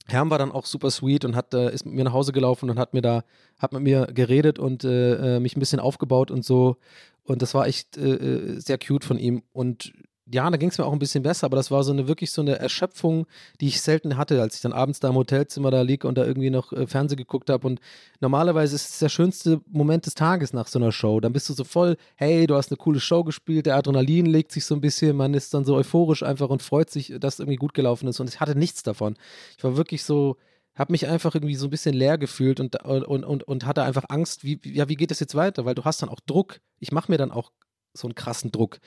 Herm 0.08 0.30
war 0.30 0.38
dann 0.38 0.52
auch 0.52 0.65
super 0.65 0.91
sweet 0.91 1.23
und 1.23 1.36
hat, 1.36 1.54
äh, 1.54 1.71
ist 1.73 1.86
mit 1.86 1.95
mir 1.95 2.04
nach 2.04 2.13
Hause 2.13 2.34
gelaufen 2.34 2.69
und 2.69 2.78
hat 2.78 2.93
mir 2.93 3.02
da, 3.02 3.23
hat 3.58 3.71
mit 3.71 3.84
mir 3.84 4.08
geredet 4.08 4.60
und 4.60 4.84
äh, 4.84 5.38
äh 5.38 5.39
mich 5.39 5.56
ein 5.56 5.62
bisschen 5.62 5.80
aufgebaut 5.80 6.30
und 6.30 6.43
so. 6.43 6.76
Und 7.23 7.41
das 7.41 7.53
war 7.53 7.67
echt 7.67 7.97
äh, 7.97 8.15
äh, 8.15 8.59
sehr 8.59 8.77
cute 8.77 9.05
von 9.05 9.17
ihm. 9.17 9.43
Und 9.53 9.93
ja, 10.31 10.49
da 10.49 10.57
ging 10.57 10.69
es 10.69 10.77
mir 10.77 10.86
auch 10.86 10.93
ein 10.93 10.99
bisschen 10.99 11.23
besser, 11.23 11.45
aber 11.45 11.57
das 11.57 11.69
war 11.69 11.83
so 11.83 11.91
eine 11.91 12.07
wirklich 12.07 12.31
so 12.31 12.41
eine 12.41 12.57
Erschöpfung, 12.57 13.25
die 13.59 13.67
ich 13.67 13.81
selten 13.81 14.15
hatte, 14.15 14.41
als 14.41 14.55
ich 14.55 14.62
dann 14.62 14.71
abends 14.71 15.01
da 15.01 15.09
im 15.09 15.15
Hotelzimmer 15.15 15.69
da 15.69 15.81
lieg 15.81 16.05
und 16.05 16.17
da 16.17 16.25
irgendwie 16.25 16.49
noch 16.49 16.71
äh, 16.71 16.88
Fernsehen 16.88 17.17
geguckt 17.17 17.49
habe. 17.49 17.67
Und 17.67 17.81
normalerweise 18.21 18.75
ist 18.75 18.89
es 18.89 18.99
der 18.99 19.09
schönste 19.09 19.62
Moment 19.69 20.05
des 20.05 20.15
Tages 20.15 20.53
nach 20.53 20.67
so 20.67 20.79
einer 20.79 20.91
Show. 20.91 21.19
Dann 21.19 21.33
bist 21.33 21.49
du 21.49 21.53
so 21.53 21.65
voll, 21.65 21.97
hey, 22.15 22.47
du 22.47 22.55
hast 22.55 22.71
eine 22.71 22.77
coole 22.77 23.01
Show 23.01 23.23
gespielt, 23.23 23.65
der 23.65 23.75
Adrenalin 23.75 24.25
legt 24.25 24.51
sich 24.51 24.65
so 24.65 24.75
ein 24.75 24.81
bisschen, 24.81 25.17
man 25.17 25.33
ist 25.33 25.53
dann 25.53 25.65
so 25.65 25.75
euphorisch 25.75 26.23
einfach 26.23 26.49
und 26.49 26.63
freut 26.63 26.89
sich, 26.89 27.13
dass 27.19 27.39
irgendwie 27.39 27.57
gut 27.57 27.73
gelaufen 27.73 28.07
ist. 28.07 28.19
Und 28.19 28.29
ich 28.29 28.39
hatte 28.39 28.57
nichts 28.57 28.81
davon. 28.83 29.15
Ich 29.57 29.63
war 29.63 29.75
wirklich 29.75 30.03
so, 30.03 30.38
habe 30.75 30.91
mich 30.91 31.07
einfach 31.07 31.36
irgendwie 31.36 31.55
so 31.55 31.67
ein 31.67 31.69
bisschen 31.69 31.93
leer 31.93 32.17
gefühlt 32.17 32.59
und, 32.59 32.75
und, 32.83 33.23
und, 33.23 33.43
und 33.43 33.65
hatte 33.65 33.83
einfach 33.83 34.05
Angst, 34.09 34.43
wie, 34.43 34.59
ja, 34.63 34.89
wie 34.89 34.95
geht 34.95 35.12
das 35.12 35.19
jetzt 35.19 35.36
weiter? 35.36 35.65
Weil 35.65 35.75
du 35.75 35.83
hast 35.83 36.01
dann 36.01 36.09
auch 36.09 36.19
Druck. 36.19 36.62
Ich 36.79 36.91
mache 36.91 37.12
mir 37.12 37.17
dann 37.17 37.31
auch 37.31 37.51
so 37.93 38.07
einen 38.07 38.15
krassen 38.15 38.51
Druck. 38.51 38.79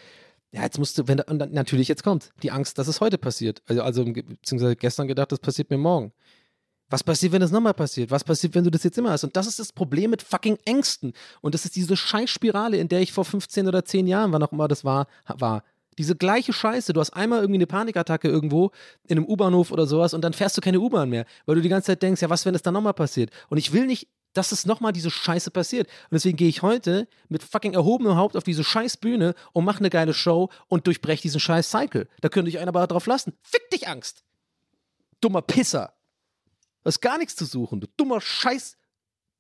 Ja, 0.53 0.63
jetzt 0.63 0.79
musst 0.79 0.99
du, 0.99 1.07
wenn, 1.07 1.21
und 1.21 1.39
dann, 1.39 1.53
natürlich 1.53 1.89
jetzt 1.89 2.03
kommt 2.03 2.31
die 2.43 2.51
Angst, 2.51 2.79
dass 2.79 2.89
es 2.89 3.01
heute 3.01 3.19
passiert. 3.19 3.63
Also, 3.67 3.83
also 3.83 4.05
beziehungsweise 4.05 4.77
gestern 4.77 5.07
gedacht, 5.09 5.31
das 5.31 5.39
passiert 5.39 5.71
mir 5.71 5.79
morgen. 5.79 6.13
Was 6.89 7.03
passiert, 7.03 7.33
wenn 7.33 7.41
das 7.41 7.51
nochmal 7.51 7.75
passiert? 7.75 8.11
Was 8.13 8.23
passiert, 8.23 8.55
wenn 8.55 8.63
du 8.63 8.71
das 8.71 8.85
jetzt 8.85 8.97
immer 8.97 9.11
hast? 9.11 9.25
Und 9.25 9.37
das 9.37 9.49
ist 9.49 9.59
das 9.59 9.73
Problem 9.73 10.11
mit 10.11 10.23
fucking 10.23 10.57
Ängsten. 10.65 11.15
Und 11.41 11.55
das 11.55 11.65
ist 11.65 11.75
diese 11.75 11.97
Scheißspirale, 11.97 12.77
in 12.77 12.89
der 12.89 13.01
ich 13.01 13.13
vor 13.13 13.25
15 13.25 13.67
oder 13.67 13.85
10 13.85 14.07
Jahren, 14.07 14.33
wann 14.33 14.43
auch 14.43 14.53
immer 14.53 14.69
das 14.69 14.85
war, 14.85 15.09
war. 15.27 15.65
Diese 15.99 16.15
gleiche 16.15 16.53
Scheiße. 16.53 16.93
Du 16.93 17.01
hast 17.01 17.11
einmal 17.11 17.41
irgendwie 17.41 17.59
eine 17.59 17.67
Panikattacke 17.67 18.29
irgendwo 18.29 18.71
in 19.09 19.19
einem 19.19 19.27
U-Bahnhof 19.27 19.73
oder 19.73 19.87
sowas 19.87 20.15
und 20.15 20.23
dann 20.23 20.33
fährst 20.33 20.57
du 20.57 20.61
keine 20.61 20.81
U-Bahn 20.81 21.09
mehr, 21.09 21.25
weil 21.47 21.57
du 21.57 21.63
die 21.63 21.69
ganze 21.69 21.87
Zeit 21.87 22.03
denkst, 22.03 22.23
ja, 22.23 22.31
was, 22.31 22.45
wenn 22.45 22.53
das 22.53 22.63
dann 22.63 22.75
nochmal 22.75 22.95
passiert? 22.95 23.31
Und 23.49 23.59
ich 23.59 23.73
will 23.73 23.87
nicht, 23.87 24.09
dass 24.37 24.53
es 24.53 24.67
nochmal 24.67 24.93
diese 24.93 25.11
Scheiße 25.11 25.51
passiert. 25.51 25.87
Und 25.87 26.13
deswegen 26.13 26.37
gehe 26.37 26.49
ich 26.49 26.63
heute 26.63 27.09
mit 27.29 27.43
fucking 27.43 27.73
erhobenem 27.73 28.17
Haupt 28.17 28.37
auf 28.37 28.45
diese 28.45 28.65
scheiß 28.65 28.99
Bühne 28.99 29.35
und 29.53 29.65
mache 29.65 29.79
eine 29.79 29.91
geile 29.91 30.13
Show 30.13 30.51
und 30.69 30.87
durchbreche 30.87 31.23
diesen 31.23 31.41
scheiß 31.41 31.71
Cycle. 31.71 32.09
Da 32.21 32.29
könnte 32.29 32.51
ich 32.51 32.59
einen 32.59 32.69
aber 32.69 32.87
drauf 32.87 33.07
lassen. 33.07 33.33
Fick 33.43 33.71
dich, 33.71 33.89
Angst! 33.89 34.25
Dummer 35.21 35.43
Pisser! 35.43 35.95
Du 36.83 36.89
hast 36.89 37.01
gar 37.01 37.19
nichts 37.19 37.35
zu 37.35 37.47
suchen, 37.47 37.81
du 37.81 37.89
dummer 37.97 38.21
scheiß 38.21 38.77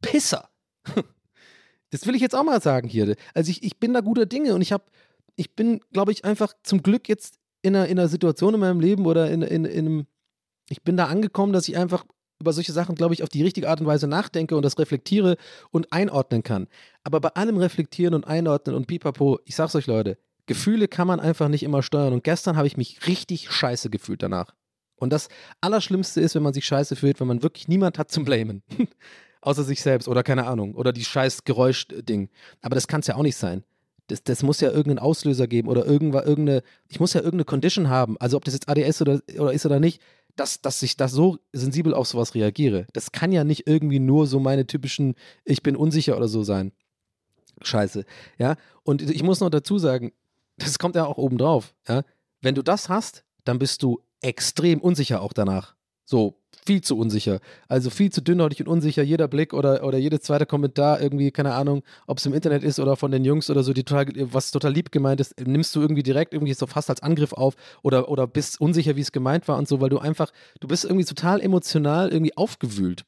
Pisser! 0.00 0.48
Das 1.90 2.04
will 2.04 2.16
ich 2.16 2.20
jetzt 2.20 2.34
auch 2.34 2.42
mal 2.42 2.60
sagen 2.60 2.88
hier. 2.88 3.14
Also 3.32 3.50
ich, 3.50 3.62
ich 3.62 3.78
bin 3.78 3.94
da 3.94 4.00
guter 4.00 4.26
Dinge 4.26 4.54
und 4.54 4.60
ich 4.60 4.72
habe 4.72 4.84
ich 5.36 5.54
bin, 5.54 5.80
glaube 5.92 6.12
ich, 6.12 6.24
einfach 6.24 6.52
zum 6.62 6.82
Glück 6.82 7.08
jetzt 7.08 7.38
in 7.62 7.76
einer, 7.76 7.86
in 7.86 7.98
einer 7.98 8.08
Situation 8.08 8.54
in 8.54 8.60
meinem 8.60 8.80
Leben 8.80 9.06
oder 9.06 9.30
in, 9.30 9.42
in, 9.42 9.64
in 9.64 9.86
einem, 9.86 10.06
ich 10.68 10.82
bin 10.82 10.96
da 10.96 11.06
angekommen, 11.06 11.52
dass 11.52 11.68
ich 11.68 11.76
einfach 11.76 12.04
über 12.38 12.52
solche 12.52 12.72
Sachen, 12.72 12.94
glaube 12.94 13.14
ich, 13.14 13.22
auf 13.22 13.28
die 13.28 13.42
richtige 13.42 13.68
Art 13.68 13.80
und 13.80 13.86
Weise 13.86 14.08
nachdenke 14.08 14.56
und 14.56 14.62
das 14.62 14.78
reflektiere 14.78 15.36
und 15.70 15.92
einordnen 15.92 16.42
kann. 16.42 16.68
Aber 17.02 17.20
bei 17.20 17.30
allem 17.30 17.56
Reflektieren 17.56 18.14
und 18.14 18.26
Einordnen 18.26 18.74
und 18.76 18.86
pipapo, 18.86 19.38
ich 19.44 19.56
sag's 19.56 19.74
euch, 19.74 19.86
Leute, 19.86 20.18
Gefühle 20.46 20.86
kann 20.86 21.08
man 21.08 21.18
einfach 21.18 21.48
nicht 21.48 21.62
immer 21.62 21.82
steuern. 21.82 22.12
Und 22.12 22.24
gestern 22.24 22.56
habe 22.56 22.66
ich 22.66 22.76
mich 22.76 23.06
richtig 23.06 23.50
scheiße 23.50 23.90
gefühlt 23.90 24.22
danach. 24.22 24.54
Und 24.96 25.12
das 25.12 25.28
Allerschlimmste 25.60 26.20
ist, 26.20 26.34
wenn 26.34 26.42
man 26.42 26.54
sich 26.54 26.64
scheiße 26.64 26.96
fühlt, 26.96 27.20
wenn 27.20 27.26
man 27.26 27.42
wirklich 27.42 27.68
niemand 27.68 27.98
hat 27.98 28.10
zum 28.10 28.24
Blamen. 28.24 28.62
Außer 29.40 29.64
sich 29.64 29.80
selbst 29.80 30.08
oder 30.08 30.22
keine 30.22 30.46
Ahnung. 30.46 30.74
Oder 30.74 30.92
die 30.92 31.04
scheiß 31.04 31.44
Geräusch-Ding. 31.44 32.30
Aber 32.60 32.74
das 32.74 32.86
kann 32.86 33.00
es 33.00 33.06
ja 33.06 33.16
auch 33.16 33.22
nicht 33.22 33.36
sein 33.36 33.64
das, 34.08 34.22
das 34.22 34.42
muss 34.42 34.60
ja 34.60 34.68
irgendeinen 34.68 34.98
Auslöser 34.98 35.46
geben 35.46 35.68
oder 35.68 35.84
irgendwas, 35.84 36.24
irgendeine, 36.26 36.62
ich 36.88 37.00
muss 37.00 37.12
ja 37.12 37.20
irgendeine 37.20 37.44
Condition 37.44 37.88
haben, 37.88 38.16
also 38.18 38.36
ob 38.36 38.44
das 38.44 38.54
jetzt 38.54 38.68
ADS 38.68 39.02
oder, 39.02 39.20
oder 39.38 39.52
ist 39.52 39.66
oder 39.66 39.80
nicht, 39.80 40.00
dass, 40.36 40.60
dass 40.60 40.82
ich 40.82 40.96
da 40.96 41.08
so 41.08 41.38
sensibel 41.52 41.94
auf 41.94 42.06
sowas 42.06 42.34
reagiere. 42.34 42.86
Das 42.92 43.10
kann 43.10 43.32
ja 43.32 43.42
nicht 43.42 43.66
irgendwie 43.66 43.98
nur 43.98 44.26
so 44.26 44.38
meine 44.38 44.66
typischen, 44.66 45.14
ich 45.44 45.62
bin 45.62 45.76
unsicher 45.76 46.16
oder 46.16 46.28
so 46.28 46.42
sein. 46.42 46.72
Scheiße. 47.62 48.04
Ja. 48.38 48.56
Und 48.82 49.02
ich 49.02 49.22
muss 49.22 49.40
noch 49.40 49.50
dazu 49.50 49.78
sagen, 49.78 50.12
das 50.58 50.78
kommt 50.78 50.94
ja 50.94 51.06
auch 51.06 51.18
oben 51.18 51.38
drauf. 51.38 51.74
Ja. 51.88 52.02
Wenn 52.42 52.54
du 52.54 52.62
das 52.62 52.88
hast, 52.88 53.24
dann 53.44 53.58
bist 53.58 53.82
du 53.82 54.00
extrem 54.20 54.80
unsicher 54.80 55.22
auch 55.22 55.32
danach. 55.32 55.74
So, 56.04 56.38
viel 56.66 56.80
zu 56.80 56.98
unsicher. 56.98 57.40
Also 57.68 57.90
viel 57.90 58.10
zu 58.10 58.20
dünnhäutig 58.20 58.60
und 58.60 58.68
unsicher. 58.68 59.02
Jeder 59.02 59.28
Blick 59.28 59.54
oder, 59.54 59.84
oder 59.84 59.98
jedes 59.98 60.20
zweite 60.22 60.46
Kommentar 60.46 61.00
irgendwie, 61.00 61.30
keine 61.30 61.54
Ahnung, 61.54 61.82
ob 62.06 62.18
es 62.18 62.26
im 62.26 62.34
Internet 62.34 62.64
ist 62.64 62.80
oder 62.80 62.96
von 62.96 63.10
den 63.10 63.24
Jungs 63.24 63.48
oder 63.48 63.62
so, 63.62 63.72
die 63.72 63.84
total, 63.84 64.06
was 64.16 64.50
total 64.50 64.72
lieb 64.72 64.92
gemeint 64.92 65.20
ist, 65.20 65.40
nimmst 65.40 65.74
du 65.76 65.80
irgendwie 65.80 66.02
direkt 66.02 66.34
irgendwie 66.34 66.54
so 66.54 66.66
fast 66.66 66.90
als 66.90 67.02
Angriff 67.02 67.32
auf 67.32 67.54
oder, 67.82 68.08
oder 68.08 68.26
bist 68.26 68.60
unsicher, 68.60 68.96
wie 68.96 69.00
es 69.00 69.12
gemeint 69.12 69.48
war 69.48 69.56
und 69.56 69.68
so, 69.68 69.80
weil 69.80 69.90
du 69.90 69.98
einfach, 69.98 70.32
du 70.60 70.68
bist 70.68 70.84
irgendwie 70.84 71.04
total 71.04 71.40
emotional 71.40 72.10
irgendwie 72.10 72.36
aufgewühlt. 72.36 73.04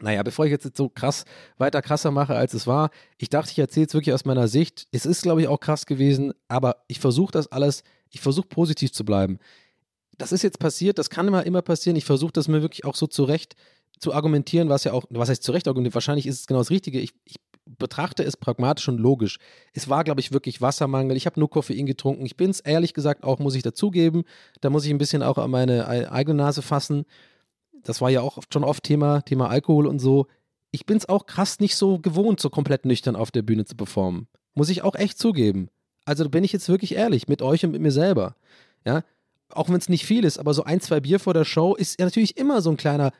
Naja, 0.00 0.22
bevor 0.22 0.44
ich 0.44 0.52
jetzt 0.52 0.76
so 0.76 0.88
krass 0.88 1.24
weiter 1.56 1.82
krasser 1.82 2.12
mache, 2.12 2.36
als 2.36 2.54
es 2.54 2.68
war, 2.68 2.90
ich 3.16 3.30
dachte, 3.30 3.50
ich 3.50 3.58
erzähle 3.58 3.86
es 3.86 3.94
wirklich 3.94 4.14
aus 4.14 4.24
meiner 4.24 4.46
Sicht. 4.46 4.86
Es 4.92 5.06
ist, 5.06 5.22
glaube 5.22 5.40
ich, 5.40 5.48
auch 5.48 5.58
krass 5.58 5.86
gewesen, 5.86 6.34
aber 6.46 6.76
ich 6.86 7.00
versuche 7.00 7.32
das 7.32 7.50
alles, 7.50 7.82
ich 8.10 8.20
versuche 8.20 8.46
positiv 8.46 8.92
zu 8.92 9.04
bleiben 9.04 9.40
das 10.18 10.32
ist 10.32 10.42
jetzt 10.42 10.58
passiert, 10.58 10.98
das 10.98 11.10
kann 11.10 11.28
immer, 11.28 11.46
immer 11.46 11.62
passieren. 11.62 11.96
Ich 11.96 12.04
versuche 12.04 12.32
das 12.32 12.48
mir 12.48 12.60
wirklich 12.60 12.84
auch 12.84 12.96
so 12.96 13.06
zurecht 13.06 13.56
zu 13.98 14.12
argumentieren, 14.12 14.68
was 14.68 14.84
ja 14.84 14.92
auch, 14.92 15.04
was 15.10 15.28
heißt 15.28 15.42
zurecht 15.42 15.66
argumentieren, 15.66 15.94
wahrscheinlich 15.94 16.26
ist 16.26 16.40
es 16.40 16.46
genau 16.46 16.60
das 16.60 16.70
Richtige. 16.70 17.00
Ich, 17.00 17.14
ich 17.24 17.36
betrachte 17.78 18.22
es 18.22 18.36
pragmatisch 18.36 18.88
und 18.88 18.98
logisch. 18.98 19.38
Es 19.72 19.88
war, 19.88 20.04
glaube 20.04 20.20
ich, 20.20 20.32
wirklich 20.32 20.60
Wassermangel. 20.60 21.16
Ich 21.16 21.26
habe 21.26 21.38
nur 21.38 21.50
Koffein 21.50 21.86
getrunken. 21.86 22.24
Ich 22.24 22.36
bin 22.36 22.50
es 22.50 22.60
ehrlich 22.60 22.94
gesagt 22.94 23.24
auch, 23.24 23.38
muss 23.38 23.54
ich 23.54 23.62
dazugeben. 23.62 24.24
Da 24.60 24.70
muss 24.70 24.84
ich 24.84 24.90
ein 24.90 24.98
bisschen 24.98 25.22
auch 25.22 25.38
an 25.38 25.50
meine 25.50 25.88
eigene 25.88 26.36
Nase 26.36 26.62
fassen. 26.62 27.04
Das 27.82 28.00
war 28.00 28.10
ja 28.10 28.20
auch 28.20 28.38
schon 28.52 28.64
oft 28.64 28.82
Thema, 28.84 29.22
Thema 29.22 29.48
Alkohol 29.48 29.86
und 29.86 29.98
so. 29.98 30.26
Ich 30.70 30.86
bin 30.86 30.96
es 30.96 31.08
auch 31.08 31.26
krass 31.26 31.60
nicht 31.60 31.76
so 31.76 31.98
gewohnt, 31.98 32.40
so 32.40 32.50
komplett 32.50 32.84
nüchtern 32.84 33.16
auf 33.16 33.30
der 33.30 33.42
Bühne 33.42 33.64
zu 33.64 33.76
performen. 33.76 34.28
Muss 34.54 34.68
ich 34.68 34.82
auch 34.82 34.94
echt 34.94 35.18
zugeben. 35.18 35.68
Also 36.04 36.28
bin 36.28 36.44
ich 36.44 36.52
jetzt 36.52 36.68
wirklich 36.68 36.94
ehrlich 36.94 37.28
mit 37.28 37.42
euch 37.42 37.64
und 37.64 37.72
mit 37.72 37.80
mir 37.80 37.92
selber. 37.92 38.36
Ja, 38.84 39.02
auch 39.50 39.68
wenn 39.68 39.76
es 39.76 39.88
nicht 39.88 40.04
viel 40.04 40.24
ist, 40.24 40.38
aber 40.38 40.54
so 40.54 40.64
ein, 40.64 40.80
zwei 40.80 41.00
Bier 41.00 41.20
vor 41.20 41.34
der 41.34 41.44
Show 41.44 41.74
ist 41.74 41.98
ja 41.98 42.06
natürlich 42.06 42.36
immer 42.36 42.60
so 42.60 42.70
ein 42.70 42.76
kleiner 42.76 43.12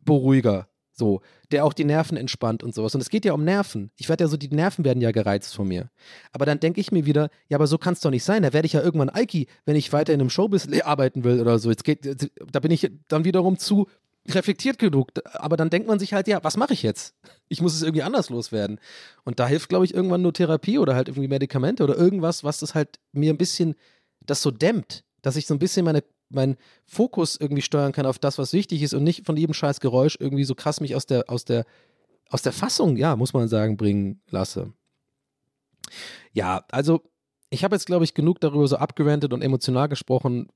Beruhiger, 0.00 0.68
so, 0.92 1.20
der 1.50 1.64
auch 1.64 1.72
die 1.72 1.84
Nerven 1.84 2.16
entspannt 2.16 2.62
und 2.62 2.74
sowas. 2.74 2.94
Und 2.94 3.00
es 3.00 3.10
geht 3.10 3.24
ja 3.24 3.34
um 3.34 3.44
Nerven. 3.44 3.90
Ich 3.96 4.08
werde 4.08 4.24
ja 4.24 4.28
so, 4.28 4.36
die 4.36 4.48
Nerven 4.48 4.84
werden 4.84 5.02
ja 5.02 5.10
gereizt 5.10 5.54
von 5.54 5.68
mir. 5.68 5.90
Aber 6.32 6.46
dann 6.46 6.60
denke 6.60 6.80
ich 6.80 6.90
mir 6.90 7.04
wieder, 7.06 7.28
ja, 7.48 7.58
aber 7.58 7.66
so 7.66 7.76
kann 7.76 7.92
es 7.92 8.00
doch 8.00 8.10
nicht 8.10 8.24
sein. 8.24 8.42
Da 8.42 8.52
werde 8.52 8.66
ich 8.66 8.72
ja 8.72 8.82
irgendwann 8.82 9.10
Alki, 9.10 9.46
wenn 9.66 9.76
ich 9.76 9.92
weiter 9.92 10.14
in 10.14 10.20
einem 10.20 10.30
Showbiz 10.30 10.68
arbeiten 10.82 11.22
will 11.24 11.40
oder 11.40 11.58
so. 11.58 11.70
Jetzt 11.70 11.84
geht, 11.84 12.30
da 12.50 12.60
bin 12.60 12.70
ich 12.70 12.90
dann 13.08 13.24
wiederum 13.24 13.58
zu 13.58 13.88
reflektiert 14.28 14.78
genug. 14.78 15.12
Aber 15.34 15.56
dann 15.56 15.70
denkt 15.70 15.86
man 15.86 15.98
sich 15.98 16.12
halt, 16.14 16.28
ja, 16.28 16.42
was 16.42 16.56
mache 16.56 16.72
ich 16.72 16.82
jetzt? 16.82 17.14
Ich 17.48 17.60
muss 17.60 17.74
es 17.74 17.82
irgendwie 17.82 18.02
anders 18.02 18.30
loswerden. 18.30 18.80
Und 19.24 19.38
da 19.38 19.46
hilft, 19.46 19.68
glaube 19.68 19.84
ich, 19.84 19.94
irgendwann 19.94 20.22
nur 20.22 20.32
Therapie 20.32 20.78
oder 20.78 20.94
halt 20.94 21.08
irgendwie 21.08 21.28
Medikamente 21.28 21.84
oder 21.84 21.96
irgendwas, 21.96 22.42
was 22.42 22.58
das 22.58 22.74
halt 22.74 22.98
mir 23.12 23.32
ein 23.32 23.38
bisschen 23.38 23.74
das 24.24 24.42
so 24.42 24.50
dämmt 24.50 25.04
dass 25.26 25.34
ich 25.34 25.48
so 25.48 25.54
ein 25.54 25.58
bisschen 25.58 25.84
meine, 25.84 26.04
meinen 26.28 26.56
Fokus 26.84 27.36
irgendwie 27.36 27.62
steuern 27.62 27.90
kann 27.90 28.06
auf 28.06 28.20
das, 28.20 28.38
was 28.38 28.52
wichtig 28.52 28.80
ist 28.82 28.94
und 28.94 29.02
nicht 29.02 29.26
von 29.26 29.36
jedem 29.36 29.54
scheiß 29.54 29.80
Geräusch 29.80 30.16
irgendwie 30.20 30.44
so 30.44 30.54
krass 30.54 30.80
mich 30.80 30.94
aus 30.94 31.04
der, 31.04 31.28
aus 31.28 31.44
der, 31.44 31.66
aus 32.30 32.42
der 32.42 32.52
Fassung, 32.52 32.96
ja, 32.96 33.16
muss 33.16 33.32
man 33.32 33.48
sagen, 33.48 33.76
bringen 33.76 34.20
lasse. 34.30 34.72
Ja, 36.32 36.64
also 36.70 37.02
ich 37.50 37.64
habe 37.64 37.74
jetzt, 37.74 37.86
glaube 37.86 38.04
ich, 38.04 38.14
genug 38.14 38.40
darüber 38.40 38.68
so 38.68 38.76
abgerantet 38.76 39.32
und 39.32 39.42
emotional 39.42 39.88
gesprochen. 39.88 40.46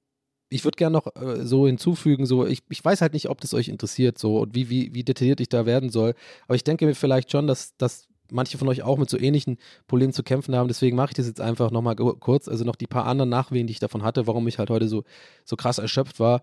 Ich 0.51 0.63
würde 0.63 0.77
gerne 0.77 0.93
noch 0.93 1.17
äh, 1.17 1.45
so 1.45 1.67
hinzufügen, 1.67 2.25
so, 2.25 2.47
ich, 2.47 2.63
ich 2.69 2.85
weiß 2.85 3.01
halt 3.01 3.13
nicht, 3.13 3.29
ob 3.29 3.41
das 3.41 3.55
euch 3.55 3.69
interessiert, 3.69 4.19
so 4.19 4.39
und 4.39 4.55
wie, 4.55 4.71
wie, 4.71 4.95
wie 4.95 5.03
detailliert 5.03 5.41
ich 5.41 5.49
da 5.49 5.67
werden 5.67 5.91
soll. 5.91 6.15
Aber 6.45 6.55
ich 6.55 6.63
denke 6.63 6.87
mir 6.87 6.95
vielleicht 6.95 7.33
schon, 7.33 7.49
dass, 7.49 7.77
dass 7.77 8.07
manche 8.33 8.59
von 8.59 8.69
euch 8.69 8.83
auch 8.83 8.99
mit 8.99 9.11
so 9.11 9.19
ähnlichen 9.19 9.59
Problemen 9.87 10.13
zu 10.13 10.23
kämpfen 10.23 10.55
haben. 10.55 10.69
Deswegen 10.69 10.97
mache 10.97 11.11
ich 11.11 11.17
das 11.17 11.27
jetzt 11.27 11.41
einfach 11.41 11.71
nochmal 11.71 11.97
kurz. 11.97 12.49
Also 12.49 12.65
noch 12.65 12.77
die 12.77 12.87
paar 12.87 13.07
anderen 13.07 13.31
Nachwehen, 13.31 13.67
die 13.67 13.73
ich 13.73 13.81
davon 13.81 14.03
hatte, 14.03 14.27
warum 14.27 14.47
ich 14.49 14.59
halt 14.59 14.71
heute 14.71 14.89
so, 14.89 15.05
so 15.45 15.57
krass 15.57 15.79
erschöpft 15.79 16.21
war. 16.21 16.43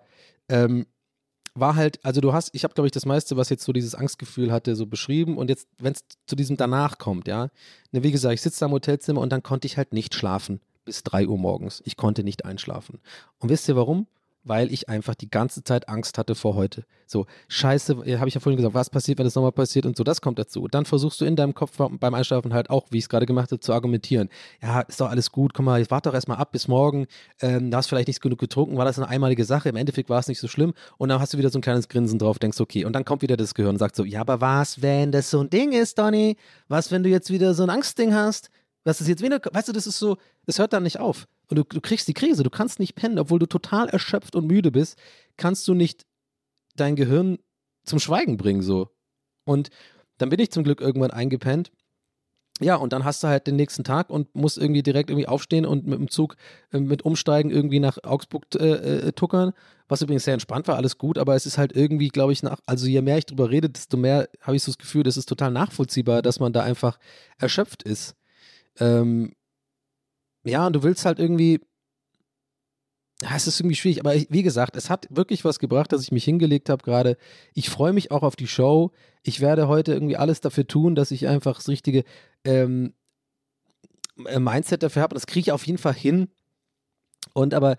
Ähm, 0.49 0.85
war 1.59 1.75
halt, 1.75 2.03
also 2.05 2.21
du 2.21 2.33
hast, 2.33 2.53
ich 2.53 2.63
habe 2.63 2.73
glaube 2.73 2.87
ich 2.87 2.91
das 2.91 3.05
meiste, 3.05 3.35
was 3.37 3.49
jetzt 3.49 3.63
so 3.63 3.73
dieses 3.73 3.95
Angstgefühl 3.95 4.51
hatte, 4.51 4.75
so 4.75 4.85
beschrieben 4.85 5.37
und 5.37 5.49
jetzt, 5.49 5.67
wenn 5.79 5.93
es 5.93 6.03
zu 6.27 6.35
diesem 6.35 6.55
danach 6.55 6.99
kommt, 6.99 7.27
ja, 7.27 7.49
ne, 7.91 8.03
wie 8.03 8.11
gesagt, 8.11 8.35
ich 8.35 8.41
sitze 8.41 8.59
da 8.59 8.67
im 8.67 8.73
Hotelzimmer 8.73 9.21
und 9.21 9.31
dann 9.31 9.41
konnte 9.41 9.65
ich 9.65 9.77
halt 9.77 9.91
nicht 9.93 10.13
schlafen 10.13 10.59
bis 10.85 11.03
3 11.03 11.27
Uhr 11.27 11.37
morgens. 11.37 11.81
Ich 11.85 11.97
konnte 11.97 12.23
nicht 12.23 12.45
einschlafen. 12.45 12.99
Und 13.39 13.49
wisst 13.49 13.67
ihr 13.67 13.75
warum? 13.75 14.07
Weil 14.47 14.71
ich 14.71 14.89
einfach 14.89 15.15
die 15.15 15.29
ganze 15.29 15.63
Zeit 15.63 15.89
Angst 15.89 16.17
hatte 16.17 16.35
vor 16.35 16.55
heute. 16.55 16.85
So, 17.05 17.25
scheiße, 17.47 17.95
habe 18.19 18.27
ich 18.27 18.33
ja 18.35 18.41
vorhin 18.41 18.57
gesagt, 18.57 18.73
was 18.73 18.89
passiert, 18.89 19.17
wenn 19.17 19.25
das 19.25 19.35
nochmal 19.35 19.51
passiert 19.51 19.85
und 19.85 19.95
so, 19.95 20.03
das 20.03 20.21
kommt 20.21 20.39
dazu. 20.39 20.63
Und 20.63 20.73
dann 20.73 20.85
versuchst 20.85 21.21
du 21.21 21.25
in 21.25 21.35
deinem 21.35 21.53
Kopf 21.53 21.77
beim 21.77 22.13
Einschlafen 22.13 22.53
halt 22.53 22.69
auch, 22.69 22.87
wie 22.89 22.97
ich 22.97 23.05
es 23.05 23.09
gerade 23.09 23.25
gemacht 23.25 23.51
habe, 23.51 23.59
zu 23.59 23.73
argumentieren. 23.73 24.29
Ja, 24.61 24.81
ist 24.81 24.99
doch 24.99 25.09
alles 25.09 25.31
gut, 25.31 25.53
komm 25.53 25.65
mal, 25.65 25.81
ich 25.81 25.89
warte 25.89 26.09
doch 26.09 26.13
erstmal 26.13 26.37
ab 26.37 26.51
bis 26.51 26.67
morgen, 26.67 27.07
ähm, 27.41 27.71
da 27.71 27.77
hast 27.77 27.87
vielleicht 27.87 28.07
nicht 28.07 28.21
genug 28.21 28.39
getrunken, 28.39 28.77
war 28.77 28.85
das 28.85 28.99
eine 28.99 29.07
einmalige 29.07 29.45
Sache, 29.45 29.69
im 29.69 29.75
Endeffekt 29.75 30.09
war 30.09 30.19
es 30.19 30.27
nicht 30.27 30.39
so 30.39 30.47
schlimm 30.47 30.73
und 30.97 31.09
dann 31.09 31.19
hast 31.19 31.33
du 31.33 31.37
wieder 31.37 31.49
so 31.49 31.59
ein 31.59 31.61
kleines 31.61 31.87
Grinsen 31.87 32.19
drauf, 32.19 32.39
denkst, 32.39 32.59
okay, 32.59 32.85
und 32.85 32.93
dann 32.93 33.05
kommt 33.05 33.21
wieder 33.21 33.37
das 33.37 33.53
Gehirn 33.53 33.75
und 33.75 33.79
sagt 33.79 33.95
so, 33.95 34.03
ja, 34.03 34.21
aber 34.21 34.41
was, 34.41 34.81
wenn 34.81 35.11
das 35.11 35.29
so 35.29 35.39
ein 35.39 35.49
Ding 35.49 35.71
ist, 35.71 35.97
Donny? 35.97 36.37
Was, 36.67 36.91
wenn 36.91 37.03
du 37.03 37.09
jetzt 37.09 37.29
wieder 37.29 37.53
so 37.53 37.63
ein 37.63 37.69
Angstding 37.69 38.13
hast? 38.13 38.49
Das 38.83 39.01
ist 39.01 39.07
jetzt 39.07 39.21
wieder, 39.21 39.39
weißt 39.51 39.67
du, 39.67 39.73
das 39.73 39.87
ist 39.87 39.99
so, 39.99 40.17
es 40.45 40.59
hört 40.59 40.73
dann 40.73 40.83
nicht 40.83 40.99
auf. 40.99 41.27
Und 41.49 41.57
du, 41.57 41.63
du 41.63 41.81
kriegst 41.81 42.07
die 42.07 42.13
Krise, 42.13 42.43
du 42.43 42.49
kannst 42.49 42.79
nicht 42.79 42.95
pennen, 42.95 43.19
obwohl 43.19 43.39
du 43.39 43.45
total 43.45 43.87
erschöpft 43.89 44.35
und 44.35 44.47
müde 44.47 44.71
bist, 44.71 44.97
kannst 45.37 45.67
du 45.67 45.73
nicht 45.73 46.05
dein 46.75 46.95
Gehirn 46.95 47.39
zum 47.83 47.99
Schweigen 47.99 48.37
bringen, 48.37 48.61
so. 48.61 48.89
Und 49.45 49.69
dann 50.17 50.29
bin 50.29 50.39
ich 50.39 50.51
zum 50.51 50.63
Glück 50.63 50.81
irgendwann 50.81 51.11
eingepennt. 51.11 51.71
Ja, 52.59 52.75
und 52.75 52.91
dann 52.91 53.05
hast 53.05 53.23
du 53.23 53.27
halt 53.27 53.45
den 53.45 53.55
nächsten 53.55 53.83
Tag 53.83 54.09
und 54.09 54.33
musst 54.35 54.57
irgendwie 54.57 54.81
direkt 54.81 55.11
irgendwie 55.11 55.27
aufstehen 55.27 55.65
und 55.65 55.85
mit 55.85 55.99
dem 55.99 56.09
Zug 56.09 56.37
äh, 56.71 56.79
mit 56.79 57.03
Umsteigen 57.03 57.51
irgendwie 57.51 57.79
nach 57.79 57.99
Augsburg 58.03 58.45
äh, 58.55 59.07
äh, 59.07 59.11
tuckern, 59.11 59.53
was 59.87 60.01
übrigens 60.01 60.23
sehr 60.23 60.33
entspannt 60.33 60.67
war, 60.67 60.75
alles 60.75 60.97
gut, 60.97 61.19
aber 61.19 61.35
es 61.35 61.45
ist 61.45 61.59
halt 61.59 61.75
irgendwie, 61.75 62.07
glaube 62.07 62.33
ich, 62.33 62.41
nach, 62.41 62.59
also 62.65 62.87
je 62.87 63.01
mehr 63.03 63.19
ich 63.19 63.27
drüber 63.27 63.51
rede, 63.51 63.69
desto 63.69 63.95
mehr 63.95 64.27
habe 64.41 64.55
ich 64.55 64.63
so 64.63 64.71
das 64.71 64.79
Gefühl, 64.79 65.03
das 65.03 65.17
ist 65.17 65.29
total 65.29 65.51
nachvollziehbar, 65.51 66.23
dass 66.23 66.39
man 66.39 66.51
da 66.51 66.63
einfach 66.63 66.97
erschöpft 67.37 67.83
ist. 67.83 68.15
Ähm, 68.79 69.35
ja, 70.47 70.67
und 70.67 70.73
du 70.73 70.83
willst 70.83 71.05
halt 71.05 71.19
irgendwie, 71.19 71.59
ja, 73.21 73.35
es 73.35 73.47
ist 73.47 73.59
irgendwie 73.59 73.75
schwierig, 73.75 73.99
aber 73.99 74.13
wie 74.13 74.43
gesagt, 74.43 74.75
es 74.75 74.89
hat 74.89 75.07
wirklich 75.09 75.43
was 75.43 75.59
gebracht, 75.59 75.91
dass 75.91 76.03
ich 76.03 76.11
mich 76.11 76.23
hingelegt 76.23 76.69
habe 76.69 76.83
gerade. 76.83 77.17
Ich 77.53 77.69
freue 77.69 77.93
mich 77.93 78.11
auch 78.11 78.21
auf 78.23 78.35
die 78.35 78.47
Show. 78.47 78.91
Ich 79.23 79.41
werde 79.41 79.67
heute 79.67 79.93
irgendwie 79.93 80.17
alles 80.17 80.39
dafür 80.41 80.67
tun, 80.67 80.93
dass 80.93 81.11
ich 81.11 81.27
einfach 81.27 81.55
das 81.55 81.67
richtige 81.67 82.03
ähm, 82.43 82.93
äh, 84.25 84.39
Mindset 84.39 84.83
dafür 84.83 85.01
habe. 85.01 85.15
Das 85.15 85.25
kriege 85.25 85.41
ich 85.41 85.51
auf 85.51 85.65
jeden 85.65 85.79
Fall 85.79 85.93
hin. 85.93 86.29
Und 87.33 87.53
aber, 87.53 87.77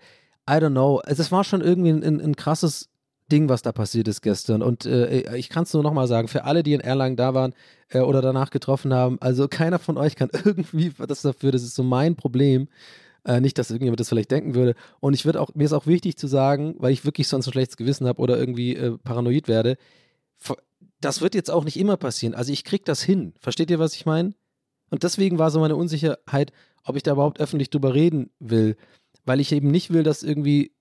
I 0.49 0.53
don't 0.53 0.71
know, 0.71 1.01
es 1.05 1.31
war 1.31 1.43
schon 1.43 1.61
irgendwie 1.61 1.91
ein, 1.91 2.19
ein 2.19 2.35
krasses 2.35 2.89
Ding, 3.29 3.49
was 3.49 3.61
da 3.61 3.71
passiert 3.71 4.07
ist 4.07 4.21
gestern. 4.21 4.61
Und 4.61 4.85
äh, 4.85 5.35
ich 5.37 5.49
kann 5.49 5.63
es 5.63 5.73
nur 5.73 5.83
nochmal 5.83 6.07
sagen, 6.07 6.27
für 6.27 6.43
alle, 6.43 6.63
die 6.63 6.73
in 6.73 6.81
Erlangen 6.81 7.15
da 7.15 7.33
waren 7.33 7.53
äh, 7.89 7.99
oder 7.99 8.21
danach 8.21 8.49
getroffen 8.49 8.93
haben, 8.93 9.17
also 9.21 9.47
keiner 9.47 9.79
von 9.79 9.97
euch 9.97 10.15
kann 10.15 10.29
irgendwie 10.45 10.91
das 11.07 11.21
dafür, 11.21 11.51
das 11.51 11.63
ist 11.63 11.75
so 11.75 11.83
mein 11.83 12.15
Problem. 12.15 12.67
Äh, 13.25 13.41
nicht, 13.41 13.57
dass 13.57 13.69
irgendjemand 13.69 13.99
das 13.99 14.09
vielleicht 14.09 14.31
denken 14.31 14.55
würde. 14.55 14.75
Und 14.99 15.13
ich 15.13 15.25
würde 15.25 15.41
auch, 15.41 15.53
mir 15.53 15.65
ist 15.65 15.73
auch 15.73 15.87
wichtig 15.87 16.17
zu 16.17 16.27
sagen, 16.27 16.75
weil 16.79 16.93
ich 16.93 17.05
wirklich 17.05 17.27
sonst 17.27 17.47
ein 17.47 17.51
schlechtes 17.51 17.77
Gewissen 17.77 18.07
habe 18.07 18.21
oder 18.21 18.37
irgendwie 18.37 18.75
äh, 18.75 18.97
paranoid 18.97 19.47
werde, 19.47 19.77
das 21.01 21.21
wird 21.21 21.35
jetzt 21.35 21.51
auch 21.51 21.63
nicht 21.63 21.79
immer 21.79 21.97
passieren. 21.97 22.33
Also 22.33 22.51
ich 22.51 22.63
kriege 22.63 22.83
das 22.83 23.01
hin. 23.01 23.33
Versteht 23.39 23.71
ihr, 23.71 23.79
was 23.79 23.95
ich 23.95 24.05
meine? 24.05 24.33
Und 24.89 25.03
deswegen 25.03 25.39
war 25.39 25.51
so 25.51 25.59
meine 25.59 25.75
Unsicherheit, 25.75 26.51
ob 26.83 26.95
ich 26.95 27.03
da 27.03 27.13
überhaupt 27.13 27.39
öffentlich 27.39 27.69
drüber 27.69 27.93
reden 27.93 28.31
will. 28.39 28.75
Weil 29.25 29.39
ich 29.39 29.51
eben 29.51 29.69
nicht 29.69 29.91
will, 29.91 30.03
dass 30.03 30.23
irgendwie 30.23 30.71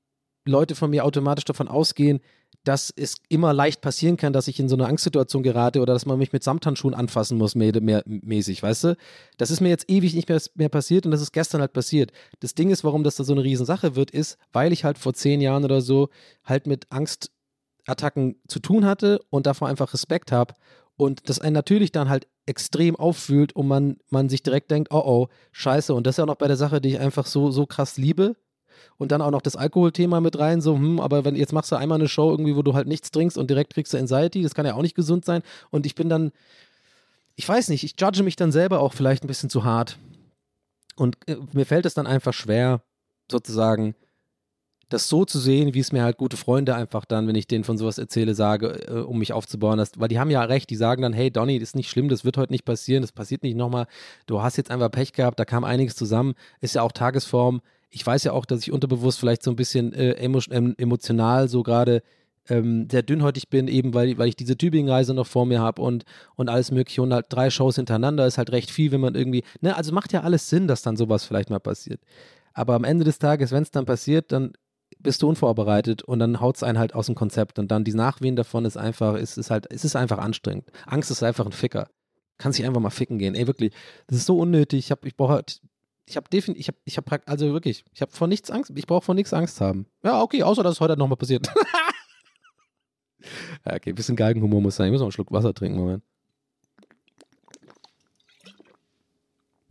Leute 0.44 0.74
von 0.74 0.90
mir 0.90 1.04
automatisch 1.04 1.44
davon 1.44 1.68
ausgehen, 1.68 2.20
dass 2.68 2.92
es 2.94 3.14
immer 3.31 3.54
leicht 3.54 3.81
passieren 3.81 4.18
kann, 4.18 4.35
dass 4.35 4.46
ich 4.46 4.61
in 4.61 4.68
so 4.68 4.76
eine 4.76 4.85
Angstsituation 4.85 5.42
gerate 5.42 5.81
oder 5.81 5.94
dass 5.94 6.04
man 6.04 6.18
mich 6.18 6.35
mit 6.35 6.44
Samthandschuhen 6.44 6.92
anfassen 6.92 7.38
muss, 7.38 7.54
mehr, 7.54 7.81
mehr, 7.81 8.02
mäßig, 8.04 8.62
weißt 8.62 8.85
du? 8.85 8.96
Das 9.38 9.50
ist 9.50 9.62
mir 9.62 9.70
jetzt 9.70 9.88
ewig 9.88 10.14
nicht 10.14 10.28
mehr, 10.28 10.38
mehr 10.54 10.68
passiert 10.68 11.07
und 11.07 11.12
das 11.12 11.22
ist 11.22 11.33
gestern 11.33 11.62
halt 11.62 11.72
passiert. 11.72 12.12
Das 12.40 12.54
Ding 12.54 12.68
ist, 12.68 12.85
warum 12.85 13.04
das 13.04 13.16
da 13.16 13.24
so 13.24 13.33
eine 13.33 13.42
Riesensache 13.42 13.96
wird, 13.96 14.11
ist, 14.11 14.37
weil 14.52 14.74
ich 14.74 14.85
halt 14.85 14.98
vor 14.98 15.14
zehn 15.14 15.40
Jahren 15.40 15.64
oder 15.64 15.81
so 15.81 16.11
halt 16.44 16.66
mit 16.66 16.87
Angstattacken 16.90 18.37
zu 18.46 18.59
tun 18.59 18.85
hatte 18.85 19.20
und 19.31 19.46
davor 19.46 19.68
einfach 19.68 19.94
Respekt 19.94 20.31
habe 20.31 20.52
und 20.98 21.31
das 21.31 21.40
einen 21.40 21.54
natürlich 21.54 21.90
dann 21.90 22.11
halt 22.11 22.28
extrem 22.44 22.96
auffühlt 22.96 23.57
und 23.57 23.66
man, 23.66 23.96
man 24.11 24.28
sich 24.28 24.42
direkt 24.42 24.70
denkt, 24.70 24.92
oh 24.92 25.02
oh, 25.07 25.28
scheiße. 25.52 25.94
Und 25.94 26.07
das 26.07 26.14
ist 26.14 26.18
ja 26.18 26.24
auch 26.24 26.28
noch 26.28 26.37
bei 26.37 26.48
der 26.48 26.59
Sache, 26.59 26.83
die 26.83 26.90
ich 26.90 26.98
einfach 26.98 27.24
so, 27.24 27.50
so 27.50 27.64
krass 27.64 27.96
liebe, 27.96 28.37
und 28.98 29.12
dann 29.12 29.22
auch 29.22 29.30
noch 29.30 29.42
das 29.42 29.56
Alkoholthema 29.56 30.20
mit 30.20 30.38
rein, 30.38 30.61
so, 30.61 30.74
hm, 30.74 31.00
aber 31.00 31.24
wenn 31.24 31.37
jetzt 31.37 31.52
machst 31.52 31.72
du 31.72 31.76
einmal 31.76 31.98
eine 31.98 32.08
Show 32.08 32.30
irgendwie, 32.30 32.56
wo 32.56 32.62
du 32.62 32.74
halt 32.74 32.88
nichts 32.88 33.11
trinkst 33.11 33.38
und 33.38 33.48
direkt 33.48 33.72
kriegst 33.72 33.94
du 33.94 33.98
Anxiety, 33.98 34.42
das 34.42 34.54
kann 34.54 34.66
ja 34.66 34.74
auch 34.74 34.82
nicht 34.82 34.96
gesund 34.96 35.24
sein. 35.24 35.42
Und 35.70 35.87
ich 35.87 35.94
bin 35.94 36.08
dann, 36.08 36.32
ich 37.37 37.48
weiß 37.48 37.68
nicht, 37.68 37.84
ich 37.84 37.94
judge 37.98 38.22
mich 38.22 38.37
dann 38.37 38.52
selber 38.52 38.80
auch 38.80 38.92
vielleicht 38.92 39.24
ein 39.24 39.28
bisschen 39.28 39.50
zu 39.50 39.64
hart. 39.64 39.98
Und 40.96 41.16
äh, 41.26 41.37
mir 41.52 41.64
fällt 41.64 41.87
es 41.87 41.94
dann 41.94 42.06
einfach 42.06 42.34
schwer, 42.34 42.82
sozusagen, 43.30 43.94
das 44.88 45.08
so 45.08 45.26
zu 45.26 45.38
sehen, 45.38 45.74
wie 45.74 45.80
es 45.80 45.92
mir 45.92 46.02
halt 46.02 46.16
gute 46.16 46.38
Freunde 46.38 46.74
einfach 46.74 47.04
dann, 47.04 47.28
wenn 47.28 47.34
ich 47.34 47.46
denen 47.46 47.62
von 47.62 47.76
sowas 47.76 47.98
erzähle, 47.98 48.34
sage, 48.34 48.87
äh, 48.88 49.00
um 49.00 49.18
mich 49.18 49.34
aufzubauen. 49.34 49.78
Das, 49.78 49.92
weil 49.96 50.08
die 50.08 50.18
haben 50.18 50.30
ja 50.30 50.42
recht, 50.42 50.70
die 50.70 50.76
sagen 50.76 51.02
dann, 51.02 51.12
hey 51.12 51.30
Donny, 51.30 51.58
das 51.58 51.70
ist 51.70 51.76
nicht 51.76 51.90
schlimm, 51.90 52.08
das 52.08 52.24
wird 52.24 52.38
heute 52.38 52.52
nicht 52.52 52.64
passieren, 52.64 53.02
das 53.02 53.12
passiert 53.12 53.42
nicht 53.42 53.54
nochmal. 53.54 53.87
Du 54.26 54.42
hast 54.42 54.56
jetzt 54.56 54.70
einfach 54.70 54.90
Pech 54.90 55.12
gehabt, 55.12 55.38
da 55.38 55.44
kam 55.44 55.62
einiges 55.62 55.94
zusammen, 55.94 56.34
ist 56.61 56.74
ja 56.74 56.82
auch 56.82 56.92
Tagesform 56.92 57.61
ich 57.90 58.07
weiß 58.07 58.24
ja 58.24 58.33
auch, 58.33 58.44
dass 58.44 58.61
ich 58.61 58.72
unterbewusst 58.72 59.18
vielleicht 59.18 59.42
so 59.42 59.51
ein 59.51 59.57
bisschen 59.57 59.92
äh, 59.92 60.12
emotional 60.12 61.48
so 61.48 61.62
gerade 61.62 62.03
ähm, 62.48 62.88
sehr 62.90 63.03
dünnhäutig 63.03 63.48
bin, 63.48 63.68
eben 63.68 63.94
weil, 63.94 64.16
weil 64.18 64.29
ich 64.29 64.37
diese 64.37 64.57
Tübingen-Reise 64.57 65.14
noch 65.14 65.27
vor 65.27 65.46
mir 65.46 65.61
habe 65.61 65.83
und, 65.83 66.05
und 66.35 66.48
alles 66.48 66.70
mögliche 66.70 67.03
und 67.03 67.12
halt 67.12 67.27
drei 67.29 67.51
Shows 67.51 67.77
hintereinander 67.77 68.27
ist 68.27 68.38
halt 68.38 68.53
recht 68.53 68.70
viel, 68.70 68.92
wenn 68.92 69.01
man 69.01 69.14
irgendwie, 69.14 69.44
ne, 69.61 69.77
also 69.77 69.92
macht 69.92 70.12
ja 70.12 70.22
alles 70.22 70.48
Sinn, 70.48 70.66
dass 70.66 70.83
dann 70.83 70.96
sowas 70.96 71.24
vielleicht 71.24 71.51
mal 71.51 71.61
passiert. 71.61 72.01
Aber 72.55 72.74
am 72.74 72.85
Ende 72.85 73.05
des 73.05 73.18
Tages, 73.18 73.53
wenn 73.53 73.62
es 73.62 73.70
dann 73.70 73.85
passiert, 73.85 74.33
dann 74.33 74.53
bist 74.98 75.22
du 75.22 75.29
unvorbereitet 75.29 76.03
und 76.03 76.18
dann 76.18 76.40
haut 76.40 76.57
es 76.57 76.62
einen 76.62 76.79
halt 76.79 76.94
aus 76.94 77.07
dem 77.07 77.14
Konzept 77.14 77.59
und 77.59 77.70
dann 77.70 77.85
die 77.85 77.94
Nachwehen 77.94 78.37
davon 78.37 78.64
ist 78.64 78.77
einfach, 78.77 79.14
ist, 79.14 79.37
ist 79.37 79.51
halt, 79.51 79.66
es 79.70 79.85
ist 79.85 79.96
einfach 79.96 80.18
anstrengend. 80.18 80.70
Angst 80.87 81.11
ist 81.11 81.22
einfach 81.22 81.46
ein 81.46 81.53
Ficker. 81.53 81.88
Kann 82.38 82.53
sich 82.53 82.64
einfach 82.64 82.81
mal 82.81 82.90
ficken 82.90 83.18
gehen. 83.18 83.35
Ey, 83.35 83.46
wirklich, 83.46 83.72
das 84.07 84.18
ist 84.18 84.27
so 84.27 84.38
unnötig. 84.38 84.79
Ich, 84.79 84.90
hab, 84.90 85.05
ich 85.05 85.16
brauche 85.16 85.35
halt 85.35 85.61
ich 86.09 86.16
habe 86.16 86.29
definitiv, 86.31 86.61
ich 86.61 86.68
habe, 86.68 86.79
ich 86.85 86.97
habe 86.97 87.27
also 87.27 87.53
wirklich, 87.53 87.85
ich 87.92 88.01
habe 88.01 88.11
vor 88.12 88.27
nichts 88.27 88.51
Angst, 88.51 88.73
ich 88.75 88.87
brauche 88.87 89.05
vor 89.05 89.14
nichts 89.14 89.35
Angst 89.35 89.61
haben. 89.61 89.87
Ja, 90.03 90.23
okay, 90.23 90.42
außer 90.42 90.62
dass 90.62 90.73
es 90.73 90.81
heute 90.81 90.97
nochmal 90.97 91.18
passiert. 91.18 91.47
ja, 93.66 93.75
okay, 93.75 93.90
ein 93.90 93.94
bisschen 93.94 94.16
Galgenhumor 94.16 94.61
muss 94.61 94.77
sein. 94.77 94.87
Ich 94.87 94.92
muss 94.92 95.01
noch 95.01 95.07
einen 95.07 95.12
Schluck 95.12 95.31
Wasser 95.31 95.53
trinken, 95.53 95.79
Moment. 95.79 96.03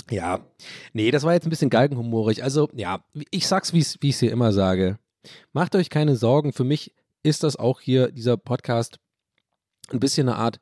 Ja, 0.10 0.46
nee, 0.94 1.12
das 1.12 1.24
war 1.24 1.34
jetzt 1.34 1.46
ein 1.46 1.50
bisschen 1.50 1.70
galgenhumorig. 1.70 2.42
Also, 2.44 2.70
ja, 2.74 3.04
ich 3.30 3.46
sag's, 3.46 3.74
wie 3.74 3.80
ich 3.80 3.98
es 4.02 4.20
hier 4.20 4.32
immer 4.32 4.54
sage. 4.54 5.00
Macht 5.52 5.76
euch 5.76 5.90
keine 5.90 6.16
Sorgen. 6.16 6.54
Für 6.54 6.64
mich 6.64 6.96
ist 7.24 7.44
das 7.44 7.58
auch 7.58 7.82
hier, 7.82 8.12
dieser 8.12 8.38
Podcast, 8.38 9.00
ein 9.90 10.00
bisschen 10.00 10.30
eine 10.30 10.38
Art, 10.38 10.62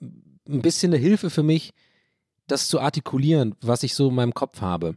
ein 0.00 0.62
bisschen 0.62 0.92
eine 0.92 1.00
Hilfe 1.00 1.30
für 1.30 1.42
mich, 1.42 1.72
das 2.46 2.68
zu 2.68 2.80
artikulieren, 2.80 3.54
was 3.60 3.82
ich 3.82 3.94
so 3.94 4.08
in 4.08 4.14
meinem 4.14 4.34
Kopf 4.34 4.60
habe. 4.60 4.96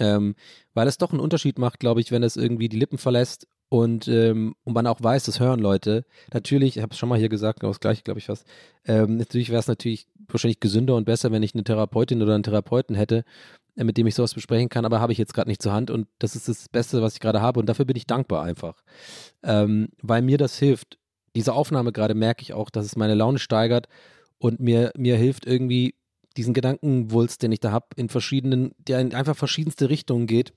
Ähm, 0.00 0.34
weil 0.72 0.88
es 0.88 0.98
doch 0.98 1.12
einen 1.12 1.20
Unterschied 1.20 1.58
macht, 1.58 1.78
glaube 1.78 2.00
ich, 2.00 2.10
wenn 2.10 2.22
es 2.24 2.36
irgendwie 2.36 2.68
die 2.68 2.78
Lippen 2.78 2.98
verlässt 2.98 3.46
und, 3.68 4.08
ähm, 4.08 4.54
und 4.64 4.74
man 4.74 4.86
auch 4.86 5.02
weiß, 5.02 5.24
das 5.24 5.40
hören 5.40 5.60
Leute. 5.60 6.04
Natürlich, 6.32 6.76
ich 6.76 6.82
habe 6.82 6.92
es 6.92 6.98
schon 6.98 7.08
mal 7.08 7.18
hier 7.18 7.28
gesagt, 7.28 7.60
genau 7.60 7.70
das 7.70 7.80
gleiche, 7.80 8.02
glaube 8.02 8.18
ich 8.18 8.26
fast. 8.26 8.46
Ähm, 8.84 9.16
natürlich 9.16 9.50
wäre 9.50 9.60
es 9.60 9.68
natürlich 9.68 10.06
wahrscheinlich 10.28 10.60
gesünder 10.60 10.96
und 10.96 11.04
besser, 11.04 11.32
wenn 11.32 11.42
ich 11.42 11.54
eine 11.54 11.64
Therapeutin 11.64 12.22
oder 12.22 12.34
einen 12.34 12.42
Therapeuten 12.42 12.96
hätte, 12.96 13.24
äh, 13.76 13.84
mit 13.84 13.96
dem 13.96 14.06
ich 14.06 14.14
sowas 14.14 14.34
besprechen 14.34 14.68
kann, 14.68 14.84
aber 14.84 15.00
habe 15.00 15.12
ich 15.12 15.18
jetzt 15.18 15.34
gerade 15.34 15.48
nicht 15.48 15.62
zur 15.62 15.72
Hand 15.72 15.90
und 15.90 16.08
das 16.18 16.36
ist 16.36 16.48
das 16.48 16.68
Beste, 16.68 17.02
was 17.02 17.14
ich 17.14 17.20
gerade 17.20 17.40
habe 17.40 17.60
und 17.60 17.68
dafür 17.68 17.84
bin 17.84 17.96
ich 17.96 18.06
dankbar 18.06 18.42
einfach. 18.44 18.82
Ähm, 19.42 19.88
weil 20.02 20.22
mir 20.22 20.38
das 20.38 20.58
hilft. 20.58 20.98
Diese 21.36 21.52
Aufnahme 21.52 21.90
gerade 21.92 22.14
merke 22.14 22.42
ich 22.42 22.52
auch, 22.52 22.70
dass 22.70 22.86
es 22.86 22.96
meine 22.96 23.14
Laune 23.14 23.38
steigert 23.38 23.88
und 24.38 24.60
mir, 24.60 24.92
mir 24.96 25.16
hilft 25.16 25.46
irgendwie 25.46 25.94
diesen 26.36 26.54
Gedankenwulst, 26.54 27.42
den 27.42 27.52
ich 27.52 27.60
da 27.60 27.72
habe, 27.72 27.86
in 27.96 28.08
verschiedenen, 28.08 28.72
der 28.78 29.00
in 29.00 29.14
einfach 29.14 29.36
verschiedenste 29.36 29.88
Richtungen 29.88 30.26
geht. 30.26 30.52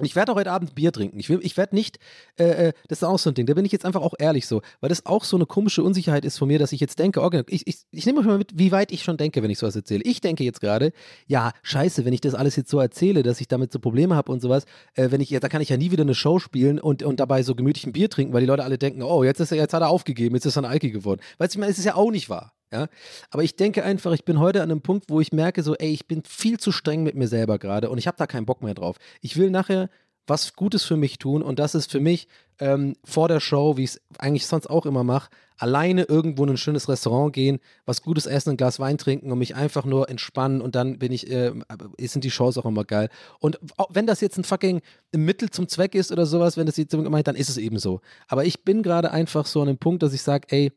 Ich 0.00 0.14
werde 0.14 0.34
heute 0.34 0.52
Abend 0.52 0.76
Bier 0.76 0.92
trinken. 0.92 1.18
Ich, 1.18 1.28
ich 1.28 1.56
werde 1.56 1.74
nicht, 1.74 1.98
äh, 2.38 2.68
äh, 2.68 2.72
das 2.86 2.98
ist 2.98 3.04
auch 3.04 3.18
so 3.18 3.30
ein 3.30 3.34
Ding, 3.34 3.46
da 3.46 3.54
bin 3.54 3.64
ich 3.64 3.72
jetzt 3.72 3.84
einfach 3.84 4.00
auch 4.00 4.14
ehrlich 4.18 4.46
so, 4.46 4.62
weil 4.80 4.88
das 4.88 5.06
auch 5.06 5.24
so 5.24 5.36
eine 5.36 5.46
komische 5.46 5.82
Unsicherheit 5.82 6.24
ist 6.24 6.38
von 6.38 6.46
mir, 6.46 6.60
dass 6.60 6.70
ich 6.70 6.80
jetzt 6.80 7.00
denke, 7.00 7.20
okay, 7.20 7.42
ich, 7.48 7.66
ich, 7.66 7.78
ich 7.90 8.06
nehme 8.06 8.20
euch 8.20 8.26
mal 8.26 8.38
mit, 8.38 8.52
wie 8.56 8.70
weit 8.70 8.92
ich 8.92 9.02
schon 9.02 9.16
denke, 9.16 9.42
wenn 9.42 9.50
ich 9.50 9.58
sowas 9.58 9.74
erzähle. 9.74 10.02
Ich 10.04 10.20
denke 10.20 10.44
jetzt 10.44 10.60
gerade, 10.60 10.92
ja, 11.26 11.52
scheiße, 11.62 12.04
wenn 12.04 12.12
ich 12.12 12.20
das 12.20 12.34
alles 12.34 12.54
jetzt 12.54 12.70
so 12.70 12.78
erzähle, 12.78 13.24
dass 13.24 13.40
ich 13.40 13.48
damit 13.48 13.72
so 13.72 13.80
Probleme 13.80 14.14
habe 14.14 14.30
und 14.30 14.40
sowas, 14.40 14.64
äh, 14.94 15.10
wenn 15.10 15.20
ich, 15.20 15.30
ja, 15.30 15.40
da 15.40 15.48
kann 15.48 15.62
ich 15.62 15.68
ja 15.68 15.76
nie 15.76 15.90
wieder 15.90 16.02
eine 16.02 16.14
Show 16.14 16.38
spielen 16.38 16.78
und, 16.78 17.02
und 17.02 17.18
dabei 17.18 17.42
so 17.42 17.56
gemütlich 17.56 17.86
ein 17.86 17.92
Bier 17.92 18.08
trinken, 18.08 18.32
weil 18.32 18.42
die 18.42 18.46
Leute 18.46 18.62
alle 18.62 18.78
denken, 18.78 19.02
oh, 19.02 19.24
jetzt, 19.24 19.40
ist 19.40 19.50
er, 19.50 19.58
jetzt 19.58 19.74
hat 19.74 19.82
er 19.82 19.88
aufgegeben, 19.88 20.36
jetzt 20.36 20.46
ist 20.46 20.56
er 20.56 20.62
ein 20.62 20.70
Alki 20.70 20.92
geworden. 20.92 21.20
Weißt 21.38 21.54
du, 21.54 21.58
ich 21.58 21.60
meine, 21.60 21.72
es 21.72 21.78
ist 21.78 21.86
ja 21.86 21.96
auch 21.96 22.12
nicht 22.12 22.30
wahr. 22.30 22.52
Ja, 22.72 22.88
aber 23.30 23.42
ich 23.42 23.56
denke 23.56 23.82
einfach, 23.82 24.12
ich 24.12 24.24
bin 24.24 24.38
heute 24.40 24.62
an 24.62 24.70
einem 24.70 24.82
Punkt, 24.82 25.06
wo 25.08 25.20
ich 25.20 25.32
merke, 25.32 25.62
so, 25.62 25.74
ey, 25.74 25.90
ich 25.90 26.06
bin 26.06 26.22
viel 26.24 26.58
zu 26.58 26.70
streng 26.70 27.02
mit 27.02 27.14
mir 27.14 27.28
selber 27.28 27.58
gerade 27.58 27.88
und 27.88 27.96
ich 27.96 28.06
habe 28.06 28.18
da 28.18 28.26
keinen 28.26 28.44
Bock 28.44 28.62
mehr 28.62 28.74
drauf. 28.74 28.96
Ich 29.22 29.38
will 29.38 29.50
nachher 29.50 29.88
was 30.26 30.52
Gutes 30.52 30.84
für 30.84 30.96
mich 30.96 31.18
tun 31.18 31.42
und 31.42 31.58
das 31.58 31.74
ist 31.74 31.90
für 31.90 32.00
mich 32.00 32.28
ähm, 32.58 32.94
vor 33.04 33.28
der 33.28 33.40
Show, 33.40 33.78
wie 33.78 33.84
ich 33.84 33.90
es 33.92 34.00
eigentlich 34.18 34.46
sonst 34.46 34.68
auch 34.68 34.84
immer 34.84 35.02
mache, 35.02 35.30
alleine 35.56 36.02
irgendwo 36.02 36.44
in 36.44 36.50
ein 36.50 36.56
schönes 36.58 36.88
Restaurant 36.88 37.32
gehen, 37.32 37.58
was 37.86 38.02
Gutes 38.02 38.26
essen, 38.26 38.50
ein 38.50 38.56
Glas 38.58 38.78
Wein 38.78 38.98
trinken 38.98 39.32
und 39.32 39.38
mich 39.38 39.54
einfach 39.56 39.86
nur 39.86 40.10
entspannen 40.10 40.60
und 40.60 40.74
dann 40.74 40.98
bin 40.98 41.12
ich, 41.12 41.30
äh, 41.30 41.52
sind 42.00 42.24
die 42.24 42.30
Shows 42.30 42.58
auch 42.58 42.66
immer 42.66 42.84
geil. 42.84 43.08
Und 43.40 43.58
wenn 43.88 44.06
das 44.06 44.20
jetzt 44.20 44.36
ein 44.36 44.44
fucking 44.44 44.82
Mittel 45.16 45.48
zum 45.50 45.68
Zweck 45.68 45.94
ist 45.94 46.12
oder 46.12 46.26
sowas, 46.26 46.58
wenn 46.58 46.66
das 46.66 46.76
jetzt 46.76 46.92
jemand 46.92 47.10
meint, 47.10 47.26
dann 47.26 47.36
ist 47.36 47.48
es 47.48 47.56
eben 47.56 47.78
so. 47.78 48.00
Aber 48.28 48.44
ich 48.44 48.64
bin 48.64 48.82
gerade 48.82 49.10
einfach 49.10 49.46
so 49.46 49.62
an 49.62 49.66
dem 49.66 49.78
Punkt, 49.78 50.02
dass 50.02 50.12
ich 50.12 50.22
sage, 50.22 50.46
ey, 50.50 50.72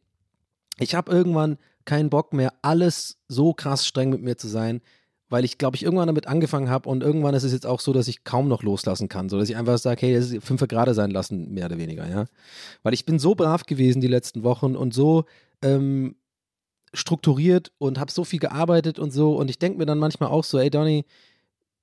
ich 0.80 0.96
habe 0.96 1.12
irgendwann 1.12 1.58
keinen 1.86 2.10
Bock 2.10 2.34
mehr, 2.34 2.54
alles 2.62 3.18
so 3.28 3.54
krass 3.54 3.86
streng 3.86 4.10
mit 4.10 4.22
mir 4.22 4.38
zu 4.38 4.48
sein, 4.48 4.82
weil 5.30 5.46
ich, 5.46 5.58
glaube 5.58 5.78
ich, 5.78 5.84
irgendwann 5.84 6.08
damit 6.08 6.28
angefangen 6.28 6.70
habe 6.70 6.90
und 6.90 7.04
irgendwann 7.04 7.34
ist 7.34 7.44
es 7.44 7.54
jetzt 7.54 7.66
auch 7.66 7.80
so, 7.80 7.94
dass 7.94 8.08
ich 8.08 8.24
kaum 8.24 8.48
noch 8.48 8.64
loslassen 8.64 9.08
kann, 9.08 9.30
so 9.30 9.40
dass 9.40 9.50
ich 9.50 9.56
einfach 9.56 9.78
sage, 9.78 10.06
hey, 10.06 10.14
das 10.14 10.32
ist 10.32 10.44
fünf 10.44 10.62
gerade 10.68 10.94
sein 10.94 11.10
lassen, 11.10 11.54
mehr 11.54 11.68
oder 11.68 11.78
weniger, 11.78 12.08
ja. 12.08 12.26
Weil 12.84 12.94
ich 12.94 13.06
bin 13.06 13.18
so 13.18 13.34
brav 13.34 13.66
gewesen 13.66 14.02
die 14.02 14.08
letzten 14.08 14.44
Wochen 14.44 14.76
und 14.76 14.94
so 14.94 15.26
ähm, 15.62 16.16
strukturiert 16.94 17.72
und 17.78 17.98
habe 17.98 18.12
so 18.12 18.26
viel 18.26 18.40
gearbeitet 18.40 19.00
und 19.00 19.12
so 19.12 19.38
und 19.38 19.50
ich 19.50 19.58
denke 19.58 19.78
mir 19.78 19.86
dann 19.86 20.00
manchmal 20.00 20.30
auch 20.30 20.44
so, 20.44 20.60
ey 20.60 20.70
Donny, 20.70 21.06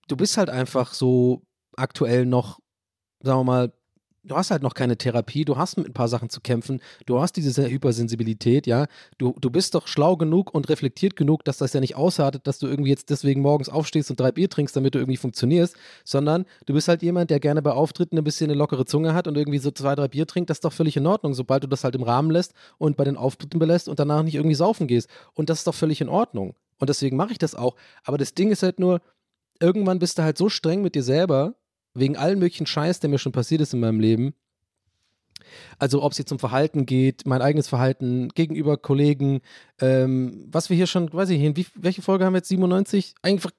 du 0.08 0.16
bist 0.16 0.36
halt 0.36 0.50
einfach 0.50 0.92
so 0.92 1.42
aktuell 1.76 2.26
noch, 2.26 2.58
sagen 3.22 3.40
wir 3.40 3.44
mal, 3.44 3.72
du 4.28 4.36
hast 4.36 4.50
halt 4.50 4.62
noch 4.62 4.74
keine 4.74 4.96
Therapie, 4.96 5.44
du 5.44 5.56
hast 5.56 5.76
mit 5.76 5.88
ein 5.88 5.92
paar 5.92 6.08
Sachen 6.08 6.30
zu 6.30 6.40
kämpfen, 6.40 6.80
du 7.06 7.20
hast 7.20 7.32
diese 7.36 7.68
Hypersensibilität, 7.68 8.66
ja, 8.66 8.86
du, 9.18 9.34
du 9.40 9.50
bist 9.50 9.74
doch 9.74 9.86
schlau 9.86 10.16
genug 10.16 10.54
und 10.54 10.68
reflektiert 10.68 11.16
genug, 11.16 11.44
dass 11.44 11.58
das 11.58 11.72
ja 11.72 11.80
nicht 11.80 11.96
ausartet, 11.96 12.46
dass 12.46 12.58
du 12.58 12.66
irgendwie 12.66 12.90
jetzt 12.90 13.10
deswegen 13.10 13.40
morgens 13.42 13.68
aufstehst 13.68 14.10
und 14.10 14.20
drei 14.20 14.32
Bier 14.32 14.48
trinkst, 14.48 14.76
damit 14.76 14.94
du 14.94 14.98
irgendwie 14.98 15.16
funktionierst, 15.16 15.76
sondern 16.04 16.44
du 16.66 16.74
bist 16.74 16.88
halt 16.88 17.02
jemand, 17.02 17.30
der 17.30 17.40
gerne 17.40 17.62
bei 17.62 17.72
Auftritten 17.72 18.18
ein 18.18 18.24
bisschen 18.24 18.50
eine 18.50 18.58
lockere 18.58 18.84
Zunge 18.84 19.14
hat 19.14 19.26
und 19.26 19.36
irgendwie 19.36 19.58
so 19.58 19.70
zwei, 19.70 19.94
drei 19.94 20.08
Bier 20.08 20.26
trinkt, 20.26 20.50
das 20.50 20.58
ist 20.58 20.64
doch 20.64 20.72
völlig 20.72 20.96
in 20.96 21.06
Ordnung, 21.06 21.34
sobald 21.34 21.64
du 21.64 21.66
das 21.68 21.84
halt 21.84 21.94
im 21.94 22.02
Rahmen 22.02 22.30
lässt 22.30 22.52
und 22.78 22.96
bei 22.96 23.04
den 23.04 23.16
Auftritten 23.16 23.58
belässt 23.58 23.88
und 23.88 23.98
danach 23.98 24.22
nicht 24.22 24.34
irgendwie 24.34 24.54
saufen 24.54 24.86
gehst. 24.86 25.08
Und 25.34 25.50
das 25.50 25.58
ist 25.58 25.66
doch 25.66 25.74
völlig 25.74 26.00
in 26.00 26.08
Ordnung. 26.08 26.54
Und 26.78 26.88
deswegen 26.88 27.16
mache 27.16 27.32
ich 27.32 27.38
das 27.38 27.54
auch. 27.54 27.76
Aber 28.04 28.18
das 28.18 28.34
Ding 28.34 28.50
ist 28.50 28.62
halt 28.62 28.78
nur, 28.78 29.00
irgendwann 29.60 29.98
bist 29.98 30.18
du 30.18 30.22
halt 30.22 30.38
so 30.38 30.48
streng 30.48 30.82
mit 30.82 30.94
dir 30.94 31.02
selber, 31.02 31.54
wegen 31.94 32.16
allen 32.16 32.38
möglichen 32.38 32.66
Scheiß, 32.66 33.00
der 33.00 33.10
mir 33.10 33.18
schon 33.18 33.32
passiert 33.32 33.60
ist 33.60 33.74
in 33.74 33.80
meinem 33.80 34.00
Leben. 34.00 34.34
Also 35.78 36.02
ob 36.02 36.12
es 36.12 36.18
jetzt 36.18 36.32
um 36.32 36.38
Verhalten 36.38 36.86
geht, 36.86 37.26
mein 37.26 37.42
eigenes 37.42 37.68
Verhalten 37.68 38.28
gegenüber 38.30 38.76
Kollegen, 38.76 39.40
ähm, 39.80 40.46
was 40.50 40.68
wir 40.70 40.76
hier 40.76 40.86
schon, 40.86 41.12
weiß 41.12 41.30
ich, 41.30 41.56
wie, 41.56 41.66
welche 41.74 42.02
Folge 42.02 42.24
haben 42.24 42.34
wir 42.34 42.38
jetzt, 42.38 42.48
97? 42.48 43.14
Einfach 43.22 43.50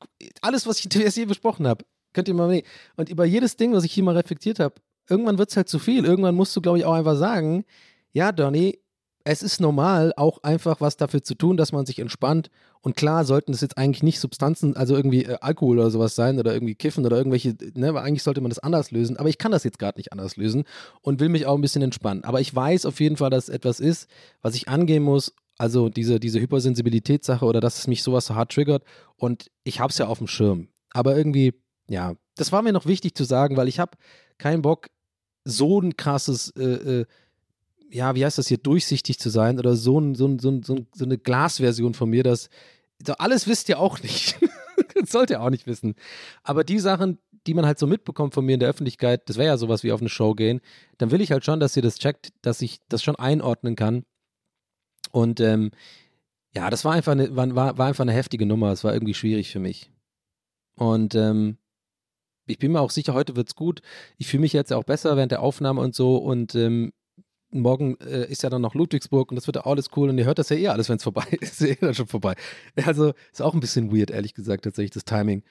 alles, 0.42 0.68
was 0.68 0.80
ich 0.80 0.94
jetzt 0.94 1.16
hier 1.16 1.28
besprochen 1.28 1.68
habe. 1.68 1.86
Könnt 2.14 2.28
ihr 2.28 2.34
mal 2.34 2.50
nee. 2.50 2.64
Und 2.96 3.10
über 3.10 3.26
jedes 3.26 3.56
Ding, 3.56 3.74
was 3.74 3.84
ich 3.84 3.94
hier 3.94 4.04
mal 4.04 4.16
reflektiert 4.16 4.60
habe, 4.60 4.76
irgendwann 5.10 5.38
wird 5.38 5.50
es 5.50 5.58
halt 5.58 5.70
zu 5.70 5.80
viel. 5.80 6.06
Irgendwann 6.06 6.36
musst 6.36 6.56
du, 6.56 6.62
glaube 6.62 6.80
ich, 6.80 6.86
auch 6.86 6.94
einfach 6.94 7.16
sagen, 7.16 7.66
ja, 8.12 8.32
Donny, 8.32 8.80
es 9.24 9.44
ist 9.44 9.60
normal, 9.60 10.14
auch 10.16 10.44
einfach 10.44 10.82
was 10.82 10.98
dafür 10.98 11.24
zu 11.24 11.36
tun, 11.36 11.58
dass 11.58 11.72
man 11.72 11.86
sich 11.86 12.00
entspannt. 12.00 12.50
Und 12.82 12.96
klar 12.96 13.26
sollten 13.26 13.52
es 13.52 13.62
jetzt 13.62 13.78
eigentlich 13.78 14.04
nicht 14.04 14.20
Substanzen, 14.20 14.78
also 14.78 14.96
irgendwie 14.96 15.26
äh, 15.26 15.38
Alkohol 15.42 15.80
oder 15.80 15.92
sowas 15.92 16.16
sein 16.16 16.40
oder 16.40 16.54
irgendwie 16.54 16.76
Kiffen 16.76 17.06
oder 17.06 17.18
irgendwelche, 17.18 17.56
ne, 17.74 17.94
weil 17.94 18.04
eigentlich 18.04 18.24
sollte 18.24 18.42
man 18.42 18.50
das 18.50 18.60
anders 18.60 18.92
lösen. 18.92 19.18
Aber 19.18 19.28
ich 19.28 19.38
kann 19.38 19.52
das 19.52 19.64
jetzt 19.64 19.80
gerade 19.80 20.00
nicht 20.00 20.14
anders 20.14 20.38
lösen 20.38 20.64
und 21.02 21.20
will 21.20 21.30
mich 21.30 21.46
auch 21.46 21.56
ein 21.56 21.62
bisschen 21.62 21.82
entspannen. 21.82 22.24
Aber 22.24 22.40
ich 22.40 22.56
weiß 22.56 22.86
auf 22.86 23.00
jeden 23.02 23.18
Fall, 23.18 23.30
dass 23.30 23.50
es 23.50 23.54
etwas 23.54 23.80
ist, 23.80 24.10
was 24.42 24.56
ich 24.56 24.70
angehen 24.70 25.04
muss. 25.04 25.34
Also 25.58 25.90
diese, 25.90 26.22
diese 26.22 26.40
Hypersensibilitätssache 26.40 27.46
oder 27.46 27.60
dass 27.60 27.80
es 27.80 27.88
mich 27.88 28.02
sowas 28.02 28.26
so 28.26 28.36
hart 28.36 28.54
triggert. 28.54 28.84
Und 29.18 29.52
ich 29.66 29.82
habe 29.82 29.92
es 29.92 29.98
ja 29.98 30.08
auf 30.08 30.20
dem 30.20 30.28
Schirm. 30.28 30.70
Aber 30.92 31.18
irgendwie, 31.18 31.54
ja, 31.90 32.16
das 32.36 32.54
war 32.54 32.62
mir 32.62 32.72
noch 32.72 32.86
wichtig 32.86 33.16
zu 33.16 33.26
sagen, 33.26 33.58
weil 33.58 33.68
ich 33.68 33.80
habe 33.80 33.92
keinen 34.38 34.62
Bock, 34.62 34.88
so 35.44 35.82
ein 35.82 35.98
krasses 35.98 36.52
äh, 36.56 37.02
äh, 37.02 37.06
ja, 37.90 38.16
wie 38.16 38.26
heißt 38.26 38.38
das 38.38 38.48
hier, 38.48 38.58
durchsichtig 38.58 39.20
zu 39.20 39.30
sein 39.30 39.60
oder 39.60 39.76
so, 39.76 40.00
ein, 40.00 40.16
so, 40.16 40.28
ein, 40.28 40.40
so, 40.40 40.50
ein, 40.50 40.64
so, 40.64 40.76
ein, 40.76 40.88
so 40.94 41.06
eine 41.06 41.18
Glasversion 41.18 41.94
von 41.94 42.10
mir, 42.10 42.24
dass 42.24 42.50
so 43.06 43.14
alles 43.14 43.48
wisst 43.48 43.70
ihr 43.70 43.80
auch 43.80 44.02
nicht. 44.02 44.38
das 44.96 45.12
sollt 45.12 45.30
ihr 45.30 45.42
auch 45.42 45.50
nicht 45.50 45.68
wissen. 45.68 45.96
Aber 46.44 46.64
die 46.64 46.80
Sachen, 46.80 47.20
die 47.48 47.54
man 47.54 47.66
halt 47.66 47.80
so 47.80 47.88
mitbekommt 47.88 48.34
von 48.34 48.46
mir 48.46 48.54
in 48.54 48.60
der 48.60 48.70
Öffentlichkeit, 48.70 49.28
das 49.30 49.38
wäre 49.38 49.48
ja 49.48 49.58
sowas 49.58 49.84
wie 49.84 49.92
auf 49.92 50.02
eine 50.02 50.10
Show 50.10 50.34
gehen, 50.34 50.62
dann 50.98 51.12
will 51.12 51.22
ich 51.22 51.32
halt 51.32 51.46
schon, 51.46 51.60
dass 51.60 51.76
ihr 51.76 51.82
das 51.82 51.98
checkt, 51.98 52.32
dass 52.42 52.62
ich 52.62 52.80
das 52.90 53.02
schon 53.02 53.16
einordnen 53.16 53.76
kann. 53.76 54.04
Und 55.12 55.40
ähm, 55.40 55.72
ja, 56.56 56.70
das 56.70 56.86
war 56.86 56.94
einfach, 56.94 57.14
eine, 57.14 57.36
war, 57.36 57.78
war 57.78 57.88
einfach 57.88 58.04
eine 58.04 58.14
heftige 58.14 58.46
Nummer. 58.46 58.72
Es 58.72 58.84
war 58.84 58.94
irgendwie 58.94 59.14
schwierig 59.14 59.52
für 59.52 59.60
mich. 59.60 59.92
Und 60.76 61.16
ähm, 61.16 61.58
ich 62.46 62.58
bin 62.58 62.72
mir 62.72 62.82
auch 62.82 62.92
sicher, 62.92 63.14
heute 63.14 63.36
wird's 63.36 63.56
gut. 63.56 63.82
Ich 64.18 64.28
fühle 64.28 64.42
mich 64.42 64.54
jetzt 64.54 64.74
auch 64.74 64.84
besser 64.84 65.16
während 65.16 65.32
der 65.32 65.42
Aufnahme 65.42 65.82
und 65.82 65.96
so. 65.96 66.18
Und 66.18 66.56
ähm, 66.56 66.92
morgen 67.52 67.98
äh, 68.02 68.30
ist 68.30 68.44
ja 68.44 68.50
dann 68.50 68.62
noch 68.62 68.76
Ludwigsburg 68.76 69.32
und 69.32 69.36
das 69.36 69.48
wird 69.48 69.58
ja 69.58 69.66
alles 69.66 69.90
cool 69.96 70.10
und 70.10 70.18
ihr 70.18 70.26
hört 70.26 70.40
das 70.40 70.50
ja 70.50 70.58
eh 70.58 70.68
alles, 70.68 70.90
wenn 70.90 70.98
es 70.98 71.04
vorbei 71.04 71.26
ist. 71.42 71.62
ist 71.62 71.70
eh 71.70 71.76
dann 71.76 71.96
schon 71.96 72.08
vorbei. 72.08 72.36
Also 72.86 73.14
ist 73.32 73.42
auch 73.42 73.54
ein 73.54 73.60
bisschen 73.60 73.96
weird, 73.96 74.12
ehrlich 74.12 74.34
gesagt, 74.34 74.64
tatsächlich, 74.64 74.92
das 74.92 75.06
Timing. 75.06 75.44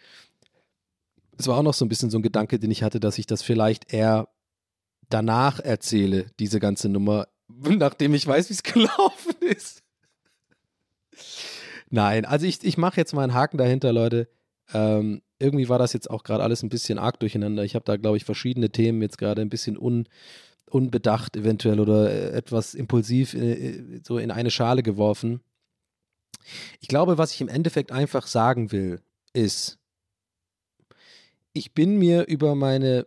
Es 1.37 1.47
war 1.47 1.59
auch 1.59 1.63
noch 1.63 1.75
so 1.75 1.85
ein 1.85 1.89
bisschen 1.89 2.11
so 2.11 2.19
ein 2.19 2.23
Gedanke, 2.23 2.59
den 2.59 2.71
ich 2.71 2.83
hatte, 2.83 3.01
dass 3.01 3.19
ich 3.19 3.27
das 3.27 3.43
vielleicht 3.43 3.93
eher 3.93 4.29
danach 5.09 5.61
erzähle, 5.61 6.27
diese 6.39 6.61
ganze 6.61 6.89
Nummer, 6.89 7.29
nachdem 7.49 8.15
ich 8.15 8.27
weiß, 8.27 8.49
wie 8.49 8.55
es 8.55 8.63
gelaufen 8.63 9.35
ist. 9.41 9.83
Nein, 11.91 12.25
also 12.25 12.47
ich, 12.47 12.63
ich 12.65 12.77
mache 12.77 12.99
jetzt 12.99 13.15
mal 13.15 13.23
einen 13.23 13.35
Haken 13.35 13.59
dahinter, 13.59 13.93
Leute. 13.93 14.29
Ähm, 14.75 15.23
irgendwie 15.39 15.69
war 15.69 15.79
das 15.79 15.93
jetzt 15.93 16.11
auch 16.11 16.23
gerade 16.23 16.43
alles 16.43 16.63
ein 16.63 16.69
bisschen 16.69 16.99
arg 16.99 17.19
durcheinander. 17.21 17.65
Ich 17.65 17.75
habe 17.75 17.85
da, 17.85 17.97
glaube 17.97 18.17
ich, 18.17 18.25
verschiedene 18.25 18.71
Themen 18.71 19.01
jetzt 19.01 19.19
gerade 19.19 19.41
ein 19.41 19.49
bisschen 19.49 19.79
un, 19.79 20.07
unbedacht 20.69 21.37
eventuell 21.37 21.81
oder 21.81 22.11
äh, 22.11 22.31
etwas 22.37 22.75
impulsiv 22.75 23.35
äh, 23.35 24.01
so 24.05 24.19
in 24.19 24.31
eine 24.31 24.51
Schale 24.51 24.83
geworfen. 24.83 25.41
Ich 26.81 26.89
glaube, 26.89 27.19
was 27.19 27.33
ich 27.33 27.41
im 27.41 27.49
Endeffekt 27.49 27.93
einfach 27.93 28.27
sagen 28.27 28.73
will, 28.73 29.03
ist, 29.33 29.79
ich 31.53 31.75
bin 31.75 31.99
mir 31.99 32.27
über 32.27 32.55
meine, 32.55 33.07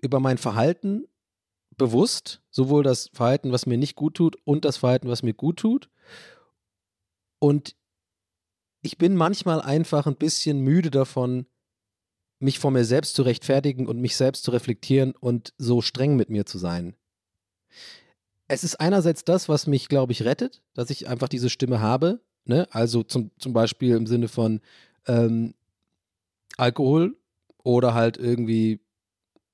über 0.00 0.20
mein 0.20 0.38
Verhalten 0.38 1.06
bewusst, 1.76 2.42
sowohl 2.50 2.82
das 2.82 3.10
Verhalten, 3.12 3.52
was 3.52 3.66
mir 3.66 3.78
nicht 3.78 3.96
gut 3.96 4.14
tut, 4.14 4.36
und 4.44 4.64
das 4.64 4.78
Verhalten, 4.78 5.08
was 5.08 5.22
mir 5.22 5.34
gut 5.34 5.58
tut. 5.58 5.88
Und 7.38 7.76
ich 8.82 8.98
bin 8.98 9.16
manchmal 9.16 9.60
einfach 9.60 10.06
ein 10.06 10.16
bisschen 10.16 10.60
müde 10.60 10.90
davon, 10.90 11.46
mich 12.38 12.58
vor 12.58 12.70
mir 12.70 12.84
selbst 12.84 13.14
zu 13.14 13.22
rechtfertigen 13.22 13.86
und 13.86 14.00
mich 14.00 14.16
selbst 14.16 14.44
zu 14.44 14.50
reflektieren 14.50 15.12
und 15.12 15.52
so 15.58 15.82
streng 15.82 16.16
mit 16.16 16.30
mir 16.30 16.46
zu 16.46 16.58
sein. 16.58 16.94
Es 18.46 18.64
ist 18.64 18.80
einerseits 18.80 19.24
das, 19.24 19.48
was 19.48 19.66
mich, 19.66 19.88
glaube 19.88 20.12
ich, 20.12 20.24
rettet, 20.24 20.62
dass 20.74 20.90
ich 20.90 21.08
einfach 21.08 21.28
diese 21.28 21.50
Stimme 21.50 21.80
habe. 21.80 22.20
Ne? 22.44 22.66
Also 22.70 23.02
zum, 23.02 23.30
zum 23.38 23.52
Beispiel 23.52 23.94
im 23.96 24.06
Sinne 24.06 24.28
von 24.28 24.60
ähm, 25.06 25.54
Alkohol 26.56 27.16
oder 27.62 27.94
halt 27.94 28.16
irgendwie, 28.16 28.80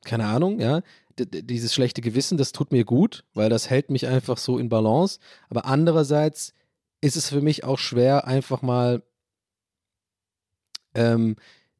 keine 0.05 0.27
Ahnung, 0.27 0.61
ja, 0.61 0.83
D 1.19 1.43
dieses 1.43 1.73
schlechte 1.73 2.01
Gewissen, 2.01 2.39
das 2.39 2.51
tut 2.51 2.73
mir 2.73 2.85
gut, 2.85 3.25
weil 3.35 3.49
das 3.49 3.71
hält 3.71 3.89
mich 3.89 4.07
einfach 4.07 4.37
so 4.37 4.59
in 4.59 4.69
Balance. 4.69 5.21
Aber 5.49 5.65
andererseits 5.65 6.55
ist 7.01 7.17
es 7.17 7.29
für 7.29 7.41
mich 7.41 7.63
auch 7.63 7.79
schwer, 7.79 8.27
einfach 8.27 8.63
mal 8.63 9.03
ähm, 10.95 11.37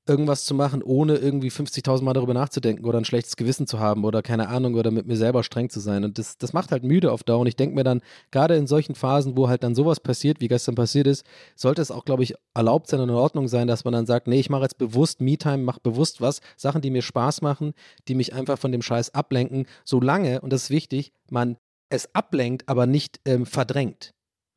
irgendwas 0.07 0.45
zu 0.45 0.55
machen, 0.55 0.83
ohne 0.83 1.17
irgendwie 1.17 1.51
50.000 1.51 2.03
Mal 2.03 2.13
darüber 2.13 2.35
nachzudenken 2.35 2.85
oder 2.85 2.99
ein 2.99 3.05
schlechtes 3.05 3.37
Gewissen 3.37 3.67
zu 3.67 3.79
haben 3.79 4.05
oder 4.05 4.23
keine 4.23 4.49
Ahnung 4.49 4.75
oder 4.75 4.91
mit 4.91 5.07
mir 5.07 5.17
selber 5.17 5.43
streng 5.43 5.71
zu 5.71 5.81
sein. 5.81 6.05
Und 6.05 6.19
das, 6.19 6.37
das 6.37 6.53
macht 6.53 6.73
halt 6.73 6.85
müde 6.85 7.11
auf 7.11 7.23
Dauer. 7.23 7.41
Und 7.41 7.47
ich 7.47 7.57
denke 7.57 7.75
mir 7.75 7.85
dann, 7.85 8.03
gerade 8.31 8.57
in 8.57 8.67
solchen 8.67 8.95
Phasen, 8.95 9.37
wo 9.37 9.49
halt 9.49 9.63
dann 9.63 9.75
sowas 9.75 10.01
passiert, 10.01 10.41
wie 10.41 10.49
gestern 10.49 10.75
passiert 10.75 11.07
ist, 11.07 11.25
sollte 11.57 11.81
es 11.81 11.91
auch, 11.91 12.05
glaube 12.05 12.23
ich, 12.23 12.35
erlaubt 12.55 12.89
sein 12.89 13.01
und 13.01 13.09
in 13.09 13.15
Ordnung 13.15 13.49
sein, 13.49 13.67
dass 13.67 13.85
man 13.85 13.93
dann 13.93 14.07
sagt, 14.07 14.27
nee, 14.27 14.41
ich 14.41 14.51
mache 14.51 14.63
jetzt 14.63 14.79
bewusst 14.79 15.21
Me-Time, 15.21 15.59
mache 15.59 15.81
bewusst 15.83 16.21
was, 16.21 16.41
Sachen, 16.57 16.83
die 16.83 16.91
mir 16.91 17.03
Spaß 17.03 17.41
machen, 17.41 17.73
die 18.07 18.15
mich 18.15 18.35
einfach 18.35 18.59
von 18.59 18.73
dem 18.73 18.83
Scheiß 18.83 19.15
ablenken, 19.15 19.67
solange, 19.85 20.41
und 20.43 20.53
das 20.53 20.65
ist 20.65 20.71
wichtig, 20.71 21.13
man 21.31 21.57
es 21.89 22.15
ablenkt, 22.15 22.69
aber 22.69 22.87
nicht 22.87 23.21
ähm, 23.25 23.47
verdrängt. 23.47 24.13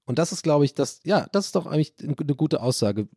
Und 0.06 0.20
das 0.20 0.32
ist, 0.32 0.43
glaube 0.43 0.66
ich, 0.66 0.74
das, 0.74 1.02
ja, 1.04 1.28
das 1.32 1.48
ist 1.48 1.56
doch 1.56 1.66
eigentlich 1.66 1.93
eine 2.02 2.16
gute 2.16 2.62
Aussage 2.62 3.08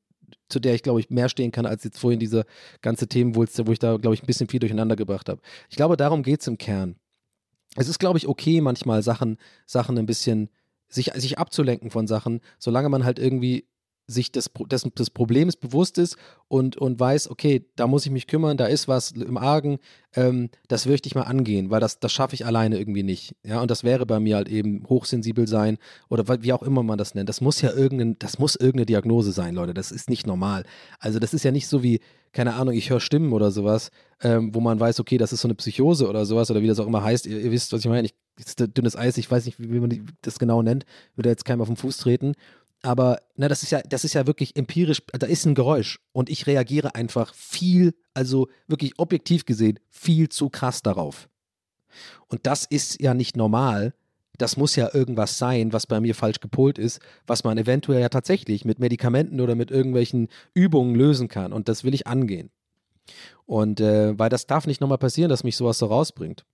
zu 0.48 0.60
der 0.60 0.74
ich, 0.74 0.82
glaube 0.82 1.00
ich, 1.00 1.10
mehr 1.10 1.28
stehen 1.28 1.52
kann, 1.52 1.66
als 1.66 1.84
jetzt 1.84 1.98
vorhin 1.98 2.20
diese 2.20 2.44
ganze 2.82 3.08
Themenwulste, 3.08 3.66
wo 3.66 3.72
ich 3.72 3.78
da, 3.78 3.96
glaube 3.96 4.14
ich, 4.14 4.22
ein 4.22 4.26
bisschen 4.26 4.48
viel 4.48 4.60
durcheinander 4.60 4.96
gebracht 4.96 5.28
habe. 5.28 5.40
Ich 5.68 5.76
glaube, 5.76 5.96
darum 5.96 6.22
geht 6.22 6.40
es 6.40 6.46
im 6.46 6.58
Kern. 6.58 6.96
Es 7.76 7.88
ist, 7.88 7.98
glaube 7.98 8.18
ich, 8.18 8.26
okay, 8.26 8.60
manchmal 8.60 9.02
Sachen, 9.02 9.38
Sachen 9.66 9.98
ein 9.98 10.06
bisschen, 10.06 10.50
sich, 10.88 11.12
sich 11.14 11.38
abzulenken 11.38 11.90
von 11.90 12.06
Sachen, 12.06 12.40
solange 12.58 12.88
man 12.88 13.04
halt 13.04 13.18
irgendwie 13.18 13.68
sich 14.10 14.32
des, 14.32 14.50
des, 14.70 14.82
des 14.82 15.10
Problems 15.10 15.56
bewusst 15.56 15.98
ist 15.98 16.16
und, 16.48 16.76
und 16.76 16.98
weiß, 16.98 17.30
okay, 17.30 17.64
da 17.76 17.86
muss 17.86 18.04
ich 18.06 18.12
mich 18.12 18.26
kümmern, 18.26 18.56
da 18.56 18.66
ist 18.66 18.88
was 18.88 19.12
im 19.12 19.36
Argen, 19.36 19.78
ähm, 20.14 20.50
das 20.68 20.86
möchte 20.86 21.06
ich 21.06 21.14
mal 21.14 21.22
angehen, 21.22 21.70
weil 21.70 21.80
das, 21.80 22.00
das 22.00 22.12
schaffe 22.12 22.34
ich 22.34 22.44
alleine 22.44 22.78
irgendwie 22.78 23.02
nicht. 23.02 23.36
Ja, 23.44 23.60
und 23.60 23.70
das 23.70 23.84
wäre 23.84 24.06
bei 24.06 24.18
mir 24.18 24.36
halt 24.36 24.48
eben 24.48 24.84
hochsensibel 24.88 25.46
sein 25.46 25.78
oder 26.08 26.42
wie 26.42 26.52
auch 26.52 26.62
immer 26.62 26.82
man 26.82 26.98
das 26.98 27.14
nennt. 27.14 27.28
Das 27.28 27.40
muss 27.40 27.60
ja 27.60 27.72
irgendein, 27.72 28.18
das 28.18 28.38
muss 28.38 28.56
irgendeine 28.56 28.86
Diagnose 28.86 29.32
sein, 29.32 29.54
Leute. 29.54 29.74
Das 29.74 29.92
ist 29.92 30.10
nicht 30.10 30.26
normal. 30.26 30.64
Also 30.98 31.18
das 31.18 31.34
ist 31.34 31.44
ja 31.44 31.52
nicht 31.52 31.68
so 31.68 31.82
wie, 31.82 32.00
keine 32.32 32.54
Ahnung, 32.54 32.74
ich 32.74 32.90
höre 32.90 33.00
Stimmen 33.00 33.32
oder 33.32 33.50
sowas, 33.50 33.90
ähm, 34.22 34.54
wo 34.54 34.60
man 34.60 34.78
weiß, 34.78 35.00
okay, 35.00 35.18
das 35.18 35.32
ist 35.32 35.40
so 35.40 35.48
eine 35.48 35.54
Psychose 35.54 36.08
oder 36.08 36.24
sowas 36.24 36.50
oder 36.50 36.62
wie 36.62 36.68
das 36.68 36.78
auch 36.78 36.86
immer 36.86 37.02
heißt. 37.02 37.26
Ihr, 37.26 37.40
ihr 37.40 37.50
wisst, 37.50 37.72
was 37.72 37.80
ich 37.80 37.88
meine. 37.88 38.06
Ich, 38.06 38.14
das 38.36 38.54
ist 38.54 38.76
dünnes 38.76 38.96
Eis, 38.96 39.18
ich 39.18 39.30
weiß 39.30 39.44
nicht, 39.44 39.60
wie, 39.60 39.70
wie 39.70 39.80
man 39.80 40.08
das 40.22 40.38
genau 40.38 40.62
nennt, 40.62 40.86
würde 41.14 41.28
jetzt 41.28 41.44
keinem 41.44 41.60
auf 41.60 41.68
den 41.68 41.76
Fuß 41.76 41.98
treten 41.98 42.34
aber 42.82 43.20
na, 43.36 43.48
das 43.48 43.62
ist 43.62 43.70
ja, 43.70 43.80
das 43.82 44.04
ist 44.04 44.14
ja 44.14 44.26
wirklich 44.26 44.56
empirisch, 44.56 45.02
da 45.12 45.26
ist 45.26 45.44
ein 45.44 45.54
Geräusch 45.54 46.00
und 46.12 46.30
ich 46.30 46.46
reagiere 46.46 46.94
einfach 46.94 47.34
viel, 47.34 47.94
also 48.14 48.48
wirklich 48.68 48.98
objektiv 48.98 49.44
gesehen, 49.44 49.78
viel 49.88 50.28
zu 50.28 50.48
krass 50.48 50.82
darauf. 50.82 51.28
Und 52.28 52.46
das 52.46 52.64
ist 52.64 53.00
ja 53.00 53.14
nicht 53.14 53.36
normal. 53.36 53.94
Das 54.38 54.56
muss 54.56 54.76
ja 54.76 54.88
irgendwas 54.94 55.36
sein, 55.36 55.72
was 55.72 55.86
bei 55.86 56.00
mir 56.00 56.14
falsch 56.14 56.40
gepolt 56.40 56.78
ist, 56.78 57.00
was 57.26 57.44
man 57.44 57.58
eventuell 57.58 58.00
ja 58.00 58.08
tatsächlich 58.08 58.64
mit 58.64 58.78
Medikamenten 58.78 59.40
oder 59.40 59.54
mit 59.54 59.70
irgendwelchen 59.70 60.28
Übungen 60.54 60.94
lösen 60.94 61.28
kann. 61.28 61.52
Und 61.52 61.68
das 61.68 61.84
will 61.84 61.92
ich 61.92 62.06
angehen. 62.06 62.50
Und 63.44 63.80
äh, 63.80 64.18
weil 64.18 64.30
das 64.30 64.46
darf 64.46 64.66
nicht 64.66 64.80
nochmal 64.80 64.98
passieren, 64.98 65.28
dass 65.28 65.44
mich 65.44 65.56
sowas 65.56 65.78
so 65.78 65.86
rausbringt. 65.86 66.46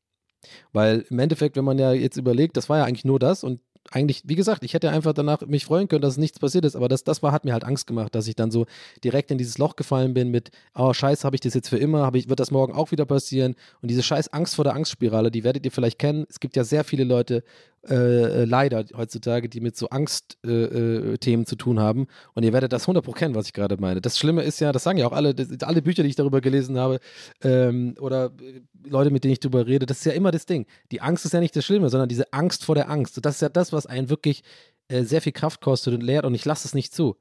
Weil 0.73 1.05
im 1.11 1.19
Endeffekt, 1.19 1.57
wenn 1.57 1.65
man 1.65 1.79
ja 1.79 1.93
jetzt 1.93 2.17
überlegt, 2.17 2.57
das 2.57 2.69
war 2.69 2.79
ja 2.79 2.85
eigentlich 2.85 3.05
nur 3.05 3.19
das 3.19 3.45
und 3.45 3.61
eigentlich, 3.91 4.23
wie 4.25 4.35
gesagt, 4.35 4.65
ich 4.65 4.75
hätte 4.75 4.91
einfach 4.91 5.13
danach 5.13 5.41
mich 5.43 5.65
freuen 5.65 5.89
können, 5.89 6.03
dass 6.03 6.17
nichts 6.17 6.39
passiert 6.39 6.65
ist, 6.65 6.77
aber 6.77 6.89
das, 6.89 7.05
das 7.05 7.23
war, 7.23 7.33
hat 7.33 7.45
mir 7.45 7.53
halt 7.53 7.65
Angst 7.65 7.87
gemacht, 7.87 8.15
dass 8.15 8.27
ich 8.27 8.37
dann 8.37 8.51
so 8.51 8.67
direkt 9.05 9.31
in 9.31 9.39
dieses 9.39 9.59
Loch 9.59 9.77
gefallen 9.77 10.15
bin 10.15 10.31
mit, 10.31 10.51
oh 10.75 10.93
scheiße, 10.93 11.25
habe 11.25 11.37
ich 11.37 11.41
das 11.41 11.55
jetzt 11.55 11.69
für 11.69 11.79
immer, 11.79 12.15
ich, 12.15 12.29
wird 12.29 12.41
das 12.41 12.51
morgen 12.51 12.73
auch 12.73 12.91
wieder 12.91 13.05
passieren 13.05 13.55
und 13.83 13.91
diese 13.91 14.03
scheiß 14.03 14.33
Angst 14.33 14.55
vor 14.57 14.65
der 14.65 14.75
Angstspirale, 14.75 15.31
die 15.31 15.45
werdet 15.45 15.65
ihr 15.65 15.73
vielleicht 15.73 15.99
kennen. 15.99 16.27
Es 16.29 16.41
gibt 16.41 16.57
ja 16.57 16.65
sehr 16.65 16.85
viele 16.85 17.05
Leute, 17.05 17.43
äh, 17.89 18.43
äh 18.43 18.45
leider 18.45 18.85
heutzutage, 18.97 19.49
die 19.49 19.61
mit 19.61 19.77
so 19.77 19.89
Angstthemen 19.89 21.15
äh, 21.15 21.43
äh, 21.43 21.45
zu 21.45 21.57
tun 21.57 21.81
haben. 21.81 22.07
Und 22.35 22.43
ihr 22.43 22.53
werdet 22.53 22.73
das 22.73 22.87
100% 22.87 23.13
kennen, 23.15 23.35
was 23.35 23.47
ich 23.47 23.53
gerade 23.53 23.77
meine. 23.79 24.01
Das 24.01 24.19
Schlimme 24.19 24.43
ist 24.43 24.61
ja, 24.61 24.73
das 24.73 24.85
sagen 24.85 24.99
ja 24.99 25.07
auch 25.07 25.13
alle, 25.13 25.35
das, 25.35 25.49
alle 25.63 25.83
Bücher, 25.83 26.03
die 26.03 26.09
ich 26.09 26.17
darüber 26.17 26.41
gelesen 26.41 26.79
habe, 26.79 27.01
ähm, 27.43 27.95
oder 28.01 28.33
äh, 28.41 28.61
Leute, 28.89 29.11
mit 29.11 29.25
denen 29.25 29.33
ich 29.33 29.41
darüber 29.41 29.67
rede, 29.67 29.87
das 29.87 29.99
ist 29.99 30.05
ja 30.05 30.13
immer 30.13 30.31
das 30.31 30.47
Ding. 30.47 30.67
Die 30.93 31.01
Angst 31.01 31.25
ist 31.25 31.33
ja 31.33 31.41
nicht 31.41 31.57
das 31.57 31.65
Schlimme, 31.65 31.89
sondern 31.89 32.09
diese 32.09 32.33
Angst 32.33 32.65
vor 32.65 32.75
der 32.75 32.91
Angst. 32.91 33.25
Das 33.25 33.37
ist 33.37 33.41
ja 33.41 33.49
das, 33.49 33.73
was 33.73 33.87
einen 33.87 34.11
wirklich 34.11 34.43
äh, 34.89 35.03
sehr 35.03 35.23
viel 35.23 35.33
Kraft 35.33 35.61
kostet 35.61 35.95
und 35.95 36.03
lehrt 36.03 36.25
und 36.25 36.35
ich 36.35 36.45
lasse 36.45 36.67
es 36.67 36.75
nicht 36.75 36.95
zu. 36.95 37.17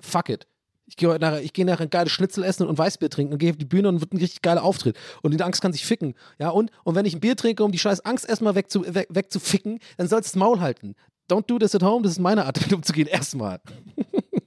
Fuck 0.00 0.28
it. 0.28 0.46
Ich 0.88 0.96
gehe 0.96 1.18
nachher, 1.18 1.42
ich 1.42 1.52
gehe 1.52 1.66
nachher 1.66 1.82
ein 1.82 1.90
geiles 1.90 2.12
Schnitzel 2.12 2.42
essen 2.42 2.66
und 2.66 2.78
Weißbier 2.78 3.10
trinken 3.10 3.34
und 3.34 3.38
gehe 3.38 3.50
auf 3.50 3.58
die 3.58 3.66
Bühne 3.66 3.90
und 3.90 4.00
wird 4.00 4.14
ein 4.14 4.16
richtig 4.16 4.40
geiler 4.40 4.64
Auftritt. 4.64 4.96
Und 5.22 5.34
die 5.34 5.42
Angst 5.42 5.60
kann 5.60 5.74
sich 5.74 5.84
ficken. 5.84 6.14
Ja, 6.38 6.48
und, 6.48 6.70
und 6.82 6.94
wenn 6.94 7.04
ich 7.04 7.14
ein 7.14 7.20
Bier 7.20 7.36
trinke, 7.36 7.62
um 7.62 7.72
die 7.72 7.78
scheiß 7.78 8.06
Angst 8.06 8.26
erstmal 8.26 8.54
wegzu, 8.54 8.82
weg, 8.94 9.06
wegzuficken, 9.10 9.80
dann 9.98 10.08
sollst 10.08 10.30
du 10.30 10.38
das 10.38 10.40
Maul 10.40 10.60
halten. 10.60 10.94
Don't 11.30 11.46
do 11.46 11.58
this 11.58 11.74
at 11.74 11.82
home, 11.82 12.02
das 12.02 12.12
ist 12.12 12.20
meine 12.20 12.46
Art, 12.46 12.56
damit 12.60 12.72
umzugehen. 12.72 13.06
Erstmal. 13.06 13.60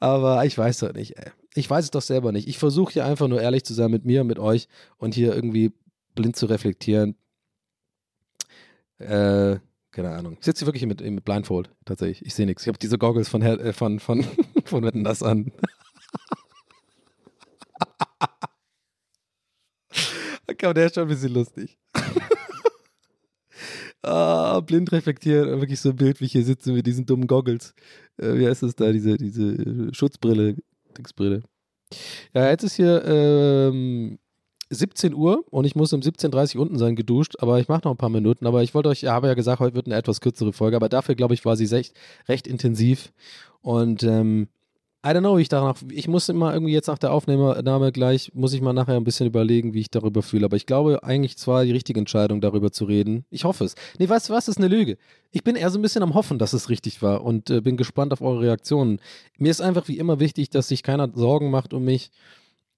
Aber 0.00 0.44
ich 0.44 0.56
weiß 0.56 0.78
doch 0.78 0.92
nicht, 0.92 1.18
ey. 1.18 1.32
Ich 1.54 1.68
weiß 1.68 1.86
es 1.86 1.90
doch 1.90 2.02
selber 2.02 2.30
nicht. 2.30 2.46
Ich 2.46 2.58
versuche 2.58 2.92
hier 2.92 3.04
einfach 3.04 3.26
nur 3.26 3.40
ehrlich 3.40 3.64
zu 3.64 3.74
sein 3.74 3.90
mit 3.90 4.04
mir, 4.04 4.22
mit 4.22 4.38
euch 4.38 4.68
und 4.98 5.14
hier 5.14 5.34
irgendwie 5.34 5.72
blind 6.14 6.36
zu 6.36 6.46
reflektieren. 6.46 7.16
Äh, 8.98 9.56
keine 9.98 10.14
Ahnung. 10.14 10.36
Ich 10.38 10.44
sitze 10.44 10.60
hier 10.60 10.68
wirklich 10.68 10.86
mit, 10.86 11.00
mit 11.00 11.24
Blindfold, 11.24 11.70
tatsächlich. 11.84 12.24
Ich 12.24 12.32
sehe 12.32 12.46
nichts. 12.46 12.62
Ich 12.62 12.68
habe 12.68 12.78
diese 12.78 12.98
Goggles 12.98 13.28
von, 13.28 13.42
äh, 13.42 13.72
von, 13.72 13.98
von, 13.98 14.24
von 14.64 14.84
Wetten 14.84 15.02
das 15.02 15.24
an. 15.24 15.50
okay, 20.48 20.72
der 20.72 20.86
ist 20.86 20.94
schon 20.94 21.02
ein 21.02 21.08
bisschen 21.08 21.34
lustig. 21.34 21.76
ah, 24.02 24.60
blind 24.60 24.92
reflektieren, 24.92 25.58
wirklich 25.58 25.80
so 25.80 25.90
ein 25.90 25.96
Bild, 25.96 26.20
wie 26.20 26.26
ich 26.26 26.32
hier 26.32 26.44
sitze 26.44 26.70
mit 26.70 26.86
diesen 26.86 27.04
dummen 27.04 27.26
Goggles. 27.26 27.74
Äh, 28.18 28.38
wie 28.38 28.46
heißt 28.46 28.62
das 28.62 28.76
da, 28.76 28.92
diese, 28.92 29.16
diese 29.16 29.92
Schutzbrille, 29.92 30.54
Dingsbrille. 30.96 31.42
Ja, 32.34 32.50
jetzt 32.50 32.62
ist 32.62 32.76
hier 32.76 33.02
ähm, 33.04 34.20
17 34.70 35.14
Uhr 35.14 35.44
und 35.50 35.64
ich 35.64 35.74
muss 35.74 35.92
um 35.92 36.00
17.30 36.00 36.56
Uhr 36.56 36.62
unten 36.62 36.78
sein, 36.78 36.96
geduscht, 36.96 37.36
aber 37.38 37.60
ich 37.60 37.68
mache 37.68 37.82
noch 37.84 37.92
ein 37.92 37.98
paar 37.98 38.08
Minuten. 38.08 38.46
Aber 38.46 38.62
ich 38.62 38.74
wollte 38.74 38.88
euch, 38.88 39.02
ich 39.02 39.08
habe 39.08 39.28
ja 39.28 39.34
gesagt, 39.34 39.60
heute 39.60 39.74
wird 39.74 39.86
eine 39.86 39.96
etwas 39.96 40.20
kürzere 40.20 40.52
Folge, 40.52 40.76
aber 40.76 40.88
dafür, 40.88 41.14
glaube 41.14 41.34
ich, 41.34 41.44
war 41.44 41.56
sie 41.56 41.66
recht, 41.66 41.94
recht 42.28 42.46
intensiv. 42.46 43.12
Und 43.62 44.02
ähm, 44.02 44.48
I 45.06 45.10
don't 45.10 45.20
know, 45.20 45.38
wie 45.38 45.42
ich 45.42 45.48
danach, 45.48 45.76
ich 45.92 46.08
muss 46.08 46.28
immer 46.28 46.52
irgendwie 46.52 46.72
jetzt 46.72 46.88
nach 46.88 46.98
der 46.98 47.12
Aufnahme 47.12 47.92
gleich, 47.92 48.32
muss 48.34 48.52
ich 48.52 48.60
mal 48.60 48.72
nachher 48.72 48.96
ein 48.96 49.04
bisschen 49.04 49.28
überlegen, 49.28 49.72
wie 49.72 49.80
ich 49.80 49.90
darüber 49.90 50.22
fühle. 50.22 50.44
Aber 50.44 50.56
ich 50.56 50.66
glaube 50.66 51.04
eigentlich 51.04 51.38
zwar 51.38 51.64
die 51.64 51.70
richtige 51.70 52.00
Entscheidung, 52.00 52.40
darüber 52.40 52.72
zu 52.72 52.84
reden. 52.84 53.24
Ich 53.30 53.44
hoffe 53.44 53.64
es. 53.64 53.76
Nee, 53.98 54.08
weißt 54.08 54.28
du 54.28 54.32
was, 54.32 54.46
das 54.46 54.56
ist 54.56 54.58
eine 54.58 54.66
Lüge. 54.66 54.98
Ich 55.30 55.44
bin 55.44 55.54
eher 55.54 55.70
so 55.70 55.78
ein 55.78 55.82
bisschen 55.82 56.02
am 56.02 56.14
Hoffen, 56.14 56.38
dass 56.38 56.52
es 56.52 56.68
richtig 56.68 57.00
war 57.00 57.22
und 57.22 57.48
äh, 57.48 57.60
bin 57.60 57.76
gespannt 57.76 58.12
auf 58.12 58.20
eure 58.20 58.40
Reaktionen. 58.40 58.98
Mir 59.38 59.50
ist 59.50 59.60
einfach 59.60 59.86
wie 59.86 59.98
immer 59.98 60.18
wichtig, 60.18 60.50
dass 60.50 60.66
sich 60.68 60.82
keiner 60.82 61.08
Sorgen 61.14 61.50
macht 61.50 61.72
um 61.74 61.84
mich 61.84 62.10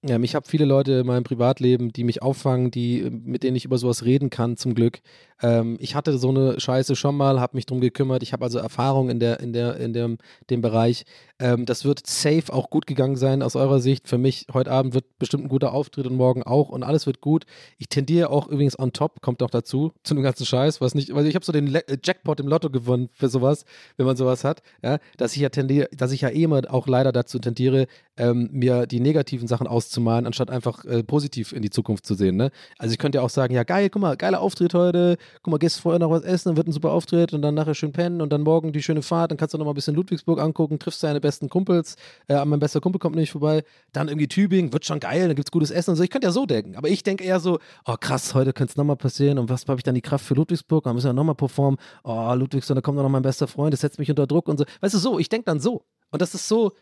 ähm, 0.03 0.23
ich 0.23 0.35
habe 0.35 0.47
viele 0.47 0.65
Leute 0.65 0.93
in 0.93 1.07
meinem 1.07 1.23
Privatleben, 1.23 1.91
die 1.93 2.03
mich 2.03 2.21
auffangen, 2.21 2.71
die, 2.71 3.09
mit 3.09 3.43
denen 3.43 3.55
ich 3.55 3.65
über 3.65 3.77
sowas 3.77 4.05
reden 4.05 4.29
kann, 4.29 4.57
zum 4.57 4.75
Glück. 4.75 5.01
Ähm, 5.41 5.77
ich 5.79 5.95
hatte 5.95 6.17
so 6.17 6.29
eine 6.29 6.59
Scheiße 6.59 6.95
schon 6.95 7.15
mal, 7.15 7.39
habe 7.39 7.57
mich 7.57 7.65
drum 7.65 7.81
gekümmert. 7.81 8.23
Ich 8.23 8.33
habe 8.33 8.43
also 8.43 8.59
Erfahrung 8.59 9.09
in, 9.09 9.19
der, 9.19 9.39
in, 9.39 9.53
der, 9.53 9.77
in 9.77 9.93
dem, 9.93 10.17
dem 10.49 10.61
Bereich. 10.61 11.05
Ähm, 11.39 11.65
das 11.65 11.85
wird 11.85 12.05
safe 12.05 12.53
auch 12.53 12.69
gut 12.69 12.85
gegangen 12.85 13.15
sein 13.15 13.41
aus 13.41 13.55
eurer 13.55 13.79
Sicht. 13.79 14.07
Für 14.07 14.17
mich 14.17 14.45
heute 14.53 14.71
Abend 14.71 14.93
wird 14.93 15.05
bestimmt 15.17 15.45
ein 15.45 15.49
guter 15.49 15.73
Auftritt 15.73 16.05
und 16.05 16.15
morgen 16.15 16.43
auch 16.43 16.69
und 16.69 16.83
alles 16.83 17.07
wird 17.07 17.19
gut. 17.19 17.45
Ich 17.79 17.89
tendiere 17.89 18.29
auch 18.29 18.47
übrigens 18.47 18.77
on 18.77 18.93
top, 18.93 19.21
kommt 19.21 19.41
auch 19.41 19.49
dazu, 19.49 19.91
zu 20.03 20.13
dem 20.13 20.23
ganzen 20.23 20.45
Scheiß, 20.45 20.81
was 20.81 20.93
nicht, 20.93 21.13
weil 21.15 21.25
ich 21.25 21.35
habe 21.35 21.43
so 21.43 21.51
den 21.51 21.67
Le 21.67 21.87
äh, 21.87 21.97
Jackpot 22.03 22.39
im 22.39 22.47
Lotto 22.47 22.69
gewonnen 22.69 23.09
für 23.13 23.27
sowas, 23.27 23.65
wenn 23.97 24.05
man 24.05 24.15
sowas 24.15 24.43
hat, 24.43 24.61
ja, 24.83 24.99
dass 25.17 25.35
ich 25.35 25.41
ja 25.41 25.49
tendiere, 25.49 25.89
dass 25.91 26.11
ich 26.11 26.21
ja 26.21 26.29
eh 26.29 26.43
immer 26.43 26.61
auch 26.69 26.87
leider 26.87 27.11
dazu 27.11 27.39
tendiere, 27.39 27.87
ähm, 28.17 28.49
mir 28.51 28.85
die 28.85 28.99
negativen 28.99 29.47
Sachen 29.47 29.65
auszumalen, 29.65 30.27
anstatt 30.27 30.51
einfach 30.51 30.85
äh, 30.85 31.03
positiv 31.03 31.53
in 31.53 31.63
die 31.63 31.71
Zukunft 31.71 32.05
zu 32.05 32.13
sehen. 32.13 32.35
Ne? 32.35 32.51
Also 32.77 32.93
ich 32.93 32.99
könnte 32.99 33.17
ja 33.17 33.23
auch 33.23 33.29
sagen, 33.29 33.53
ja 33.53 33.63
geil, 33.63 33.89
guck 33.89 34.01
mal, 34.01 34.15
geiler 34.15 34.41
Auftritt 34.41 34.75
heute, 34.75 35.17
guck 35.41 35.51
mal, 35.51 35.57
gehst 35.57 35.79
vorher 35.79 35.99
noch 35.99 36.09
was 36.09 36.23
essen, 36.23 36.49
dann 36.49 36.57
wird 36.57 36.67
ein 36.67 36.71
super 36.71 36.91
Auftritt 36.91 37.33
und 37.33 37.41
dann 37.41 37.55
nachher 37.55 37.75
schön 37.75 37.91
pennen 37.91 38.21
und 38.21 38.31
dann 38.31 38.41
morgen 38.41 38.71
die 38.73 38.81
schöne 38.81 39.01
Fahrt, 39.01 39.31
dann 39.31 39.37
kannst 39.37 39.53
du 39.53 39.57
noch 39.57 39.65
mal 39.65 39.71
ein 39.71 39.75
bisschen 39.75 39.95
Ludwigsburg 39.95 40.39
angucken, 40.39 40.79
triffst 40.79 41.03
deine 41.03 41.21
besten 41.21 41.49
Kumpels, 41.49 41.95
äh, 42.27 42.43
mein 42.45 42.59
bester 42.59 42.81
Kumpel 42.81 42.99
kommt 42.99 43.15
nämlich 43.15 43.31
vorbei, 43.31 43.63
dann 43.91 44.07
irgendwie 44.07 44.27
Tübingen, 44.27 44.73
wird 44.73 44.85
schon 44.85 44.99
geil, 44.99 45.27
dann 45.27 45.35
gibt's 45.35 45.51
gutes 45.51 45.71
Essen 45.71 45.91
und 45.91 45.95
so. 45.97 46.03
Ich 46.03 46.09
könnte 46.09 46.27
ja 46.27 46.31
so 46.31 46.45
denken, 46.45 46.75
aber 46.75 46.89
ich 46.89 47.03
denke 47.03 47.23
eher 47.23 47.39
so, 47.39 47.59
oh 47.85 47.95
krass, 47.99 48.33
heute 48.33 48.53
könnte 48.53 48.71
es 48.71 48.77
nochmal 48.77 48.97
passieren 48.97 49.39
und 49.39 49.49
was 49.49 49.67
habe 49.67 49.79
ich 49.79 49.83
dann 49.83 49.95
die 49.95 50.01
Kraft 50.01 50.25
für 50.25 50.33
Ludwigsburg, 50.33 50.83
dann 50.83 50.95
müssen 50.95 51.07
wir 51.07 51.13
nochmal 51.13 51.35
performen, 51.35 51.79
oh 52.03 52.33
Ludwigsburg, 52.33 52.75
da 52.75 52.81
kommt 52.81 52.97
noch 52.97 53.09
mein 53.09 53.21
bester 53.21 53.47
Freund, 53.47 53.73
das 53.73 53.81
setzt 53.81 53.99
mich 53.99 54.09
unter 54.09 54.27
Druck 54.27 54.47
und 54.47 54.57
so. 54.57 54.65
Weißt 54.81 54.93
du, 54.93 54.97
so, 54.97 55.19
ich 55.19 55.29
denke 55.29 55.45
dann 55.45 55.59
so. 55.59 55.85
Und 56.11 56.21
das 56.21 56.33
ist 56.33 56.47
so 56.47 56.73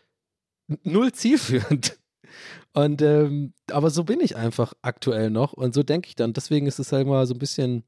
null 0.82 1.12
zielführend. 1.12 1.98
Und 2.72 3.02
ähm, 3.02 3.54
aber 3.72 3.90
so 3.90 4.04
bin 4.04 4.20
ich 4.20 4.36
einfach 4.36 4.72
aktuell 4.82 5.30
noch 5.30 5.52
und 5.52 5.74
so 5.74 5.82
denke 5.82 6.06
ich 6.08 6.14
dann. 6.14 6.32
Deswegen 6.32 6.68
ist 6.68 6.78
es 6.78 6.92
halt 6.92 7.08
mal 7.08 7.26
so 7.26 7.34
ein 7.34 7.40
bisschen 7.40 7.82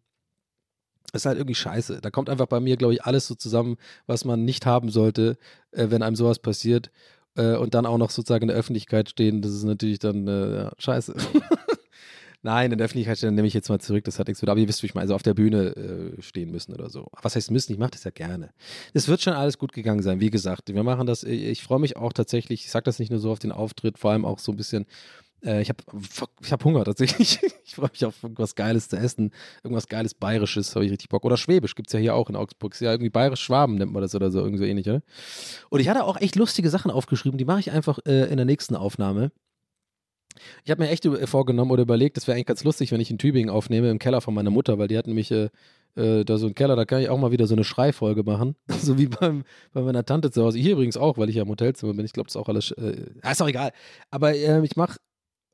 ist 1.12 1.26
halt 1.26 1.38
irgendwie 1.38 1.54
scheiße. 1.54 2.00
Da 2.00 2.10
kommt 2.10 2.30
einfach 2.30 2.46
bei 2.46 2.60
mir, 2.60 2.76
glaube 2.76 2.94
ich, 2.94 3.04
alles 3.04 3.26
so 3.26 3.34
zusammen, 3.34 3.76
was 4.06 4.24
man 4.24 4.44
nicht 4.44 4.66
haben 4.66 4.90
sollte, 4.90 5.36
äh, 5.72 5.86
wenn 5.90 6.02
einem 6.02 6.16
sowas 6.16 6.38
passiert. 6.38 6.90
Äh, 7.36 7.56
und 7.56 7.74
dann 7.74 7.86
auch 7.86 7.98
noch 7.98 8.10
sozusagen 8.10 8.42
in 8.42 8.48
der 8.48 8.56
Öffentlichkeit 8.56 9.10
stehen, 9.10 9.42
das 9.42 9.52
ist 9.52 9.64
natürlich 9.64 9.98
dann 9.98 10.28
äh, 10.28 10.56
ja, 10.56 10.72
scheiße. 10.78 11.14
Nein, 12.44 12.72
in 12.72 12.78
der 12.78 12.86
Öffentlichkeit 12.86 13.18
stehen, 13.18 13.36
nehme 13.36 13.46
ich 13.46 13.54
jetzt 13.54 13.68
mal 13.68 13.78
zurück, 13.78 14.04
das 14.04 14.18
hat 14.18 14.26
nichts 14.26 14.42
mit, 14.42 14.50
aber 14.50 14.58
ihr 14.58 14.66
wisst, 14.66 14.82
wie 14.82 14.86
ich 14.86 14.94
meine, 14.94 15.04
also 15.04 15.14
auf 15.14 15.22
der 15.22 15.34
Bühne 15.34 15.76
äh, 15.76 16.22
stehen 16.22 16.50
müssen 16.50 16.74
oder 16.74 16.90
so. 16.90 17.06
Was 17.22 17.36
heißt 17.36 17.52
müssen? 17.52 17.72
Ich 17.72 17.78
mache 17.78 17.92
das 17.92 18.02
ja 18.02 18.10
gerne. 18.10 18.50
Es 18.92 19.06
wird 19.06 19.22
schon 19.22 19.34
alles 19.34 19.58
gut 19.58 19.72
gegangen 19.72 20.02
sein, 20.02 20.18
wie 20.18 20.30
gesagt. 20.30 20.74
Wir 20.74 20.82
machen 20.82 21.06
das, 21.06 21.22
ich 21.22 21.62
freue 21.62 21.78
mich 21.78 21.96
auch 21.96 22.12
tatsächlich, 22.12 22.64
ich 22.64 22.70
sage 22.70 22.84
das 22.84 22.98
nicht 22.98 23.10
nur 23.10 23.20
so 23.20 23.30
auf 23.30 23.38
den 23.38 23.52
Auftritt, 23.52 23.96
vor 23.96 24.10
allem 24.10 24.24
auch 24.24 24.40
so 24.40 24.50
ein 24.50 24.56
bisschen 24.56 24.86
äh, 25.44 25.62
ich 25.62 25.68
habe 25.68 25.82
ich 26.42 26.52
hab 26.52 26.64
Hunger 26.64 26.84
tatsächlich. 26.84 27.40
Ich 27.64 27.76
freue 27.76 27.88
mich 27.90 28.04
auf 28.04 28.22
irgendwas 28.22 28.54
Geiles 28.54 28.90
zu 28.90 28.98
essen. 28.98 29.30
Irgendwas 29.64 29.88
Geiles 29.88 30.12
Bayerisches 30.12 30.74
habe 30.74 30.84
ich 30.84 30.90
richtig 30.90 31.08
Bock. 31.08 31.24
Oder 31.24 31.38
Schwäbisch 31.38 31.74
gibt 31.74 31.88
es 31.88 31.94
ja 31.94 32.00
hier 32.00 32.14
auch 32.14 32.28
in 32.28 32.36
Augsburg. 32.36 32.74
Ist 32.74 32.80
ja 32.80 32.90
irgendwie 32.90 33.08
Bayerisch-Schwaben 33.08 33.76
nennt 33.76 33.94
man 33.94 34.02
das 34.02 34.14
oder 34.14 34.30
so, 34.30 34.40
irgendwie 34.40 34.58
so 34.58 34.64
ähnlich, 34.64 34.86
oder? 34.90 35.00
Und 35.70 35.80
ich 35.80 35.88
hatte 35.88 36.04
auch 36.04 36.20
echt 36.20 36.36
lustige 36.36 36.68
Sachen 36.68 36.90
aufgeschrieben. 36.90 37.38
Die 37.38 37.46
mache 37.46 37.60
ich 37.60 37.70
einfach 37.70 37.98
äh, 38.04 38.30
in 38.30 38.36
der 38.36 38.44
nächsten 38.44 38.76
Aufnahme. 38.76 39.32
Ich 40.64 40.70
habe 40.70 40.82
mir 40.82 40.90
echt 40.90 41.08
vorgenommen 41.24 41.70
oder 41.70 41.82
überlegt, 41.82 42.18
das 42.18 42.26
wäre 42.26 42.34
eigentlich 42.34 42.46
ganz 42.46 42.64
lustig, 42.64 42.92
wenn 42.92 43.00
ich 43.00 43.10
in 43.10 43.16
Tübingen 43.16 43.48
aufnehme, 43.48 43.90
im 43.90 43.98
Keller 43.98 44.20
von 44.20 44.34
meiner 44.34 44.50
Mutter, 44.50 44.78
weil 44.78 44.88
die 44.88 44.98
hat 44.98 45.06
nämlich 45.06 45.30
äh, 45.30 45.48
äh, 45.94 46.24
da 46.24 46.38
so 46.38 46.46
einen 46.46 46.54
Keller, 46.54 46.76
da 46.76 46.84
kann 46.84 47.00
ich 47.00 47.08
auch 47.08 47.18
mal 47.18 47.32
wieder 47.32 47.46
so 47.46 47.54
eine 47.54 47.64
Schreifolge 47.64 48.22
machen. 48.22 48.56
so 48.68 48.98
wie 48.98 49.06
beim, 49.06 49.44
bei 49.72 49.82
meiner 49.82 50.04
Tante 50.04 50.30
zu 50.30 50.42
Hause. 50.42 50.58
Hier 50.58 50.72
übrigens 50.72 50.96
auch, 50.96 51.18
weil 51.18 51.28
ich 51.28 51.36
ja 51.36 51.42
im 51.42 51.48
Hotelzimmer 51.48 51.94
bin. 51.94 52.04
Ich 52.04 52.12
glaube, 52.12 52.26
das 52.28 52.34
ist 52.34 52.40
auch 52.40 52.48
alles. 52.48 52.70
Äh, 52.72 53.10
ist 53.30 53.42
auch 53.42 53.48
egal. 53.48 53.72
Aber 54.10 54.34
äh, 54.34 54.64
ich 54.64 54.76
mache 54.76 54.98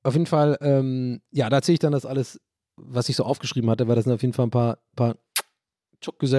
auf 0.08 0.14
jeden 0.14 0.26
Fall, 0.26 0.58
ähm, 0.60 1.20
ja, 1.30 1.48
da 1.48 1.56
erzähle 1.56 1.74
ich 1.74 1.80
dann 1.80 1.92
das 1.92 2.06
alles, 2.06 2.40
was 2.76 3.08
ich 3.08 3.16
so 3.16 3.24
aufgeschrieben 3.24 3.70
hatte, 3.70 3.88
weil 3.88 3.96
das 3.96 4.04
sind 4.04 4.12
auf 4.12 4.22
jeden 4.22 4.34
Fall 4.34 4.46
ein 4.46 4.50
paar, 4.50 4.78
paar 4.96 5.16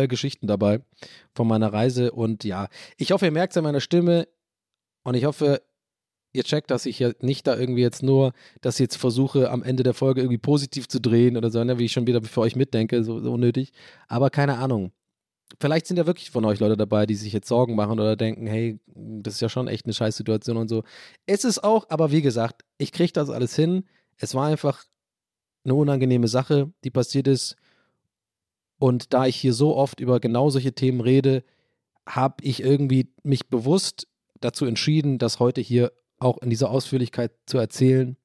Geschichten 0.07 0.47
dabei 0.47 0.82
von 1.34 1.47
meiner 1.47 1.72
Reise. 1.72 2.11
Und 2.11 2.43
ja, 2.43 2.67
ich 2.97 3.11
hoffe, 3.11 3.26
ihr 3.26 3.32
merkt 3.32 3.53
es 3.53 3.57
an 3.57 3.63
meiner 3.63 3.82
Stimme 3.82 4.28
und 5.03 5.15
ich 5.15 5.26
hoffe, 5.26 5.61
ihr 6.34 6.43
checkt, 6.43 6.72
dass 6.72 6.86
ich 6.86 6.99
ja 6.99 7.11
nicht 7.20 7.47
da 7.47 7.57
irgendwie 7.57 7.82
jetzt 7.82 8.03
nur, 8.03 8.34
dass 8.61 8.76
ich 8.76 8.82
jetzt 8.82 8.97
versuche, 8.97 9.49
am 9.49 9.63
Ende 9.63 9.84
der 9.84 9.93
Folge 9.93 10.22
irgendwie 10.22 10.38
positiv 10.38 10.88
zu 10.88 11.01
drehen 11.01 11.38
oder 11.38 11.49
so, 11.49 11.63
ne, 11.63 11.80
wie 11.80 11.86
ich 11.86 11.91
schon 11.91 12.07
wieder 12.07 12.22
für 12.22 12.41
euch 12.41 12.55
mitdenke, 12.55 13.03
so, 13.03 13.20
so 13.20 13.34
unnötig. 13.34 13.74
Aber 14.07 14.30
keine 14.30 14.57
Ahnung. 14.57 14.91
Vielleicht 15.60 15.88
sind 15.88 15.97
ja 15.97 16.06
wirklich 16.06 16.32
von 16.32 16.45
euch 16.45 16.60
Leute 16.60 16.78
dabei, 16.78 17.06
die 17.06 17.16
sich 17.16 17.34
jetzt 17.34 17.47
Sorgen 17.47 17.76
machen 17.76 18.00
oder 18.00 18.16
denken, 18.16 18.45
hey, 18.45 18.80
das 18.86 19.36
ist 19.36 19.41
ja 19.41 19.50
schon 19.50 19.68
echt 19.68 19.86
eine 19.86 19.93
Scheißsituation 19.93 20.58
und 20.58 20.68
so. 20.68 20.84
Es 21.26 21.43
ist 21.43 21.64
auch, 21.64 21.86
aber 21.89 22.12
wie 22.12 22.22
gesagt, 22.22 22.64
ich 22.78 22.91
kriege 22.91 23.12
das 23.14 23.30
alles 23.30 23.56
hin. 23.56 23.86
Es 24.18 24.36
war 24.36 24.47
einfach 24.47 24.84
eine 25.64 25.74
unangenehme 25.76 26.28
Sache, 26.28 26.72
die 26.84 26.91
passiert 26.91 27.28
ist. 27.28 27.56
Und 28.78 29.14
da 29.14 29.26
ich 29.26 29.36
hier 29.36 29.54
so 29.54 29.76
oft 29.76 30.00
über 30.00 30.20
genau 30.20 30.50
solche 30.50 30.74
Themen 30.74 31.02
rede, 31.02 31.43
habe 32.06 32.43
ich 32.43 32.62
irgendwie 32.64 33.12
mich 33.24 33.50
bewusst 33.50 34.08
dazu 34.39 34.66
entschieden, 34.66 35.18
das 35.18 35.39
heute 35.39 35.62
hier 35.62 35.91
auch 36.18 36.38
in 36.39 36.50
dieser 36.50 36.70
Ausführlichkeit 36.70 37.32
zu 37.45 37.58
erzählen. 37.58 38.18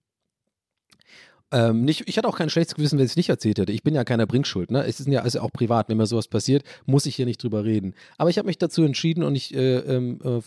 Ähm, 1.55 1.85
nicht, 1.85 2.09
ich 2.09 2.19
hatte 2.19 2.27
auch 2.27 2.37
kein 2.37 2.51
schlechtes 2.51 2.75
Gewissen, 2.75 2.99
wenn 2.99 3.05
ich 3.05 3.13
es 3.13 3.17
nicht 3.17 3.29
erzählt 3.29 3.61
hätte. 3.61 3.71
Ich 3.71 3.85
bin 3.85 3.95
ja 3.95 4.03
keiner 4.03 4.27
Bringschuld. 4.27 4.73
Ne? 4.73 4.85
Es 4.85 4.99
ist 4.99 5.07
ja 5.07 5.23
also 5.23 5.39
auch 5.39 5.53
privat, 5.53 5.89
wenn 5.89 5.97
mir 5.97 6.07
sowas 6.07 6.27
passiert, 6.27 6.65
muss 6.85 7.07
ich 7.07 7.15
hier 7.15 7.27
nicht 7.27 7.41
drüber 7.41 7.63
reden. 7.65 7.95
Aber 8.19 8.29
ich 8.29 8.39
habe 8.39 8.47
mich 8.47 8.59
dazu 8.59 8.83
entschieden 8.83 9.23
und 9.23 9.37
ich 9.37 9.55
äh, 9.55 9.77
ähm, 9.77 10.19
äh, 10.25 10.41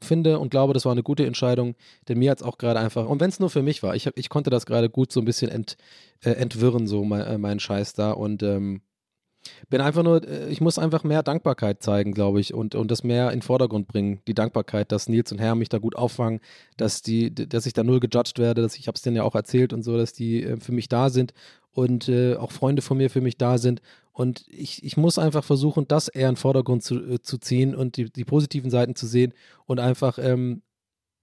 finde 0.00 0.38
und 0.38 0.48
glaube, 0.48 0.72
das 0.72 0.86
war 0.86 0.92
eine 0.92 1.02
gute 1.02 1.26
Entscheidung, 1.26 1.74
denn 2.08 2.18
mir 2.18 2.30
hat 2.30 2.38
es 2.38 2.42
auch 2.42 2.56
gerade 2.56 2.80
einfach, 2.80 3.06
und 3.06 3.20
wenn 3.20 3.28
es 3.28 3.38
nur 3.38 3.50
für 3.50 3.62
mich 3.62 3.82
war, 3.82 3.94
ich, 3.94 4.06
hab, 4.06 4.16
ich 4.16 4.30
konnte 4.30 4.48
das 4.48 4.64
gerade 4.64 4.88
gut 4.88 5.12
so 5.12 5.20
ein 5.20 5.26
bisschen 5.26 5.50
ent, 5.50 5.76
äh, 6.24 6.30
entwirren, 6.30 6.86
so 6.86 7.04
mein, 7.04 7.20
äh, 7.20 7.36
meinen 7.36 7.60
Scheiß 7.60 7.92
da 7.92 8.12
und 8.12 8.42
ähm, 8.42 8.80
bin 9.68 9.80
einfach 9.80 10.02
nur, 10.02 10.26
äh, 10.26 10.48
ich 10.48 10.60
muss 10.60 10.78
einfach 10.78 11.04
mehr 11.04 11.22
Dankbarkeit 11.22 11.82
zeigen, 11.82 12.12
glaube 12.12 12.40
ich, 12.40 12.54
und, 12.54 12.74
und 12.74 12.90
das 12.90 13.04
mehr 13.04 13.28
in 13.30 13.38
den 13.38 13.42
Vordergrund 13.42 13.88
bringen. 13.88 14.20
Die 14.26 14.34
Dankbarkeit, 14.34 14.92
dass 14.92 15.08
Nils 15.08 15.32
und 15.32 15.38
Herr 15.38 15.54
mich 15.54 15.68
da 15.68 15.78
gut 15.78 15.96
auffangen, 15.96 16.40
dass 16.76 17.02
die, 17.02 17.34
dass 17.34 17.66
ich 17.66 17.72
da 17.72 17.82
null 17.84 18.00
gejudged 18.00 18.38
werde, 18.38 18.62
dass 18.62 18.76
ich, 18.76 18.88
habe 18.88 18.96
es 18.96 19.02
denen 19.02 19.16
ja 19.16 19.22
auch 19.22 19.34
erzählt 19.34 19.72
und 19.72 19.82
so, 19.82 19.96
dass 19.96 20.12
die 20.12 20.42
äh, 20.42 20.56
für 20.58 20.72
mich 20.72 20.88
da 20.88 21.10
sind 21.10 21.32
und 21.72 22.08
äh, 22.08 22.36
auch 22.36 22.52
Freunde 22.52 22.82
von 22.82 22.96
mir 22.96 23.10
für 23.10 23.20
mich 23.20 23.36
da 23.36 23.58
sind. 23.58 23.82
Und 24.12 24.46
ich, 24.48 24.82
ich 24.82 24.96
muss 24.96 25.18
einfach 25.18 25.44
versuchen, 25.44 25.86
das 25.86 26.08
eher 26.08 26.28
in 26.28 26.34
den 26.34 26.40
Vordergrund 26.40 26.82
zu, 26.82 26.96
äh, 27.04 27.20
zu 27.20 27.38
ziehen 27.38 27.74
und 27.74 27.96
die, 27.96 28.10
die 28.10 28.24
positiven 28.24 28.70
Seiten 28.70 28.94
zu 28.94 29.06
sehen 29.06 29.34
und 29.66 29.78
einfach 29.78 30.18
ähm, 30.18 30.62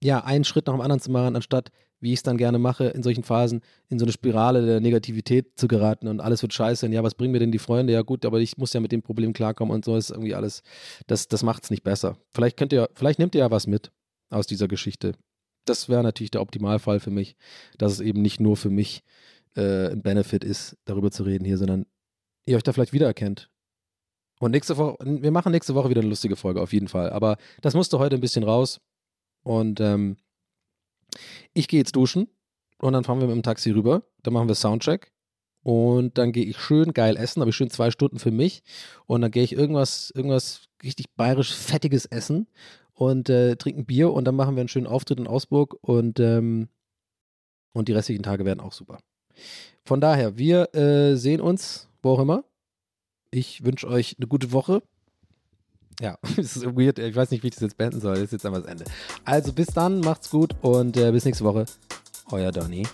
ja, 0.02 0.22
einen 0.22 0.44
Schritt 0.44 0.66
nach 0.66 0.74
dem 0.74 0.80
anderen 0.80 1.00
zu 1.00 1.10
machen, 1.10 1.34
anstatt 1.34 1.70
wie 2.04 2.12
ich 2.12 2.18
es 2.18 2.22
dann 2.22 2.36
gerne 2.36 2.58
mache, 2.58 2.84
in 2.84 3.02
solchen 3.02 3.24
Phasen 3.24 3.62
in 3.88 3.98
so 3.98 4.04
eine 4.04 4.12
Spirale 4.12 4.64
der 4.64 4.80
Negativität 4.80 5.58
zu 5.58 5.66
geraten 5.66 6.06
und 6.06 6.20
alles 6.20 6.42
wird 6.42 6.52
scheiße. 6.52 6.84
Und 6.84 6.92
ja, 6.92 7.02
was 7.02 7.14
bringen 7.14 7.32
mir 7.32 7.38
denn 7.38 7.50
die 7.50 7.58
Freunde? 7.58 7.94
Ja, 7.94 8.02
gut, 8.02 8.26
aber 8.26 8.40
ich 8.40 8.58
muss 8.58 8.74
ja 8.74 8.80
mit 8.80 8.92
dem 8.92 9.00
Problem 9.00 9.32
klarkommen 9.32 9.74
und 9.74 9.86
so 9.86 9.96
ist 9.96 10.10
irgendwie 10.10 10.34
alles, 10.34 10.62
das, 11.06 11.28
das 11.28 11.42
macht 11.42 11.64
es 11.64 11.70
nicht 11.70 11.82
besser. 11.82 12.18
Vielleicht 12.28 12.58
könnt 12.58 12.74
ihr, 12.74 12.90
vielleicht 12.94 13.18
nehmt 13.18 13.34
ihr 13.34 13.40
ja 13.40 13.50
was 13.50 13.66
mit 13.66 13.90
aus 14.28 14.46
dieser 14.46 14.68
Geschichte. 14.68 15.14
Das 15.64 15.88
wäre 15.88 16.02
natürlich 16.02 16.30
der 16.30 16.42
Optimalfall 16.42 17.00
für 17.00 17.10
mich, 17.10 17.36
dass 17.78 17.92
es 17.92 18.00
eben 18.00 18.20
nicht 18.20 18.38
nur 18.38 18.58
für 18.58 18.70
mich 18.70 19.02
äh, 19.56 19.90
ein 19.90 20.02
Benefit 20.02 20.44
ist, 20.44 20.76
darüber 20.84 21.10
zu 21.10 21.22
reden 21.22 21.46
hier, 21.46 21.56
sondern 21.56 21.86
ihr 22.44 22.56
euch 22.56 22.62
da 22.62 22.74
vielleicht 22.74 22.92
wiedererkennt. 22.92 23.48
Und 24.40 24.50
nächste 24.50 24.76
Woche, 24.76 24.98
wir 25.02 25.30
machen 25.30 25.52
nächste 25.52 25.74
Woche 25.74 25.88
wieder 25.88 26.02
eine 26.02 26.10
lustige 26.10 26.36
Folge, 26.36 26.60
auf 26.60 26.74
jeden 26.74 26.88
Fall. 26.88 27.08
Aber 27.08 27.38
das 27.62 27.72
musste 27.72 27.98
heute 27.98 28.16
ein 28.16 28.20
bisschen 28.20 28.44
raus. 28.44 28.80
Und 29.42 29.80
ähm, 29.80 30.16
ich 31.52 31.68
gehe 31.68 31.80
jetzt 31.80 31.96
duschen 31.96 32.28
und 32.78 32.92
dann 32.92 33.04
fahren 33.04 33.20
wir 33.20 33.26
mit 33.26 33.36
dem 33.36 33.42
Taxi 33.42 33.70
rüber. 33.70 34.02
Dann 34.22 34.34
machen 34.34 34.48
wir 34.48 34.54
Soundcheck 34.54 35.12
und 35.62 36.18
dann 36.18 36.32
gehe 36.32 36.44
ich 36.44 36.58
schön 36.58 36.92
geil 36.92 37.16
essen, 37.16 37.40
habe 37.40 37.50
ich 37.50 37.56
schön 37.56 37.70
zwei 37.70 37.90
Stunden 37.90 38.18
für 38.18 38.30
mich 38.30 38.62
und 39.06 39.22
dann 39.22 39.30
gehe 39.30 39.42
ich 39.42 39.52
irgendwas, 39.52 40.12
irgendwas 40.14 40.68
richtig 40.82 41.14
bayerisch 41.16 41.54
fettiges 41.54 42.04
essen 42.04 42.46
und 42.92 43.28
äh, 43.30 43.56
trinken 43.56 43.86
Bier 43.86 44.12
und 44.12 44.24
dann 44.26 44.36
machen 44.36 44.56
wir 44.56 44.60
einen 44.60 44.68
schönen 44.68 44.86
Auftritt 44.86 45.18
in 45.18 45.26
Augsburg 45.26 45.76
und, 45.80 46.20
ähm, 46.20 46.68
und 47.72 47.88
die 47.88 47.92
restlichen 47.92 48.22
Tage 48.22 48.44
werden 48.44 48.60
auch 48.60 48.72
super. 48.72 48.98
Von 49.84 50.00
daher, 50.00 50.38
wir 50.38 50.74
äh, 50.74 51.16
sehen 51.16 51.40
uns, 51.40 51.88
wo 52.02 52.10
auch 52.10 52.20
immer. 52.20 52.44
Ich 53.30 53.64
wünsche 53.64 53.88
euch 53.88 54.16
eine 54.18 54.28
gute 54.28 54.52
Woche. 54.52 54.82
Ja, 56.00 56.18
es 56.36 56.56
ist 56.56 56.64
weird. 56.64 56.98
Ich 56.98 57.14
weiß 57.14 57.30
nicht, 57.30 57.42
wie 57.42 57.48
ich 57.48 57.54
das 57.54 57.62
jetzt 57.62 57.76
beenden 57.76 58.00
soll. 58.00 58.14
Das 58.14 58.24
ist 58.24 58.32
jetzt 58.32 58.46
einfach 58.46 58.60
das 58.62 58.70
Ende. 58.70 58.84
Also 59.24 59.52
bis 59.52 59.66
dann, 59.68 60.00
macht's 60.00 60.30
gut 60.30 60.54
und 60.62 60.96
äh, 60.96 61.12
bis 61.12 61.24
nächste 61.24 61.44
Woche. 61.44 61.66
Euer 62.30 62.50
Donny. 62.52 62.86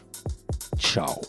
Ciao. 0.78 1.20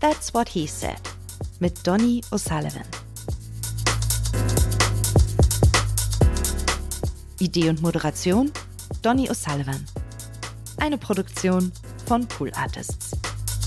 That's 0.00 0.32
What 0.32 0.48
He 0.48 0.66
Said 0.66 1.00
mit 1.60 1.86
Donny 1.86 2.22
O'Sullivan. 2.30 2.86
Idee 7.38 7.68
und 7.68 7.82
Moderation 7.82 8.50
Donny 9.02 9.30
O'Sullivan. 9.30 9.84
Eine 10.78 10.98
Produktion 10.98 11.72
von 12.10 12.26
Pool 12.26 12.50
Artists. 12.56 13.14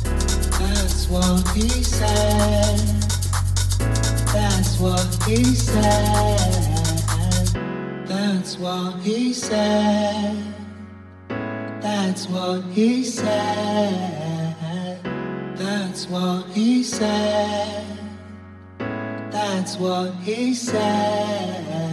That's 0.04 1.08
what 1.08 1.48
he 1.56 1.70
said. 1.70 2.78
That's 4.34 4.78
what 4.82 5.08
he 5.26 5.46
said. 5.56 6.74
That's 8.06 8.58
what 8.60 9.00
he 9.00 9.34
said. 9.34 10.36
That's 11.80 12.28
what 12.28 12.64
he 12.74 13.06
said. 13.06 15.00
That's 15.56 16.10
what 16.10 16.46
he 16.48 16.84
said. 16.84 17.86
That's 19.32 19.78
what 19.78 20.14
he 20.16 20.54
said. 20.54 21.93